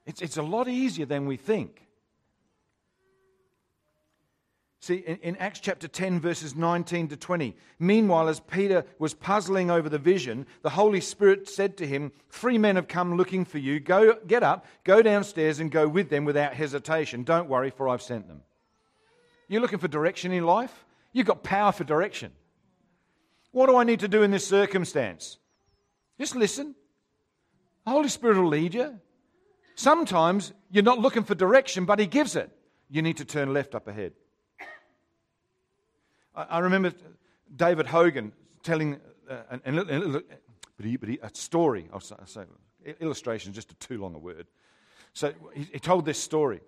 It's, 0.07 0.23
it's 0.23 0.37
a 0.37 0.43
lot 0.43 0.69
easier 0.69 1.07
than 1.07 1.27
we 1.27 1.37
think. 1.37 1.87
See, 4.83 4.97
in, 4.97 5.19
in, 5.19 5.37
Acts 5.37 5.61
chapter 5.61 5.87
10, 5.87 6.21
verses 6.21 6.57
19 6.57 7.09
to 7.09 7.17
20, 7.17 7.55
meanwhile, 7.79 8.29
as 8.29 8.41
Peter 8.41 8.87
was 8.99 9.13
puzzling 9.13 9.71
over 9.71 9.91
the 9.91 9.99
vision, 9.99 10.47
the 10.63 10.71
Holy 10.71 11.03
Spirit 11.03 11.51
said 11.51 11.77
to 11.77 11.87
him, 11.87 12.13
Three 12.31 12.57
men 12.57 12.77
have 12.77 12.89
come 12.89 13.19
looking 13.19 13.45
for 13.45 13.59
you. 13.59 13.79
Go, 13.79 14.15
get 14.27 14.43
up, 14.43 14.65
go 14.85 15.03
downstairs, 15.03 15.61
and 15.61 15.71
go 15.71 15.87
with 15.87 16.09
them 16.09 16.25
without 16.25 16.55
hesitation. 16.55 17.25
Don't 17.25 17.49
worry, 17.49 17.69
for 17.69 17.91
I've 17.91 18.01
sent 18.01 18.27
them. 18.27 18.41
You're 19.49 19.61
looking 19.61 19.81
for 19.81 19.89
direction 19.89 20.33
in 20.33 20.47
life? 20.47 20.87
You've 21.13 21.27
got 21.27 21.43
power 21.43 21.73
for 21.73 21.85
direction. 21.85 22.33
What 23.53 23.67
do 23.67 23.77
I 23.77 23.85
need 23.85 24.01
to 24.01 24.09
do 24.09 24.23
in 24.23 24.31
this 24.31 24.47
circumstance? 24.47 25.39
Just 26.19 26.37
listen. 26.37 26.75
The 27.85 27.91
Holy 27.91 28.09
Spirit 28.09 28.37
will 28.37 28.49
lead 28.49 28.75
you. 28.75 29.01
Sometimes 29.75 30.53
you're 30.71 30.85
not 30.85 30.99
looking 30.99 31.25
for 31.25 31.35
direction, 31.35 31.85
but 31.85 31.99
He 31.99 32.07
gives 32.07 32.37
it. 32.37 32.51
You 32.89 33.03
need 33.03 33.17
to 33.17 33.25
turn 33.25 33.53
left 33.53 33.75
up 33.75 33.89
ahead. 33.89 34.13
I 36.35 36.61
remember 36.61 36.93
David 37.55 37.87
Hogan 37.87 38.33
telling 38.63 39.01
uh, 39.29 39.43
an, 39.65 39.79
an, 39.79 40.23
a 41.23 41.31
story. 41.33 41.89
I'll 41.93 42.01
say 42.01 42.45
illustration 43.01 43.51
is 43.51 43.57
just 43.57 43.73
a 43.73 43.75
too 43.77 44.01
long 44.01 44.15
a 44.15 44.19
word. 44.19 44.47
So 45.13 45.33
he, 45.55 45.65
he 45.73 45.79
told 45.79 46.05
this 46.05 46.19
story. 46.19 46.61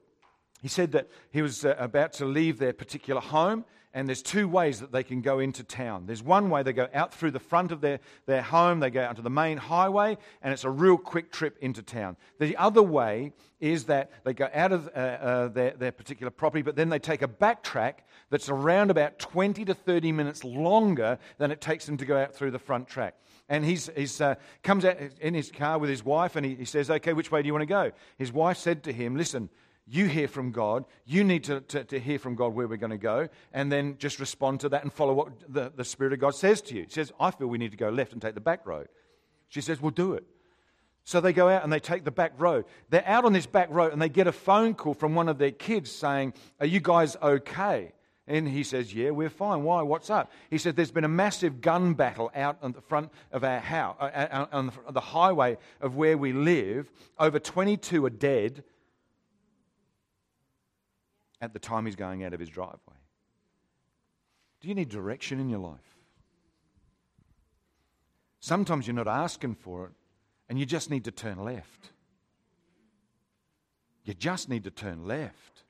He 0.63 0.69
said 0.69 0.93
that 0.93 1.09
he 1.31 1.43
was 1.43 1.65
uh, 1.65 1.75
about 1.79 2.15
to 2.15 2.25
leave 2.25 2.59
their 2.59 2.73
particular 2.73 3.21
home 3.21 3.67
and 3.95 4.09
there's 4.09 4.23
two 4.23 4.49
ways 4.49 4.81
that 4.81 4.91
they 4.91 5.03
can 5.03 5.21
go 5.21 5.39
into 5.39 5.63
town. 5.63 6.07
There's 6.07 6.23
one 6.23 6.49
way 6.49 6.63
they 6.63 6.73
go 6.73 6.89
out 6.95 7.13
through 7.13 7.33
the 7.33 7.39
front 7.39 7.73
of 7.73 7.83
their, 7.83 8.01
their 8.25 8.41
home, 8.41 8.81
they 8.81 8.91
go 8.91 9.03
out 9.03 9.17
to 9.17 9.23
the 9.23 9.31
main 9.31 9.59
highway, 9.59 10.17
and 10.41 10.53
it's 10.53 10.65
a 10.65 10.71
real 10.71 10.97
quick 10.97 11.31
trip 11.31 11.59
into 11.61 11.83
town. 11.83 12.17
The 12.39 12.57
other 12.57 12.83
way 12.83 13.33
is 13.61 13.85
that 13.85 14.11
they 14.25 14.33
go 14.33 14.49
out 14.55 14.73
of 14.73 14.89
uh, 14.89 14.99
uh, 14.99 15.49
their, 15.49 15.73
their 15.73 15.93
particular 15.93 16.31
property, 16.31 16.63
but 16.63 16.75
then 16.75 16.89
they 16.89 16.99
take 16.99 17.21
a 17.21 17.29
backtrack 17.29 17.97
that's 18.31 18.49
around 18.49 18.91
about 18.91 19.19
20 19.19 19.65
to 19.67 19.75
30 19.75 20.11
minutes 20.11 20.43
longer 20.43 21.19
than 21.37 21.51
it 21.51 21.61
takes 21.61 21.85
them 21.85 21.99
to 21.99 22.07
go 22.07 22.17
out 22.17 22.35
through 22.35 22.51
the 22.51 22.59
front 22.59 22.89
track. 22.89 23.15
And 23.49 23.65
he 23.65 23.75
he's, 23.95 24.21
uh, 24.21 24.37
comes 24.63 24.87
out 24.87 24.97
in 25.21 25.35
his 25.35 25.51
car 25.51 25.79
with 25.79 25.91
his 25.91 26.03
wife 26.03 26.37
and 26.37 26.47
he, 26.47 26.55
he 26.55 26.65
says, 26.65 26.91
Okay, 26.91 27.13
which 27.13 27.31
way 27.31 27.43
do 27.43 27.47
you 27.47 27.53
want 27.53 27.63
to 27.63 27.67
go? 27.67 27.93
His 28.17 28.33
wife 28.33 28.57
said 28.57 28.85
to 28.85 28.93
him, 28.93 29.17
Listen, 29.17 29.51
you 29.87 30.07
hear 30.07 30.29
from 30.29 30.53
God. 30.53 30.85
You 31.05 31.25
need 31.25 31.45
to, 31.45 31.61
to, 31.61 31.85
to, 31.85 31.99
hear 31.99 32.19
from 32.19 32.35
God 32.35 32.55
where 32.55 32.69
we're 32.69 32.77
going 32.77 32.91
to 32.91 32.99
go, 32.99 33.29
and 33.53 33.71
then 33.71 33.97
just 33.99 34.21
respond 34.21 34.61
to 34.61 34.69
that 34.71 34.83
and 34.83 34.93
follow 34.93 35.13
what 35.13 35.33
the, 35.53 35.73
the 35.75 35.85
Spirit 35.85 36.13
of 36.13 36.21
God 36.21 36.35
says 36.35 36.63
to 36.63 36.75
you. 36.75 36.85
He 36.85 36.91
says, 36.91 37.13
I 37.19 37.31
feel 37.31 37.49
we 37.49 37.59
need 37.59 37.73
to 37.73 37.77
go 37.77 37.89
left 37.89 38.13
and 38.13 38.23
take 38.23 38.35
the 38.35 38.41
back 38.41 38.67
road. 38.67 38.89
She 39.49 39.61
says, 39.61 39.81
We'll 39.81 39.91
do 39.91 40.15
it. 40.15 40.25
So 41.05 41.21
they 41.21 41.33
go 41.33 41.49
out 41.49 41.65
and 41.65 41.73
they 41.73 41.81
take 41.81 42.05
the 42.05 42.13
back 42.13 42.33
road. 42.39 42.65
They're 42.91 43.07
out 43.07 43.25
on 43.25 43.33
this 43.33 43.47
back 43.47 43.69
road 43.71 43.93
and 43.93 44.01
they 44.01 44.09
get 44.09 44.29
a 44.29 44.33
phone 44.33 44.75
call 44.75 44.95
from 44.95 45.17
one 45.17 45.29
of 45.29 45.39
their 45.39 45.51
kids 45.51 45.91
saying, 45.91 46.35
Are 46.61 46.67
you 46.67 46.81
guys 46.81 47.17
okay? 47.21 47.93
And 48.29 48.49
he 48.49 48.63
says, 48.63 48.95
Yeah, 48.95 49.11
we're 49.11 49.29
fine. 49.29 49.65
Why? 49.65 49.83
What's 49.83 50.11
up? 50.11 50.31
He 50.49 50.59
said, 50.59 50.77
There's 50.77 50.93
been 50.93 51.05
a 51.05 51.09
massive 51.09 51.61
gun 51.61 51.95
battle 51.95 52.31
out 52.37 52.59
on 52.63 52.73
the 52.73 52.81
front 52.81 53.11
of 53.33 53.43
our 53.43 53.59
house, 53.59 53.97
uh, 53.99 54.05
uh 54.05 54.47
on 54.53 54.73
the 54.91 55.01
highway 55.01 55.59
of 55.81 55.97
where 55.97 56.17
we 56.17 56.33
live. 56.33 56.91
Over 57.19 57.41
22 57.41 58.07
are 58.07 58.11
dead 58.11 58.63
at 61.43 61.53
the 61.53 61.59
time 61.59 61.85
he's 61.85 61.97
going 61.97 62.25
out 62.25 62.33
of 62.33 62.41
his 62.41 62.49
driveway? 62.49 62.97
Do 64.61 64.69
you 64.69 64.75
need 64.75 64.89
direction 64.89 65.41
in 65.41 65.51
your 65.51 65.59
life? 65.59 65.99
Sometimes 68.39 68.87
you're 68.87 68.95
not 68.95 69.09
asking 69.09 69.57
for 69.57 69.87
it 69.87 69.93
and 70.49 70.59
you 70.59 70.65
just 70.65 70.89
need 70.89 71.05
to 71.05 71.11
turn 71.11 71.45
left. 71.45 71.91
You 74.05 74.15
just 74.15 74.49
need 74.49 74.65
to 74.65 74.71
turn 74.71 75.07
left. 75.07 75.65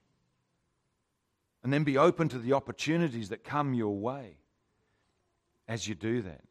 And 1.65 1.73
then 1.73 1.85
be 1.85 1.97
open 1.97 2.29
to 2.29 2.39
the 2.39 2.53
opportunities 2.53 3.31
that 3.31 3.45
come 3.45 3.73
your 3.73 3.97
way 3.97 4.37
as 5.69 5.89
you 5.89 5.95
do 5.95 6.23
that. 6.23 6.43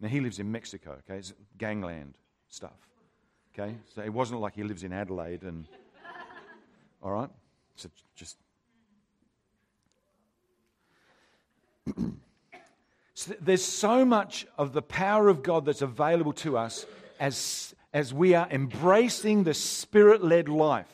Now, 0.00 0.08
he 0.08 0.20
lives 0.20 0.38
in 0.38 0.52
Mexico, 0.52 0.98
okay? 1.00 1.18
It's 1.18 1.34
gangland 1.56 2.16
stuff, 2.48 2.78
okay? 3.52 3.74
So 3.92 4.02
it 4.02 4.12
wasn't 4.12 4.40
like 4.40 4.54
he 4.54 4.62
lives 4.62 4.84
in 4.84 4.92
Adelaide 4.92 5.42
and 5.42 5.66
all 7.02 7.12
right? 7.12 7.30
So 7.76 7.88
just. 8.14 8.36
So 13.18 13.34
there's 13.40 13.64
so 13.64 14.04
much 14.04 14.46
of 14.56 14.72
the 14.72 14.80
power 14.80 15.28
of 15.28 15.42
God 15.42 15.64
that's 15.64 15.82
available 15.82 16.32
to 16.34 16.56
us 16.56 16.86
as, 17.18 17.74
as 17.92 18.14
we 18.14 18.34
are 18.34 18.46
embracing 18.48 19.42
the 19.42 19.54
spirit 19.54 20.22
led 20.22 20.48
life. 20.48 20.86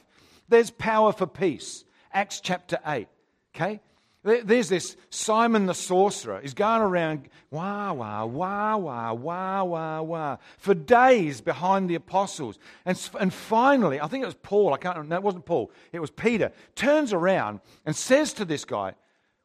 There's 0.49 0.71
power 0.71 1.13
for 1.13 1.27
peace. 1.27 1.85
Acts 2.15 2.41
chapter 2.41 2.79
8. 2.87 3.09
Okay? 3.55 3.79
There's 4.25 4.71
this 4.71 4.97
Simon 5.11 5.67
the 5.67 5.75
sorcerer. 5.75 6.41
He's 6.41 6.55
going 6.55 6.81
around, 6.81 7.29
wah, 7.51 7.93
wah, 7.93 8.25
wah, 8.25 8.77
wah, 8.79 9.13
wah, 9.13 9.65
wah, 9.65 10.01
wah, 10.01 10.37
for 10.57 10.73
days 10.73 11.43
behind 11.43 11.91
the 11.91 11.95
apostles. 11.95 12.59
And, 12.87 12.99
and 13.21 13.35
finally, 13.35 14.01
I 14.01 14.09
think 14.09 14.23
it 14.23 14.27
was 14.27 14.35
Paul, 14.35 14.73
I 14.73 14.79
can't 14.79 14.97
remember, 14.97 15.15
no, 15.15 15.19
it 15.19 15.23
wasn't 15.23 15.45
Paul, 15.45 15.71
it 15.93 16.01
was 16.01 16.11
Peter, 16.11 16.53
turns 16.75 17.13
around 17.13 17.61
and 17.85 17.95
says 17.95 18.33
to 18.35 18.47
this 18.47 18.65
guy, 18.65 18.95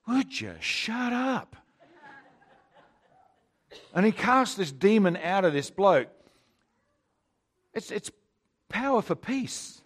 Would 0.08 0.40
you 0.40 0.56
shut 0.62 1.12
up? 1.12 1.58
And 3.94 4.06
he 4.06 4.14
casts 4.14 4.56
this 4.56 4.72
demon 4.72 5.18
out 5.18 5.44
of 5.44 5.52
this 5.52 5.70
bloke. 5.70 6.08
It's, 7.74 7.92
it's 7.92 8.12
power 8.70 9.02
for 9.02 9.16
peace. 9.16 9.82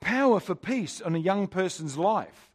Power 0.00 0.38
for 0.38 0.54
peace 0.54 1.00
on 1.00 1.14
a 1.14 1.18
young 1.18 1.46
person's 1.46 1.96
life. 1.96 2.51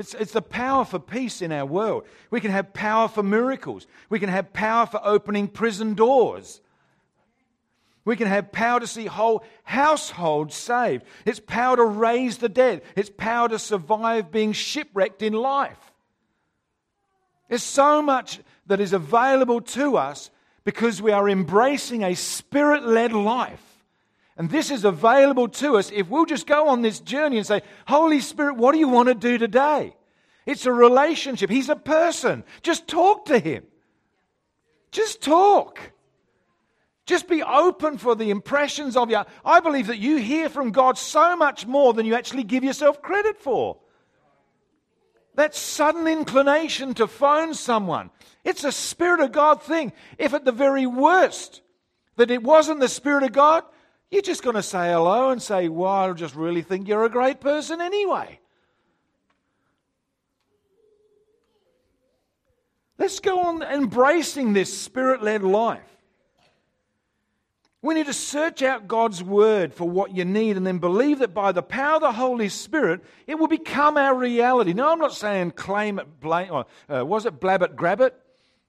It's, 0.00 0.14
it's 0.14 0.32
the 0.32 0.40
power 0.40 0.86
for 0.86 0.98
peace 0.98 1.42
in 1.42 1.52
our 1.52 1.66
world. 1.66 2.06
We 2.30 2.40
can 2.40 2.50
have 2.52 2.72
power 2.72 3.06
for 3.06 3.22
miracles. 3.22 3.86
We 4.08 4.18
can 4.18 4.30
have 4.30 4.50
power 4.54 4.86
for 4.86 4.98
opening 5.04 5.46
prison 5.46 5.92
doors. 5.92 6.62
We 8.06 8.16
can 8.16 8.26
have 8.26 8.50
power 8.50 8.80
to 8.80 8.86
see 8.86 9.04
whole 9.04 9.44
households 9.62 10.54
saved. 10.54 11.04
It's 11.26 11.38
power 11.38 11.76
to 11.76 11.84
raise 11.84 12.38
the 12.38 12.48
dead. 12.48 12.80
It's 12.96 13.10
power 13.10 13.50
to 13.50 13.58
survive 13.58 14.32
being 14.32 14.52
shipwrecked 14.52 15.20
in 15.20 15.34
life. 15.34 15.92
There's 17.50 17.62
so 17.62 18.00
much 18.00 18.40
that 18.68 18.80
is 18.80 18.94
available 18.94 19.60
to 19.60 19.98
us 19.98 20.30
because 20.64 21.02
we 21.02 21.12
are 21.12 21.28
embracing 21.28 22.04
a 22.04 22.14
spirit 22.14 22.86
led 22.86 23.12
life. 23.12 23.69
And 24.40 24.48
this 24.48 24.70
is 24.70 24.86
available 24.86 25.48
to 25.48 25.76
us 25.76 25.90
if 25.92 26.08
we'll 26.08 26.24
just 26.24 26.46
go 26.46 26.68
on 26.68 26.80
this 26.80 26.98
journey 26.98 27.36
and 27.36 27.46
say, 27.46 27.60
Holy 27.86 28.20
Spirit, 28.20 28.56
what 28.56 28.72
do 28.72 28.78
you 28.78 28.88
want 28.88 29.08
to 29.08 29.14
do 29.14 29.36
today? 29.36 29.94
It's 30.46 30.64
a 30.64 30.72
relationship. 30.72 31.50
He's 31.50 31.68
a 31.68 31.76
person. 31.76 32.42
Just 32.62 32.88
talk 32.88 33.26
to 33.26 33.38
him. 33.38 33.64
Just 34.92 35.20
talk. 35.20 35.78
Just 37.04 37.28
be 37.28 37.42
open 37.42 37.98
for 37.98 38.14
the 38.14 38.30
impressions 38.30 38.96
of 38.96 39.10
you. 39.10 39.20
I 39.44 39.60
believe 39.60 39.88
that 39.88 39.98
you 39.98 40.16
hear 40.16 40.48
from 40.48 40.70
God 40.70 40.96
so 40.96 41.36
much 41.36 41.66
more 41.66 41.92
than 41.92 42.06
you 42.06 42.14
actually 42.14 42.44
give 42.44 42.64
yourself 42.64 43.02
credit 43.02 43.36
for. 43.36 43.76
That 45.34 45.54
sudden 45.54 46.06
inclination 46.06 46.94
to 46.94 47.06
phone 47.06 47.52
someone, 47.52 48.08
it's 48.42 48.64
a 48.64 48.72
Spirit 48.72 49.20
of 49.20 49.32
God 49.32 49.62
thing. 49.62 49.92
If 50.16 50.32
at 50.32 50.46
the 50.46 50.50
very 50.50 50.86
worst 50.86 51.60
that 52.16 52.30
it 52.30 52.42
wasn't 52.42 52.80
the 52.80 52.88
Spirit 52.88 53.24
of 53.24 53.32
God, 53.32 53.64
you're 54.10 54.22
just 54.22 54.42
going 54.42 54.56
to 54.56 54.62
say 54.62 54.92
hello 54.92 55.30
and 55.30 55.40
say, 55.40 55.68
Well, 55.68 55.90
I 55.90 56.12
just 56.12 56.34
really 56.34 56.62
think 56.62 56.88
you're 56.88 57.04
a 57.04 57.10
great 57.10 57.40
person 57.40 57.80
anyway. 57.80 58.40
Let's 62.98 63.20
go 63.20 63.40
on 63.40 63.62
embracing 63.62 64.52
this 64.52 64.78
spirit 64.78 65.22
led 65.22 65.42
life. 65.42 65.80
We 67.82 67.94
need 67.94 68.06
to 68.06 68.12
search 68.12 68.60
out 68.60 68.88
God's 68.88 69.22
word 69.22 69.72
for 69.72 69.88
what 69.88 70.14
you 70.14 70.26
need 70.26 70.58
and 70.58 70.66
then 70.66 70.78
believe 70.78 71.20
that 71.20 71.32
by 71.32 71.52
the 71.52 71.62
power 71.62 71.94
of 71.94 72.02
the 72.02 72.12
Holy 72.12 72.50
Spirit, 72.50 73.02
it 73.26 73.38
will 73.38 73.48
become 73.48 73.96
our 73.96 74.14
reality. 74.14 74.74
No, 74.74 74.92
I'm 74.92 74.98
not 74.98 75.14
saying 75.14 75.52
claim 75.52 75.98
it, 75.98 76.20
blame, 76.20 76.52
or, 76.52 76.66
uh, 76.94 77.06
was 77.06 77.24
it 77.24 77.40
blab 77.40 77.62
it, 77.62 77.76
grab 77.76 78.02
it? 78.02 78.14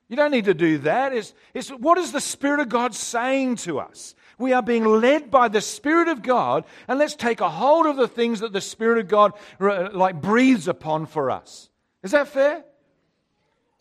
You 0.08 0.16
don't 0.16 0.32
need 0.32 0.46
to 0.46 0.54
do 0.54 0.78
that. 0.80 1.14
It's, 1.14 1.34
it's 1.54 1.70
what 1.70 1.98
is 1.98 2.14
the 2.14 2.22
Spirit 2.22 2.62
of 2.62 2.70
God 2.70 2.96
saying 2.96 3.58
to 3.58 3.80
us? 3.80 4.16
We 4.42 4.54
are 4.54 4.64
being 4.64 4.86
led 4.86 5.30
by 5.30 5.48
the 5.48 5.62
Spirit 5.62 6.08
of 6.08 6.24
God, 6.24 6.66
and 6.88 6.98
let's 6.98 7.16
take 7.16 7.40
a 7.42 7.50
hold 7.50 7.86
of 7.86 7.96
the 7.96 8.08
things 8.08 8.40
that 8.40 8.52
the 8.52 8.60
Spirit 8.60 8.98
of 8.98 9.08
God 9.08 9.34
uh, 9.60 9.90
like 9.94 10.20
breathes 10.20 10.68
upon 10.68 11.06
for 11.06 11.30
us. 11.30 11.70
Is 12.02 12.12
that 12.12 12.28
fair? 12.28 12.66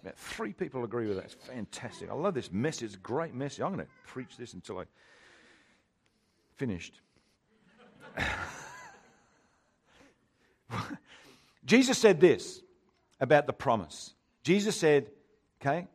About 0.02 0.16
three 0.16 0.52
people 0.52 0.84
agree 0.84 1.06
with 1.06 1.16
that. 1.16 1.24
It's 1.24 1.34
fantastic. 1.34 2.10
I 2.10 2.14
love 2.14 2.34
this 2.34 2.52
message. 2.52 3.02
Great 3.02 3.34
message. 3.34 3.60
I'm 3.60 3.74
going 3.74 3.86
to 3.86 3.92
preach 4.06 4.36
this 4.36 4.52
until 4.54 4.78
I 4.78 4.84
finished. 6.56 7.00
Jesus 11.64 11.98
said 11.98 12.20
this 12.20 12.62
about 13.18 13.46
the 13.46 13.52
promise. 13.52 14.14
Jesus 14.42 14.76
said, 14.76 15.06
okay, 15.60 15.86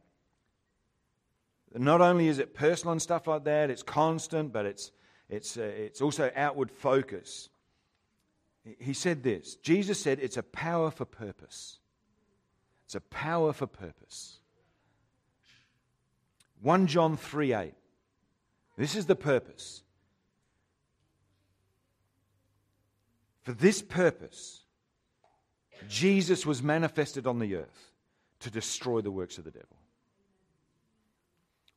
not 1.83 2.01
only 2.01 2.27
is 2.27 2.39
it 2.39 2.53
personal 2.53 2.93
and 2.93 3.01
stuff 3.01 3.27
like 3.27 3.43
that, 3.43 3.69
it's 3.69 3.83
constant, 3.83 4.53
but 4.53 4.65
it's, 4.65 4.91
it's, 5.29 5.57
uh, 5.57 5.63
it's 5.63 6.01
also 6.01 6.31
outward 6.35 6.71
focus. 6.71 7.49
He 8.79 8.93
said 8.93 9.23
this 9.23 9.55
Jesus 9.55 9.99
said 9.99 10.19
it's 10.19 10.37
a 10.37 10.43
power 10.43 10.89
for 10.89 11.05
purpose. 11.05 11.79
It's 12.85 12.95
a 12.95 13.01
power 13.01 13.53
for 13.53 13.67
purpose. 13.67 14.39
1 16.61 16.87
John 16.87 17.17
3 17.17 17.53
8. 17.53 17.73
This 18.77 18.95
is 18.95 19.05
the 19.05 19.15
purpose. 19.15 19.83
For 23.43 23.53
this 23.53 23.81
purpose, 23.81 24.63
Jesus 25.87 26.45
was 26.45 26.63
manifested 26.63 27.27
on 27.27 27.39
the 27.39 27.55
earth 27.55 27.91
to 28.39 28.49
destroy 28.49 29.01
the 29.01 29.11
works 29.11 29.37
of 29.37 29.43
the 29.43 29.51
devil. 29.51 29.74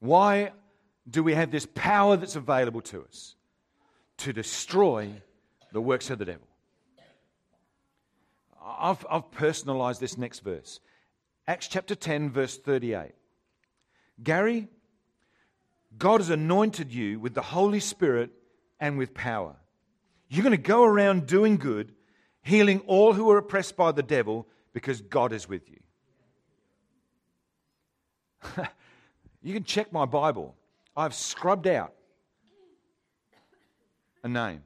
Why 0.01 0.53
do 1.09 1.23
we 1.23 1.35
have 1.35 1.51
this 1.51 1.67
power 1.75 2.17
that's 2.17 2.37
available 2.37 2.81
to 2.83 3.03
us? 3.03 3.35
To 4.19 4.33
destroy 4.33 5.23
the 5.73 5.81
works 5.81 6.11
of 6.11 6.19
the 6.19 6.25
devil. 6.25 6.47
I've, 8.65 9.05
I've 9.11 9.31
personalized 9.31 10.01
this 10.01 10.19
next 10.19 10.41
verse. 10.41 10.81
Acts 11.47 11.69
chapter 11.69 11.95
10, 11.95 12.31
verse 12.31 12.59
38. 12.59 13.13
Gary, 14.23 14.69
God 15.97 16.21
has 16.21 16.31
anointed 16.31 16.93
you 16.93 17.19
with 17.19 17.35
the 17.35 17.43
Holy 17.43 17.81
Spirit 17.81 18.31
and 18.79 18.99
with 18.99 19.15
power 19.15 19.57
you're 20.29 20.43
going 20.43 20.51
to 20.51 20.59
go 20.59 20.85
around 20.85 21.27
doing 21.27 21.57
good, 21.57 21.93
healing 22.43 22.81
all 22.87 23.15
who 23.15 23.31
are 23.31 23.39
oppressed 23.39 23.77
by 23.77 23.93
the 23.93 24.03
devil 24.03 24.47
because 24.73 25.01
God 25.01 25.33
is 25.33 25.49
with 25.49 25.63
you. 25.71 25.79
you 29.43 29.55
can 29.55 29.65
check 29.65 29.93
my 29.93 30.05
Bible. 30.05 30.55
I've 30.97 31.15
scrubbed 31.15 31.67
out 31.67 31.93
a 34.23 34.29
name 34.29 34.63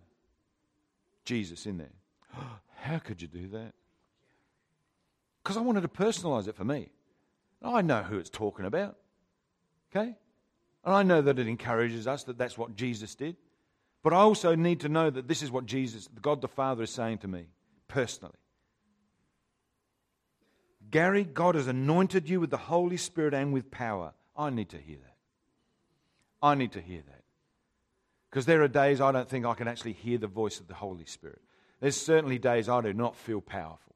Jesus 1.25 1.67
in 1.67 1.79
there. 1.79 1.93
How 2.77 2.99
could 2.99 3.21
you 3.21 3.29
do 3.29 3.49
that? 3.49 3.73
Because 5.43 5.57
I 5.57 5.61
wanted 5.61 5.83
to 5.83 5.89
personalize 5.89 6.49
it 6.49 6.57
for 6.57 6.65
me. 6.65 6.91
I 7.63 7.83
know 7.83 8.03
who 8.03 8.19
it's 8.19 8.31
talking 8.31 8.65
about. 8.65 8.97
Okay? 9.91 10.17
And 10.85 10.95
I 10.95 11.03
know 11.03 11.21
that 11.21 11.39
it 11.39 11.47
encourages 11.47 12.07
us 12.07 12.25
that 12.25 12.39
that's 12.39 12.59
what 12.59 12.77
Jesus 12.77 13.15
did. 13.15 13.37
But 14.03 14.13
I 14.13 14.17
also 14.17 14.55
need 14.55 14.81
to 14.81 14.89
know 14.89 15.11
that 15.11 15.29
this 15.29 15.43
is 15.43 15.51
what 15.51 15.67
Jesus, 15.67 16.09
God 16.21 16.41
the 16.41 16.49
Father, 16.49 16.83
is 16.83 16.91
saying 16.91 17.19
to 17.19 17.29
me 17.29 17.47
personally. 17.87 18.35
Gary, 20.91 21.25
God 21.25 21.55
has 21.55 21.69
anointed 21.69 22.29
you 22.29 22.41
with 22.41 22.51
the 22.51 22.57
Holy 22.57 22.97
Spirit 22.97 23.33
and 23.33 23.53
with 23.53 23.71
power. 23.71 24.13
I 24.37 24.51
need 24.51 24.71
to 24.71 24.79
hear 24.79 24.97
that. 24.97 25.17
I 26.43 26.55
need 26.55 26.73
to 26.73 26.81
hear 26.81 27.03
that. 27.07 27.23
Because 28.31 28.47
there 28.47 28.63
are 28.63 28.69
days 28.69 29.01
I 29.01 29.13
don't 29.13 29.29
think 29.29 29.45
I 29.45 29.55
can 29.55 29.69
actually 29.69 29.93
hear 29.93 30.19
the 30.19 30.27
voice 30.27 30.59
of 30.59 30.67
the 30.67 30.75
Holy 30.75 31.05
Spirit. 31.05 31.41
There's 31.81 32.01
certainly 32.01 32.39
days 32.39 32.69
I 32.69 32.81
do 32.81 32.93
not 32.93 33.17
feel 33.17 33.41
powerful. 33.41 33.95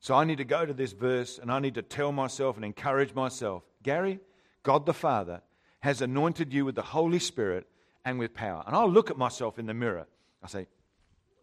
So 0.00 0.14
I 0.14 0.24
need 0.24 0.38
to 0.38 0.44
go 0.44 0.66
to 0.66 0.74
this 0.74 0.92
verse 0.92 1.38
and 1.38 1.50
I 1.50 1.58
need 1.58 1.74
to 1.74 1.82
tell 1.82 2.12
myself 2.12 2.56
and 2.56 2.64
encourage 2.64 3.14
myself 3.14 3.62
Gary, 3.82 4.20
God 4.62 4.84
the 4.84 4.94
Father 4.94 5.40
has 5.80 6.02
anointed 6.02 6.52
you 6.52 6.64
with 6.64 6.74
the 6.74 6.82
Holy 6.82 7.18
Spirit 7.18 7.66
and 8.04 8.18
with 8.18 8.34
power. 8.34 8.62
And 8.66 8.76
I'll 8.76 8.90
look 8.90 9.10
at 9.10 9.16
myself 9.16 9.58
in 9.58 9.66
the 9.66 9.74
mirror. 9.74 10.06
I 10.42 10.48
say, 10.48 10.66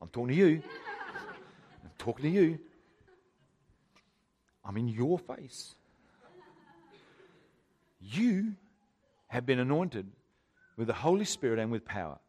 I'm 0.01 0.09
talking 0.09 0.29
to 0.29 0.35
you. 0.35 0.61
I'm 1.83 1.91
talking 1.97 2.23
to 2.23 2.29
you. 2.29 2.59
I'm 4.63 4.77
in 4.77 4.87
your 4.87 5.17
face. 5.17 5.75
You 8.11 8.55
have 9.27 9.45
been 9.45 9.59
anointed 9.59 10.07
with 10.77 10.87
the 10.87 10.93
Holy 10.93 11.25
Spirit 11.25 11.59
and 11.59 11.71
with 11.71 11.85
power. 11.85 12.19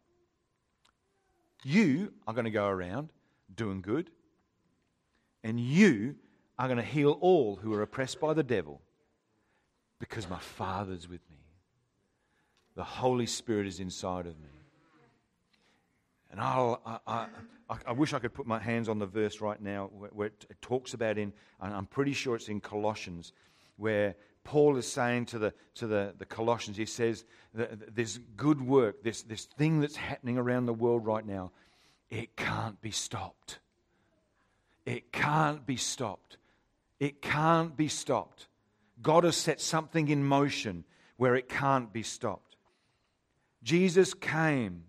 You 1.63 2.13
are 2.27 2.33
going 2.33 2.45
to 2.45 2.51
go 2.51 2.67
around 2.67 3.09
doing 3.53 3.81
good, 3.81 4.09
and 5.43 5.59
you 5.59 6.15
are 6.57 6.67
going 6.67 6.77
to 6.77 6.83
heal 6.83 7.17
all 7.21 7.57
who 7.57 7.73
are 7.73 7.81
oppressed 7.81 8.19
by 8.19 8.33
the 8.33 8.43
devil 8.43 8.81
because 9.99 10.29
my 10.29 10.39
Father's 10.39 11.09
with 11.09 11.21
me. 11.29 11.37
The 12.75 12.83
Holy 12.83 13.25
Spirit 13.25 13.67
is 13.67 13.79
inside 13.79 14.27
of 14.27 14.39
me. 14.39 14.49
And 16.31 16.39
I, 16.39 16.75
I, 17.07 17.27
I 17.87 17.91
wish 17.93 18.13
I 18.13 18.19
could 18.19 18.33
put 18.33 18.45
my 18.45 18.59
hands 18.59 18.89
on 18.89 18.99
the 18.99 19.05
verse 19.05 19.39
right 19.41 19.61
now 19.61 19.89
where, 20.11 20.27
it, 20.27 20.45
talks 20.61 20.93
about 20.93 21.17
in, 21.17 21.31
I'm 21.59 21.85
pretty 21.85 22.13
sure 22.13 22.35
it's 22.35 22.49
in 22.49 22.59
Colossians, 22.59 23.31
where 23.77 24.15
Paul 24.45 24.77
is 24.77 24.89
saying 24.89 25.25
to 25.27 25.39
the, 25.39 25.53
to 25.73 25.87
the, 25.87 26.13
the 26.17 26.25
Colossians, 26.25 26.77
he 26.77 26.85
says, 26.85 27.25
this 27.53 28.19
good 28.37 28.61
work, 28.61 29.03
this, 29.03 29.23
this 29.23 29.45
thing 29.45 29.81
that's 29.81 29.95
happening 29.97 30.37
around 30.37 30.67
the 30.67 30.73
world 30.73 31.05
right 31.05 31.25
now, 31.25 31.51
it 32.09 32.37
can't 32.37 32.79
be 32.79 32.91
stopped. 32.91 33.59
It 34.85 35.11
can't 35.11 35.65
be 35.65 35.75
stopped. 35.75 36.37
It 36.99 37.21
can't 37.21 37.75
be 37.75 37.87
stopped. 37.87 38.47
God 39.01 39.23
has 39.23 39.35
set 39.35 39.59
something 39.59 40.07
in 40.07 40.23
motion 40.23 40.85
where 41.17 41.35
it 41.35 41.49
can't 41.49 41.91
be 41.91 42.03
stopped. 42.03 42.55
Jesus 43.63 44.13
came 44.13 44.83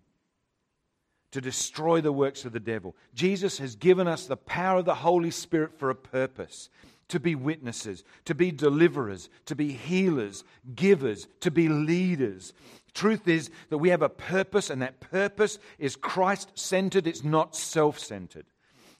to 1.31 1.41
destroy 1.41 1.99
the 1.99 2.11
works 2.11 2.45
of 2.45 2.53
the 2.53 2.59
devil. 2.59 2.95
Jesus 3.15 3.57
has 3.57 3.75
given 3.75 4.07
us 4.07 4.27
the 4.27 4.37
power 4.37 4.79
of 4.79 4.85
the 4.85 4.95
Holy 4.95 5.31
Spirit 5.31 5.77
for 5.77 5.89
a 5.89 5.95
purpose 5.95 6.69
to 7.09 7.19
be 7.19 7.35
witnesses, 7.35 8.03
to 8.25 8.35
be 8.35 8.51
deliverers, 8.51 9.29
to 9.45 9.55
be 9.55 9.71
healers, 9.71 10.43
givers, 10.75 11.27
to 11.41 11.51
be 11.51 11.69
leaders. 11.69 12.53
Truth 12.93 13.27
is 13.27 13.49
that 13.69 13.77
we 13.77 13.89
have 13.89 14.01
a 14.01 14.09
purpose, 14.09 14.69
and 14.69 14.81
that 14.81 14.99
purpose 14.99 15.59
is 15.79 15.95
Christ 15.95 16.51
centered, 16.55 17.07
it's 17.07 17.23
not 17.23 17.55
self 17.55 17.99
centered. 17.99 18.45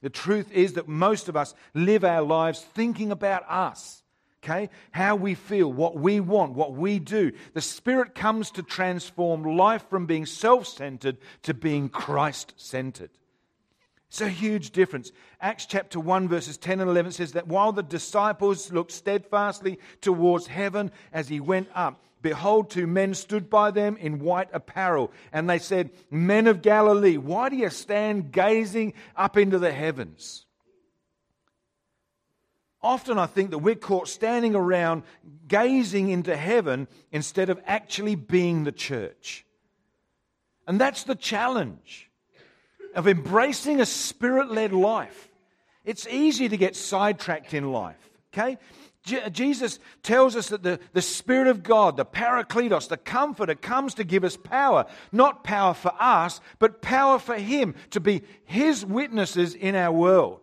The 0.01 0.09
truth 0.09 0.51
is 0.51 0.73
that 0.73 0.87
most 0.87 1.27
of 1.27 1.35
us 1.35 1.55
live 1.73 2.03
our 2.03 2.21
lives 2.21 2.61
thinking 2.61 3.11
about 3.11 3.49
us 3.49 4.03
okay? 4.47 4.69
How 4.91 5.15
we 5.15 5.35
feel, 5.35 5.71
what 5.71 5.95
we 5.95 6.19
want, 6.19 6.53
what 6.53 6.73
we 6.73 6.99
do. 6.99 7.31
The 7.53 7.61
Spirit 7.61 8.15
comes 8.15 8.51
to 8.51 8.63
transform 8.63 9.43
life 9.57 9.89
from 9.89 10.05
being 10.05 10.25
self 10.25 10.67
centered 10.67 11.17
to 11.43 11.53
being 11.53 11.89
Christ 11.89 12.53
centered. 12.57 13.11
It's 14.09 14.21
a 14.21 14.29
huge 14.29 14.71
difference. 14.71 15.11
Acts 15.41 15.65
chapter 15.65 15.99
1, 15.99 16.29
verses 16.29 16.57
10 16.57 16.79
and 16.79 16.89
11 16.89 17.11
says 17.11 17.33
that 17.33 17.47
while 17.47 17.73
the 17.73 17.83
disciples 17.83 18.71
looked 18.71 18.91
steadfastly 18.91 19.79
towards 19.99 20.47
heaven 20.47 20.91
as 21.11 21.27
he 21.27 21.41
went 21.41 21.67
up, 21.75 22.01
behold, 22.21 22.69
two 22.69 22.87
men 22.87 23.13
stood 23.13 23.49
by 23.49 23.69
them 23.69 23.97
in 23.97 24.19
white 24.19 24.47
apparel. 24.53 25.11
And 25.33 25.49
they 25.49 25.59
said, 25.59 25.91
Men 26.09 26.47
of 26.47 26.61
Galilee, 26.61 27.17
why 27.17 27.49
do 27.49 27.57
you 27.57 27.69
stand 27.69 28.31
gazing 28.31 28.93
up 29.15 29.35
into 29.35 29.59
the 29.59 29.73
heavens? 29.73 30.45
Often 32.81 33.17
I 33.17 33.25
think 33.25 33.49
that 33.49 33.57
we're 33.57 33.75
caught 33.75 34.07
standing 34.07 34.55
around 34.55 35.03
gazing 35.47 36.09
into 36.09 36.37
heaven 36.37 36.87
instead 37.11 37.49
of 37.49 37.59
actually 37.65 38.15
being 38.15 38.63
the 38.63 38.71
church. 38.71 39.45
And 40.65 40.79
that's 40.79 41.03
the 41.03 41.15
challenge 41.15 42.06
of 42.97 43.07
embracing 43.07 43.79
a 43.79 43.85
spirit 43.85 44.51
led 44.51 44.73
life. 44.73 45.29
It's 45.85 46.07
easy 46.07 46.49
to 46.49 46.57
get 46.57 46.75
sidetracked 46.75 47.53
in 47.53 47.71
life, 47.71 48.09
okay? 48.33 48.57
Uh, 49.09 49.29
Jesus 49.29 49.79
tells 50.03 50.35
us 50.35 50.49
that 50.49 50.63
the, 50.63 50.79
the 50.91 51.01
Spirit 51.01 51.47
of 51.47 51.63
God, 51.63 51.95
the 51.95 52.03
Parakletos, 52.03 52.89
the 52.89 52.97
Comforter, 52.97 53.55
comes 53.55 53.93
to 53.93 54.03
give 54.03 54.25
us 54.25 54.35
power. 54.35 54.85
Not 55.13 55.43
power 55.43 55.73
for 55.73 55.93
us, 55.99 56.41
but 56.59 56.81
power 56.81 57.19
for 57.19 57.35
Him, 57.35 57.75
to 57.91 58.01
be 58.01 58.23
His 58.43 58.85
witnesses 58.85 59.53
in 59.53 59.75
our 59.75 59.91
world. 59.91 60.41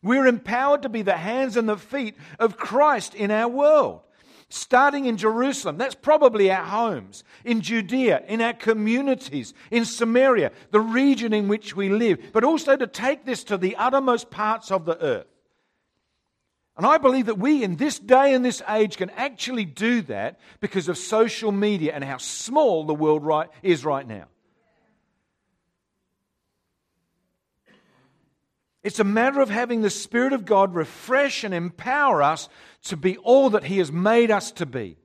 We're 0.00 0.28
empowered 0.28 0.82
to 0.82 0.88
be 0.88 1.02
the 1.02 1.16
hands 1.16 1.56
and 1.56 1.68
the 1.68 1.76
feet 1.76 2.14
of 2.38 2.56
Christ 2.56 3.14
in 3.14 3.30
our 3.30 3.48
world. 3.48 4.00
Starting 4.48 5.06
in 5.06 5.16
Jerusalem, 5.16 5.76
that's 5.76 5.96
probably 5.96 6.52
our 6.52 6.64
homes, 6.64 7.24
in 7.44 7.60
Judea, 7.60 8.22
in 8.28 8.40
our 8.40 8.52
communities, 8.52 9.52
in 9.72 9.84
Samaria, 9.84 10.52
the 10.70 10.80
region 10.80 11.32
in 11.32 11.48
which 11.48 11.74
we 11.74 11.88
live, 11.88 12.20
but 12.32 12.44
also 12.44 12.76
to 12.76 12.86
take 12.86 13.24
this 13.24 13.42
to 13.44 13.56
the 13.56 13.74
uttermost 13.74 14.30
parts 14.30 14.70
of 14.70 14.84
the 14.84 15.02
earth. 15.02 15.26
And 16.76 16.86
I 16.86 16.98
believe 16.98 17.26
that 17.26 17.38
we 17.38 17.64
in 17.64 17.76
this 17.76 17.98
day 17.98 18.34
and 18.34 18.44
this 18.44 18.62
age 18.68 18.98
can 18.98 19.10
actually 19.10 19.64
do 19.64 20.02
that 20.02 20.38
because 20.60 20.88
of 20.88 20.98
social 20.98 21.50
media 21.50 21.92
and 21.94 22.04
how 22.04 22.18
small 22.18 22.84
the 22.84 22.94
world 22.94 23.24
right, 23.24 23.48
is 23.62 23.84
right 23.84 24.06
now. 24.06 24.26
It's 28.86 29.00
a 29.00 29.04
matter 29.04 29.40
of 29.40 29.50
having 29.50 29.80
the 29.80 29.90
Spirit 29.90 30.32
of 30.32 30.44
God 30.44 30.72
refresh 30.72 31.42
and 31.42 31.52
empower 31.52 32.22
us 32.22 32.48
to 32.84 32.96
be 32.96 33.16
all 33.16 33.50
that 33.50 33.64
He 33.64 33.78
has 33.78 33.90
made 33.90 34.30
us 34.30 34.52
to 34.52 34.64
be. 34.64 34.96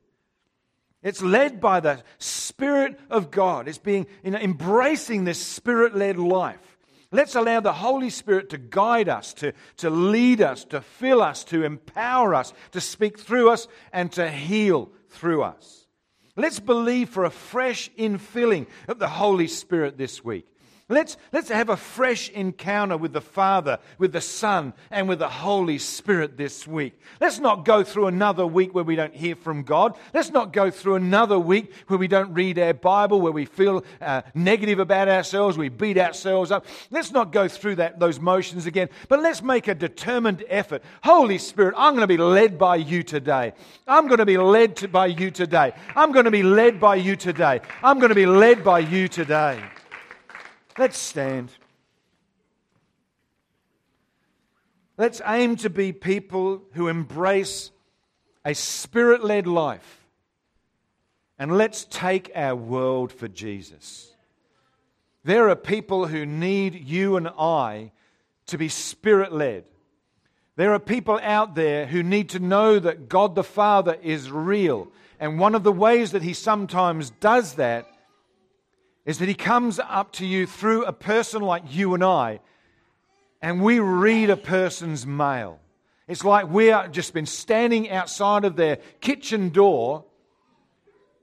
It's 1.01 1.23
led 1.23 1.59
by 1.59 1.79
the 1.79 2.03
Spirit 2.19 2.99
of 3.09 3.31
God. 3.31 3.67
It's 3.67 3.79
being 3.79 4.05
you 4.23 4.29
know, 4.29 4.37
embracing 4.37 5.23
this 5.23 5.43
Spirit 5.43 5.95
led 5.95 6.19
life. 6.19 6.77
Let's 7.11 7.33
allow 7.33 7.59
the 7.59 7.73
Holy 7.73 8.11
Spirit 8.11 8.51
to 8.51 8.59
guide 8.59 9.09
us, 9.09 9.33
to, 9.35 9.51
to 9.77 9.89
lead 9.89 10.43
us, 10.43 10.63
to 10.65 10.81
fill 10.81 11.23
us, 11.23 11.43
to 11.45 11.63
empower 11.63 12.35
us, 12.35 12.53
to 12.73 12.81
speak 12.81 13.17
through 13.17 13.49
us, 13.49 13.67
and 13.91 14.11
to 14.11 14.29
heal 14.29 14.91
through 15.09 15.41
us. 15.41 15.87
Let's 16.35 16.59
believe 16.59 17.09
for 17.09 17.25
a 17.25 17.31
fresh 17.31 17.89
infilling 17.97 18.67
of 18.87 18.99
the 18.99 19.09
Holy 19.09 19.47
Spirit 19.47 19.97
this 19.97 20.23
week. 20.23 20.50
Let's, 20.91 21.15
let's 21.31 21.47
have 21.47 21.69
a 21.69 21.77
fresh 21.77 22.29
encounter 22.29 22.97
with 22.97 23.13
the 23.13 23.21
Father, 23.21 23.79
with 23.97 24.11
the 24.11 24.19
Son, 24.19 24.73
and 24.91 25.07
with 25.07 25.19
the 25.19 25.29
Holy 25.29 25.77
Spirit 25.77 26.35
this 26.35 26.67
week. 26.67 26.99
Let's 27.21 27.39
not 27.39 27.63
go 27.63 27.81
through 27.81 28.07
another 28.07 28.45
week 28.45 28.75
where 28.75 28.83
we 28.83 28.97
don't 28.97 29.15
hear 29.15 29.35
from 29.35 29.63
God. 29.63 29.97
Let's 30.13 30.31
not 30.31 30.51
go 30.51 30.69
through 30.69 30.95
another 30.95 31.39
week 31.39 31.73
where 31.87 31.97
we 31.97 32.09
don't 32.09 32.33
read 32.33 32.59
our 32.59 32.73
Bible, 32.73 33.21
where 33.21 33.31
we 33.31 33.45
feel 33.45 33.85
uh, 34.01 34.23
negative 34.35 34.79
about 34.79 35.07
ourselves, 35.07 35.57
we 35.57 35.69
beat 35.69 35.97
ourselves 35.97 36.51
up. 36.51 36.65
Let's 36.89 37.11
not 37.11 37.31
go 37.31 37.47
through 37.47 37.75
that, 37.75 37.97
those 37.97 38.19
motions 38.19 38.65
again, 38.65 38.89
but 39.07 39.21
let's 39.21 39.41
make 39.41 39.69
a 39.69 39.75
determined 39.75 40.43
effort. 40.49 40.83
Holy 41.03 41.37
Spirit, 41.37 41.73
I'm 41.77 41.93
going 41.93 42.01
to 42.01 42.07
be 42.07 42.17
led 42.17 42.57
by 42.57 42.75
you 42.75 43.01
today. 43.01 43.53
I'm 43.87 44.07
going 44.07 44.19
to 44.19 44.25
be 44.25 44.37
led 44.37 44.75
to, 44.77 44.89
by 44.89 45.05
you 45.05 45.31
today. 45.31 45.71
I'm 45.95 46.11
going 46.11 46.25
to 46.25 46.31
be 46.31 46.43
led 46.43 46.81
by 46.81 46.95
you 46.95 47.15
today. 47.15 47.61
I'm 47.81 47.99
going 47.99 48.09
to 48.09 48.15
be 48.15 48.25
led 48.25 48.61
by 48.61 48.79
you 48.79 49.07
today. 49.07 49.61
Let's 50.77 50.97
stand. 50.97 51.51
Let's 54.97 55.21
aim 55.25 55.55
to 55.57 55.69
be 55.69 55.93
people 55.93 56.61
who 56.73 56.87
embrace 56.87 57.71
a 58.45 58.53
spirit 58.53 59.23
led 59.23 59.47
life. 59.47 60.05
And 61.39 61.57
let's 61.57 61.85
take 61.85 62.31
our 62.35 62.55
world 62.55 63.11
for 63.11 63.27
Jesus. 63.27 64.13
There 65.23 65.49
are 65.49 65.55
people 65.55 66.07
who 66.07 66.25
need 66.25 66.87
you 66.87 67.17
and 67.17 67.27
I 67.27 67.91
to 68.47 68.57
be 68.57 68.69
spirit 68.69 69.31
led. 69.31 69.63
There 70.55 70.73
are 70.73 70.79
people 70.79 71.19
out 71.23 71.55
there 71.55 71.87
who 71.87 72.03
need 72.03 72.29
to 72.29 72.39
know 72.39 72.77
that 72.77 73.09
God 73.09 73.35
the 73.35 73.43
Father 73.43 73.97
is 74.01 74.29
real. 74.29 74.91
And 75.19 75.39
one 75.39 75.55
of 75.55 75.63
the 75.63 75.71
ways 75.71 76.11
that 76.11 76.23
He 76.23 76.33
sometimes 76.33 77.09
does 77.09 77.55
that 77.55 77.87
is 79.05 79.17
that 79.19 79.27
he 79.27 79.33
comes 79.33 79.79
up 79.79 80.11
to 80.13 80.25
you 80.25 80.45
through 80.45 80.85
a 80.85 80.93
person 80.93 81.41
like 81.41 81.63
you 81.69 81.93
and 81.93 82.03
I, 82.03 82.39
and 83.41 83.61
we 83.61 83.79
read 83.79 84.29
a 84.29 84.37
person's 84.37 85.05
mail. 85.05 85.59
It's 86.07 86.23
like 86.23 86.49
we 86.49 86.67
have 86.67 86.91
just 86.91 87.13
been 87.13 87.25
standing 87.25 87.89
outside 87.89 88.45
of 88.45 88.55
their 88.55 88.77
kitchen 88.99 89.49
door, 89.49 90.05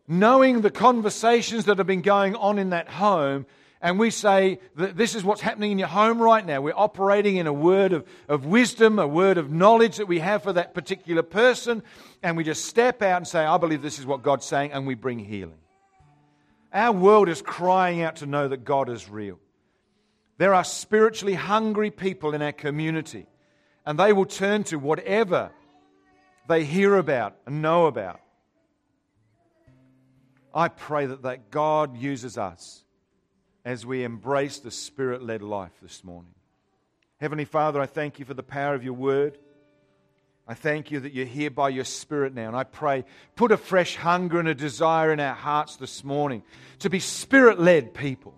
knowing 0.08 0.62
the 0.62 0.70
conversations 0.70 1.66
that 1.66 1.78
have 1.78 1.86
been 1.86 2.02
going 2.02 2.34
on 2.34 2.58
in 2.58 2.70
that 2.70 2.88
home, 2.88 3.46
and 3.80 3.96
we 3.98 4.10
say 4.10 4.58
that 4.74 4.96
this 4.96 5.14
is 5.14 5.22
what's 5.22 5.40
happening 5.40 5.70
in 5.70 5.78
your 5.78 5.88
home 5.88 6.20
right 6.20 6.44
now. 6.44 6.60
We're 6.60 6.72
operating 6.74 7.36
in 7.36 7.46
a 7.46 7.52
word 7.52 7.92
of, 7.92 8.08
of 8.28 8.44
wisdom, 8.44 8.98
a 8.98 9.06
word 9.06 9.38
of 9.38 9.52
knowledge 9.52 9.98
that 9.98 10.06
we 10.06 10.18
have 10.18 10.42
for 10.42 10.52
that 10.54 10.74
particular 10.74 11.22
person, 11.22 11.84
and 12.22 12.36
we 12.36 12.42
just 12.42 12.64
step 12.64 13.02
out 13.02 13.18
and 13.18 13.28
say, 13.28 13.44
I 13.44 13.56
believe 13.56 13.82
this 13.82 14.00
is 14.00 14.06
what 14.06 14.24
God's 14.24 14.46
saying, 14.46 14.72
and 14.72 14.84
we 14.84 14.94
bring 14.94 15.20
healing. 15.20 15.58
Our 16.78 16.92
world 16.92 17.28
is 17.28 17.42
crying 17.42 18.02
out 18.02 18.16
to 18.16 18.26
know 18.26 18.46
that 18.46 18.64
God 18.64 18.88
is 18.88 19.10
real. 19.10 19.40
There 20.36 20.54
are 20.54 20.62
spiritually 20.62 21.34
hungry 21.34 21.90
people 21.90 22.34
in 22.34 22.40
our 22.40 22.52
community, 22.52 23.26
and 23.84 23.98
they 23.98 24.12
will 24.12 24.26
turn 24.26 24.62
to 24.64 24.78
whatever 24.78 25.50
they 26.46 26.62
hear 26.62 26.94
about 26.94 27.34
and 27.46 27.62
know 27.62 27.86
about. 27.86 28.20
I 30.54 30.68
pray 30.68 31.06
that, 31.06 31.22
that 31.22 31.50
God 31.50 31.96
uses 31.96 32.38
us 32.38 32.84
as 33.64 33.84
we 33.84 34.04
embrace 34.04 34.60
the 34.60 34.70
spirit 34.70 35.20
led 35.20 35.42
life 35.42 35.72
this 35.82 36.04
morning. 36.04 36.34
Heavenly 37.20 37.44
Father, 37.44 37.80
I 37.80 37.86
thank 37.86 38.20
you 38.20 38.24
for 38.24 38.34
the 38.34 38.44
power 38.44 38.76
of 38.76 38.84
your 38.84 38.94
word. 38.94 39.36
I 40.51 40.55
thank 40.55 40.90
you 40.90 41.01
that 41.01 41.12
you're 41.12 41.26
here 41.26 41.51
by 41.51 41.68
your 41.68 41.84
Spirit 41.84 42.34
now. 42.34 42.46
And 42.49 42.57
I 42.57 42.64
pray, 42.64 43.05
put 43.36 43.53
a 43.53 43.59
fresh 43.59 43.96
hunger 43.96 44.40
and 44.40 44.49
a 44.49 44.55
desire 44.55 45.12
in 45.12 45.20
our 45.20 45.34
hearts 45.34 45.76
this 45.76 46.03
morning 46.03 46.42
to 46.78 46.88
be 46.88 47.01
Spirit 47.01 47.61
led 47.61 47.92
people, 47.92 48.34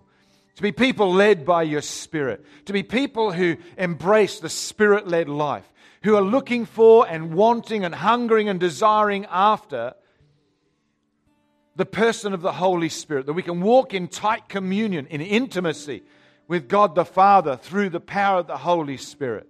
to 0.57 0.61
be 0.61 0.73
people 0.73 1.13
led 1.13 1.45
by 1.45 1.63
your 1.63 1.81
Spirit, 1.81 2.45
to 2.65 2.73
be 2.73 2.83
people 2.83 3.31
who 3.31 3.55
embrace 3.77 4.41
the 4.41 4.49
Spirit 4.49 5.07
led 5.07 5.29
life, 5.29 5.71
who 6.03 6.17
are 6.17 6.21
looking 6.21 6.65
for 6.65 7.07
and 7.07 7.33
wanting 7.33 7.85
and 7.85 7.95
hungering 7.95 8.49
and 8.49 8.59
desiring 8.59 9.25
after 9.29 9.93
the 11.77 11.85
person 11.85 12.33
of 12.33 12.41
the 12.41 12.51
Holy 12.51 12.89
Spirit, 12.89 13.25
that 13.25 13.33
we 13.33 13.41
can 13.41 13.61
walk 13.61 13.93
in 13.93 14.09
tight 14.09 14.49
communion, 14.49 15.07
in 15.07 15.21
intimacy 15.21 16.03
with 16.49 16.67
God 16.67 16.93
the 16.93 17.05
Father 17.05 17.55
through 17.55 17.89
the 17.89 18.01
power 18.01 18.39
of 18.39 18.47
the 18.47 18.57
Holy 18.57 18.97
Spirit. 18.97 19.47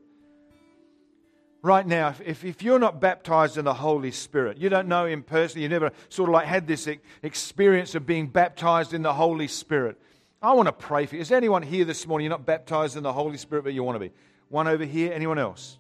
Right 1.64 1.86
now, 1.86 2.16
if, 2.26 2.44
if, 2.44 2.64
you're 2.64 2.80
not 2.80 3.00
baptized 3.00 3.58
in 3.58 3.66
the 3.66 3.74
Holy 3.74 4.10
Spirit, 4.10 4.58
you 4.58 4.68
don't 4.70 4.88
know 4.88 5.06
Him 5.06 5.22
personally, 5.22 5.62
you 5.62 5.70
never 5.70 5.92
sort 6.10 6.28
of 6.28 6.34
like 6.34 6.48
had 6.48 6.66
this 6.66 6.90
experience 7.22 7.94
of 7.94 8.08
being 8.08 8.28
baptized 8.28 8.96
in 8.96 9.04
the 9.04 9.14
Holy 9.14 9.48
Spirit, 9.48 10.02
I 10.42 10.54
want 10.54 10.68
to 10.68 10.74
pray 10.74 11.06
for 11.06 11.16
you. 11.16 11.22
Is 11.22 11.32
anyone 11.32 11.62
here 11.62 11.86
this 11.86 12.08
morning 12.08 12.26
you're 12.26 12.32
not 12.32 12.48
baptized 12.48 12.98
in 12.98 13.04
the 13.04 13.14
Holy 13.14 13.38
Spirit, 13.38 13.64
but 13.64 13.74
you 13.74 13.84
want 13.84 13.96
to 13.96 14.00
be? 14.00 14.12
One 14.50 14.68
over 14.68 14.84
here, 14.84 15.14
anyone 15.14 15.38
else? 15.38 15.78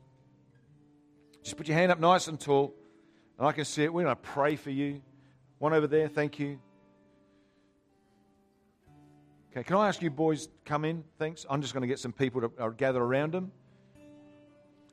Just 1.41 1.57
put 1.57 1.67
your 1.67 1.75
hand 1.75 1.91
up 1.91 1.99
nice 1.99 2.27
and 2.27 2.39
tall, 2.39 2.75
and 3.39 3.47
I 3.47 3.51
can 3.51 3.65
see 3.65 3.83
it. 3.83 3.91
We're 3.91 4.03
going 4.03 4.15
to 4.15 4.21
pray 4.21 4.55
for 4.55 4.69
you. 4.69 5.01
One 5.57 5.73
over 5.73 5.87
there, 5.87 6.07
thank 6.07 6.37
you. 6.37 6.59
Okay, 9.51 9.63
can 9.63 9.75
I 9.75 9.87
ask 9.87 9.99
you 10.01 10.11
boys 10.11 10.47
come 10.63 10.85
in? 10.85 11.03
Thanks. 11.17 11.45
I'm 11.49 11.61
just 11.61 11.73
going 11.73 11.81
to 11.81 11.87
get 11.87 11.97
some 11.97 12.13
people 12.13 12.41
to 12.41 12.51
uh, 12.59 12.69
gather 12.69 13.01
around 13.01 13.33
them. 13.33 13.51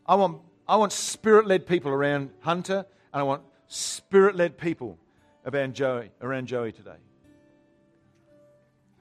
I 0.07 0.15
want, 0.15 0.41
I 0.69 0.77
want 0.77 0.93
spirit 0.93 1.47
led 1.47 1.67
people 1.67 1.91
around 1.91 2.31
Hunter, 2.41 2.85
and 3.13 3.21
I 3.21 3.23
want 3.23 3.43
spirit 3.69 4.37
led 4.37 4.59
people 4.59 4.99
around 5.47 5.75
Joey, 5.75 6.11
around 6.21 6.47
Joey 6.47 6.73
today. 6.73 6.97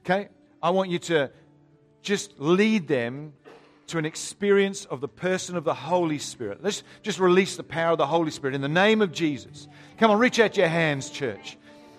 Okay? 0.00 0.28
I 0.62 0.70
want 0.70 0.88
you 0.90 0.98
to 1.00 1.30
just 2.00 2.38
lead 2.38 2.88
them 2.88 3.34
to 3.88 3.98
an 3.98 4.04
experience 4.04 4.84
of 4.86 5.00
the 5.00 5.08
person 5.08 5.56
of 5.56 5.64
the 5.64 5.74
Holy 5.74 6.18
Spirit. 6.18 6.62
Let's 6.62 6.82
just 7.02 7.18
release 7.18 7.56
the 7.56 7.62
power 7.62 7.92
of 7.92 7.98
the 7.98 8.06
Holy 8.06 8.30
Spirit 8.30 8.54
in 8.54 8.60
the 8.60 8.68
name 8.68 9.02
of 9.02 9.12
Jesus. 9.12 9.68
Come 9.98 10.10
on, 10.10 10.18
reach 10.18 10.38
out 10.38 10.56
your 10.56 10.68
hands, 10.68 11.10
church. 11.10 11.56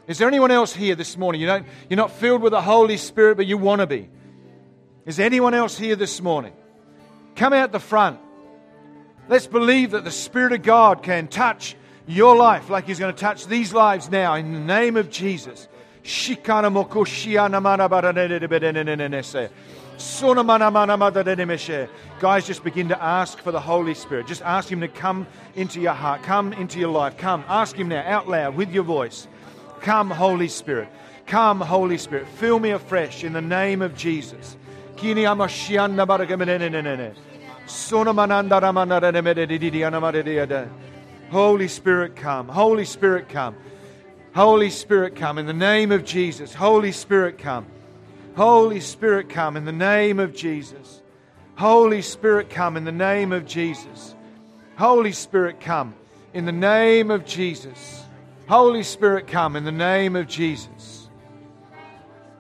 Is 0.08 0.18
there 0.18 0.28
anyone 0.28 0.50
else 0.50 0.74
here 0.74 0.96
this 0.96 1.18
morning? 1.18 1.42
You 1.42 1.48
don't, 1.48 1.68
you're 1.90 1.98
not 1.98 2.12
filled 2.12 2.42
with 2.42 2.52
the 2.52 2.62
Holy 2.62 2.98
Spirit, 2.98 3.38
but 3.38 3.46
you 3.46 3.58
want 3.58 3.82
to 3.82 3.88
be. 3.88 4.10
Is 5.06 5.18
there 5.18 5.26
anyone 5.26 5.54
else 5.54 5.78
here 5.78 5.96
this 5.96 6.22
morning? 6.22 6.54
Come 7.36 7.54
out 7.54 7.72
the 7.72 7.80
front. 7.80 8.20
Let's 9.30 9.46
believe 9.46 9.92
that 9.92 10.04
the 10.04 10.12
Spirit 10.12 10.54
of 10.54 10.64
God 10.64 11.04
can 11.04 11.28
touch 11.28 11.76
your 12.08 12.36
life 12.36 12.72
like 12.72 12.88
He's 12.88 12.98
going 12.98 13.14
to 13.14 13.20
touch 13.20 13.46
these 13.46 13.72
lives 13.72 14.10
now 14.10 14.34
in 14.34 14.54
the 14.54 14.60
name 14.60 14.98
of 14.98 15.12
Jesus. 15.12 15.68
Guys, 22.20 22.48
just 22.48 22.64
begin 22.64 22.88
to 22.88 23.04
ask 23.04 23.38
for 23.40 23.52
the 23.52 23.60
Holy 23.60 23.94
Spirit. 23.94 24.26
Just 24.26 24.42
ask 24.42 24.68
Him 24.68 24.82
to 24.82 24.88
come 24.88 25.28
into 25.56 25.80
your 25.80 25.94
heart, 25.94 26.24
come 26.24 26.52
into 26.54 26.80
your 26.80 26.90
life. 26.90 27.16
Come, 27.16 27.44
ask 27.48 27.76
Him 27.76 27.90
now 27.90 28.04
out 28.08 28.28
loud 28.28 28.56
with 28.56 28.72
your 28.72 28.84
voice. 28.84 29.28
Come, 29.82 30.10
Holy 30.10 30.48
Spirit. 30.48 30.90
Come, 31.28 31.62
Holy 31.62 32.00
Spirit. 32.00 32.28
Fill 32.28 32.60
me 32.60 32.72
afresh 32.72 33.24
in 33.24 33.34
the 33.34 33.42
name 33.42 33.84
of 33.84 33.96
Jesus. 33.96 34.58
Holy 41.30 41.68
Spirit, 41.68 42.16
come. 42.16 42.48
Holy 42.48 42.86
Spirit, 42.86 43.30
come. 43.30 43.56
Holy 44.34 44.70
Spirit, 44.70 45.16
come 45.16 45.38
in 45.38 45.46
the 45.46 45.54
name 45.54 45.92
of 45.92 46.04
Jesus. 46.04 46.54
Holy 46.54 46.92
Spirit, 46.92 47.38
come. 47.38 47.66
Holy 48.36 48.80
Spirit, 48.80 49.30
come 49.30 49.56
in 49.58 49.66
the 49.66 49.72
name 49.72 50.20
of 50.20 50.34
Jesus. 50.34 51.02
Holy 51.58 52.02
Spirit, 52.02 52.50
come 52.50 52.78
in 52.78 52.86
the 52.86 52.92
name 52.92 53.32
of 53.32 53.46
Jesus. 53.46 54.16
Holy 54.78 55.12
Spirit, 55.12 55.60
come 55.60 55.94
in 56.34 56.46
the 56.46 56.52
name 56.52 57.12
of 57.12 57.26
Jesus. 57.26 58.04
Holy 58.48 58.84
Spirit, 58.84 59.28
come 59.28 59.56
in 59.56 59.64
the 59.64 59.72
name 59.72 60.16
of 60.16 60.28
Jesus. 60.28 61.10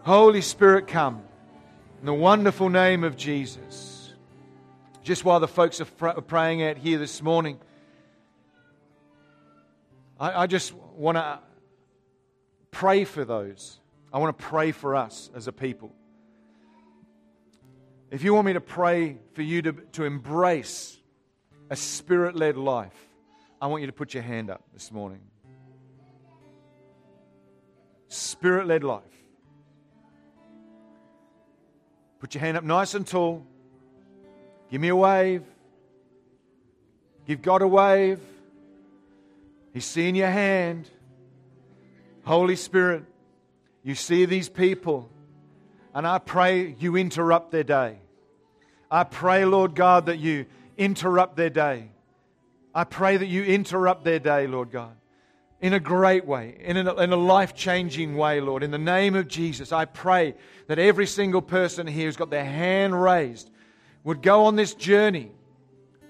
Holy 0.03 0.41
Spirit, 0.41 0.87
come 0.87 1.21
in 1.99 2.05
the 2.05 2.13
wonderful 2.13 2.69
name 2.69 3.03
of 3.03 3.17
Jesus. 3.17 3.88
Just 5.09 5.25
while 5.25 5.39
the 5.39 5.47
folks 5.47 5.81
are 5.81 5.85
praying 6.21 6.61
out 6.61 6.77
here 6.77 6.99
this 6.99 7.23
morning, 7.23 7.57
I, 10.19 10.43
I 10.43 10.45
just 10.45 10.71
want 10.71 11.17
to 11.17 11.39
pray 12.69 13.05
for 13.05 13.25
those. 13.25 13.79
I 14.13 14.19
want 14.19 14.37
to 14.37 14.43
pray 14.43 14.71
for 14.71 14.95
us 14.95 15.31
as 15.33 15.47
a 15.47 15.51
people. 15.51 15.95
If 18.11 18.23
you 18.23 18.35
want 18.35 18.45
me 18.45 18.53
to 18.53 18.61
pray 18.61 19.17
for 19.33 19.41
you 19.41 19.63
to, 19.63 19.71
to 19.93 20.03
embrace 20.03 20.99
a 21.71 21.75
spirit 21.75 22.35
led 22.35 22.55
life, 22.55 22.93
I 23.59 23.65
want 23.65 23.81
you 23.81 23.87
to 23.87 23.93
put 23.93 24.13
your 24.13 24.21
hand 24.21 24.51
up 24.51 24.61
this 24.73 24.91
morning. 24.91 25.21
Spirit 28.09 28.67
led 28.67 28.83
life. 28.83 29.01
Put 32.19 32.35
your 32.35 32.41
hand 32.41 32.57
up 32.57 32.63
nice 32.63 32.93
and 32.93 33.07
tall. 33.07 33.47
Give 34.69 34.79
me 34.79 34.89
a 34.89 34.95
wave. 34.95 35.43
Give 37.27 37.41
God 37.41 37.61
a 37.61 37.67
wave. 37.67 38.19
He's 39.73 39.85
seeing 39.85 40.15
your 40.15 40.29
hand. 40.29 40.89
Holy 42.23 42.55
Spirit, 42.55 43.03
you 43.83 43.95
see 43.95 44.25
these 44.25 44.49
people, 44.49 45.09
and 45.95 46.05
I 46.05 46.19
pray 46.19 46.75
you 46.79 46.95
interrupt 46.95 47.51
their 47.51 47.63
day. 47.63 47.97
I 48.91 49.03
pray, 49.03 49.45
Lord 49.45 49.75
God, 49.75 50.07
that 50.07 50.17
you 50.17 50.45
interrupt 50.77 51.37
their 51.37 51.49
day. 51.49 51.89
I 52.73 52.83
pray 52.83 53.17
that 53.17 53.25
you 53.25 53.43
interrupt 53.43 54.03
their 54.03 54.19
day, 54.19 54.47
Lord 54.47 54.71
God, 54.71 54.95
in 55.59 55.73
a 55.73 55.79
great 55.79 56.25
way, 56.25 56.57
in 56.59 56.77
a, 56.77 56.93
a 56.93 57.07
life 57.15 57.55
changing 57.55 58.15
way, 58.15 58.41
Lord. 58.41 58.63
In 58.63 58.71
the 58.71 58.77
name 58.77 59.15
of 59.15 59.27
Jesus, 59.27 59.71
I 59.71 59.85
pray 59.85 60.35
that 60.67 60.77
every 60.77 61.07
single 61.07 61.41
person 61.41 61.87
here 61.87 62.05
who's 62.05 62.15
got 62.15 62.29
their 62.29 62.45
hand 62.45 62.99
raised 62.99 63.49
would 64.03 64.21
go 64.21 64.45
on 64.45 64.55
this 64.55 64.73
journey 64.73 65.31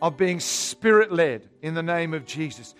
of 0.01 0.17
being 0.17 0.39
spirit 0.39 1.11
led 1.11 1.47
in 1.61 1.73
the 1.73 1.83
name 1.83 2.13
of 2.13 2.25
Jesus, 2.25 2.73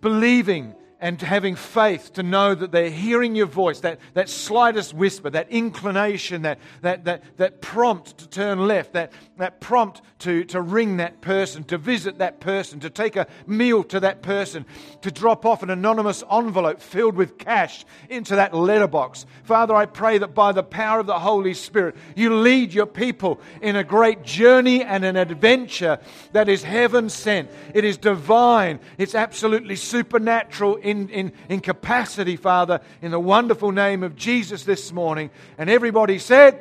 believing 0.00 0.74
and 1.00 1.20
having 1.20 1.54
faith 1.56 2.14
to 2.14 2.22
know 2.22 2.54
that 2.54 2.72
they're 2.72 2.90
hearing 2.90 3.34
your 3.34 3.46
voice, 3.46 3.80
that, 3.80 3.98
that 4.14 4.28
slightest 4.30 4.94
whisper, 4.94 5.28
that 5.28 5.50
inclination, 5.50 6.42
that, 6.42 6.58
that, 6.80 7.04
that, 7.04 7.22
that 7.36 7.60
prompt 7.60 8.16
to 8.18 8.28
turn 8.28 8.66
left, 8.66 8.94
that, 8.94 9.12
that 9.36 9.60
prompt 9.60 10.00
to, 10.20 10.44
to 10.44 10.60
ring 10.60 10.96
that 10.96 11.20
person, 11.20 11.64
to 11.64 11.76
visit 11.76 12.18
that 12.18 12.40
person, 12.40 12.80
to 12.80 12.88
take 12.88 13.16
a 13.16 13.26
meal 13.46 13.84
to 13.84 14.00
that 14.00 14.22
person, 14.22 14.64
to 15.02 15.10
drop 15.10 15.44
off 15.44 15.62
an 15.62 15.68
anonymous 15.68 16.24
envelope 16.32 16.80
filled 16.80 17.14
with 17.14 17.36
cash 17.36 17.84
into 18.08 18.36
that 18.36 18.54
letterbox. 18.54 19.26
Father, 19.44 19.74
I 19.74 19.84
pray 19.84 20.16
that 20.18 20.34
by 20.34 20.52
the 20.52 20.62
power 20.62 21.00
of 21.00 21.06
the 21.06 21.18
Holy 21.18 21.52
Spirit, 21.52 21.96
you 22.14 22.34
lead 22.34 22.72
your 22.72 22.86
people 22.86 23.38
in 23.60 23.76
a 23.76 23.84
great 23.84 24.22
journey 24.22 24.82
and 24.82 25.04
an 25.04 25.16
adventure 25.16 25.98
that 26.32 26.48
is 26.48 26.62
heaven 26.62 27.10
sent. 27.10 27.50
It 27.74 27.84
is 27.84 27.98
divine, 27.98 28.80
it's 28.96 29.14
absolutely 29.14 29.76
supernatural 29.76 30.78
in, 30.86 31.08
in, 31.08 31.32
in 31.48 31.58
capacity, 31.60 32.36
Father, 32.36 32.80
in 33.02 33.10
the 33.10 33.18
wonderful 33.18 33.72
name 33.72 34.04
of 34.04 34.14
Jesus 34.14 34.62
this 34.62 34.92
morning. 34.92 35.30
And 35.58 35.68
everybody 35.68 36.20
said, 36.20 36.60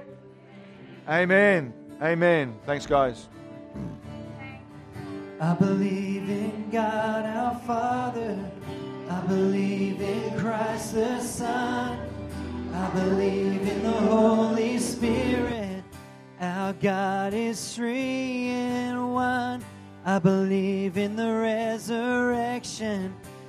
Amen. 1.08 1.72
Amen. 2.02 2.56
Thanks, 2.66 2.88
guys. 2.88 3.30
I 5.40 5.54
believe 5.54 6.28
in 6.28 6.70
God 6.72 7.26
our 7.26 7.60
Father. 7.60 8.52
I 9.12 9.20
believe 9.28 10.02
in 10.02 10.40
Christ 10.40 10.96
the 10.96 11.20
Son. 11.22 12.00
I 12.74 12.90
believe 12.96 13.62
in 13.62 13.84
the 13.84 13.92
Holy 13.92 14.80
Spirit. 14.80 15.84
Our 16.42 16.74
God 16.74 17.36
is 17.36 17.76
three 17.76 18.48
in 18.48 19.12
one. 19.14 19.64
I 20.04 20.18
believe 20.18 20.98
in 20.98 21.16
the 21.16 21.32
resurrection 21.32 23.14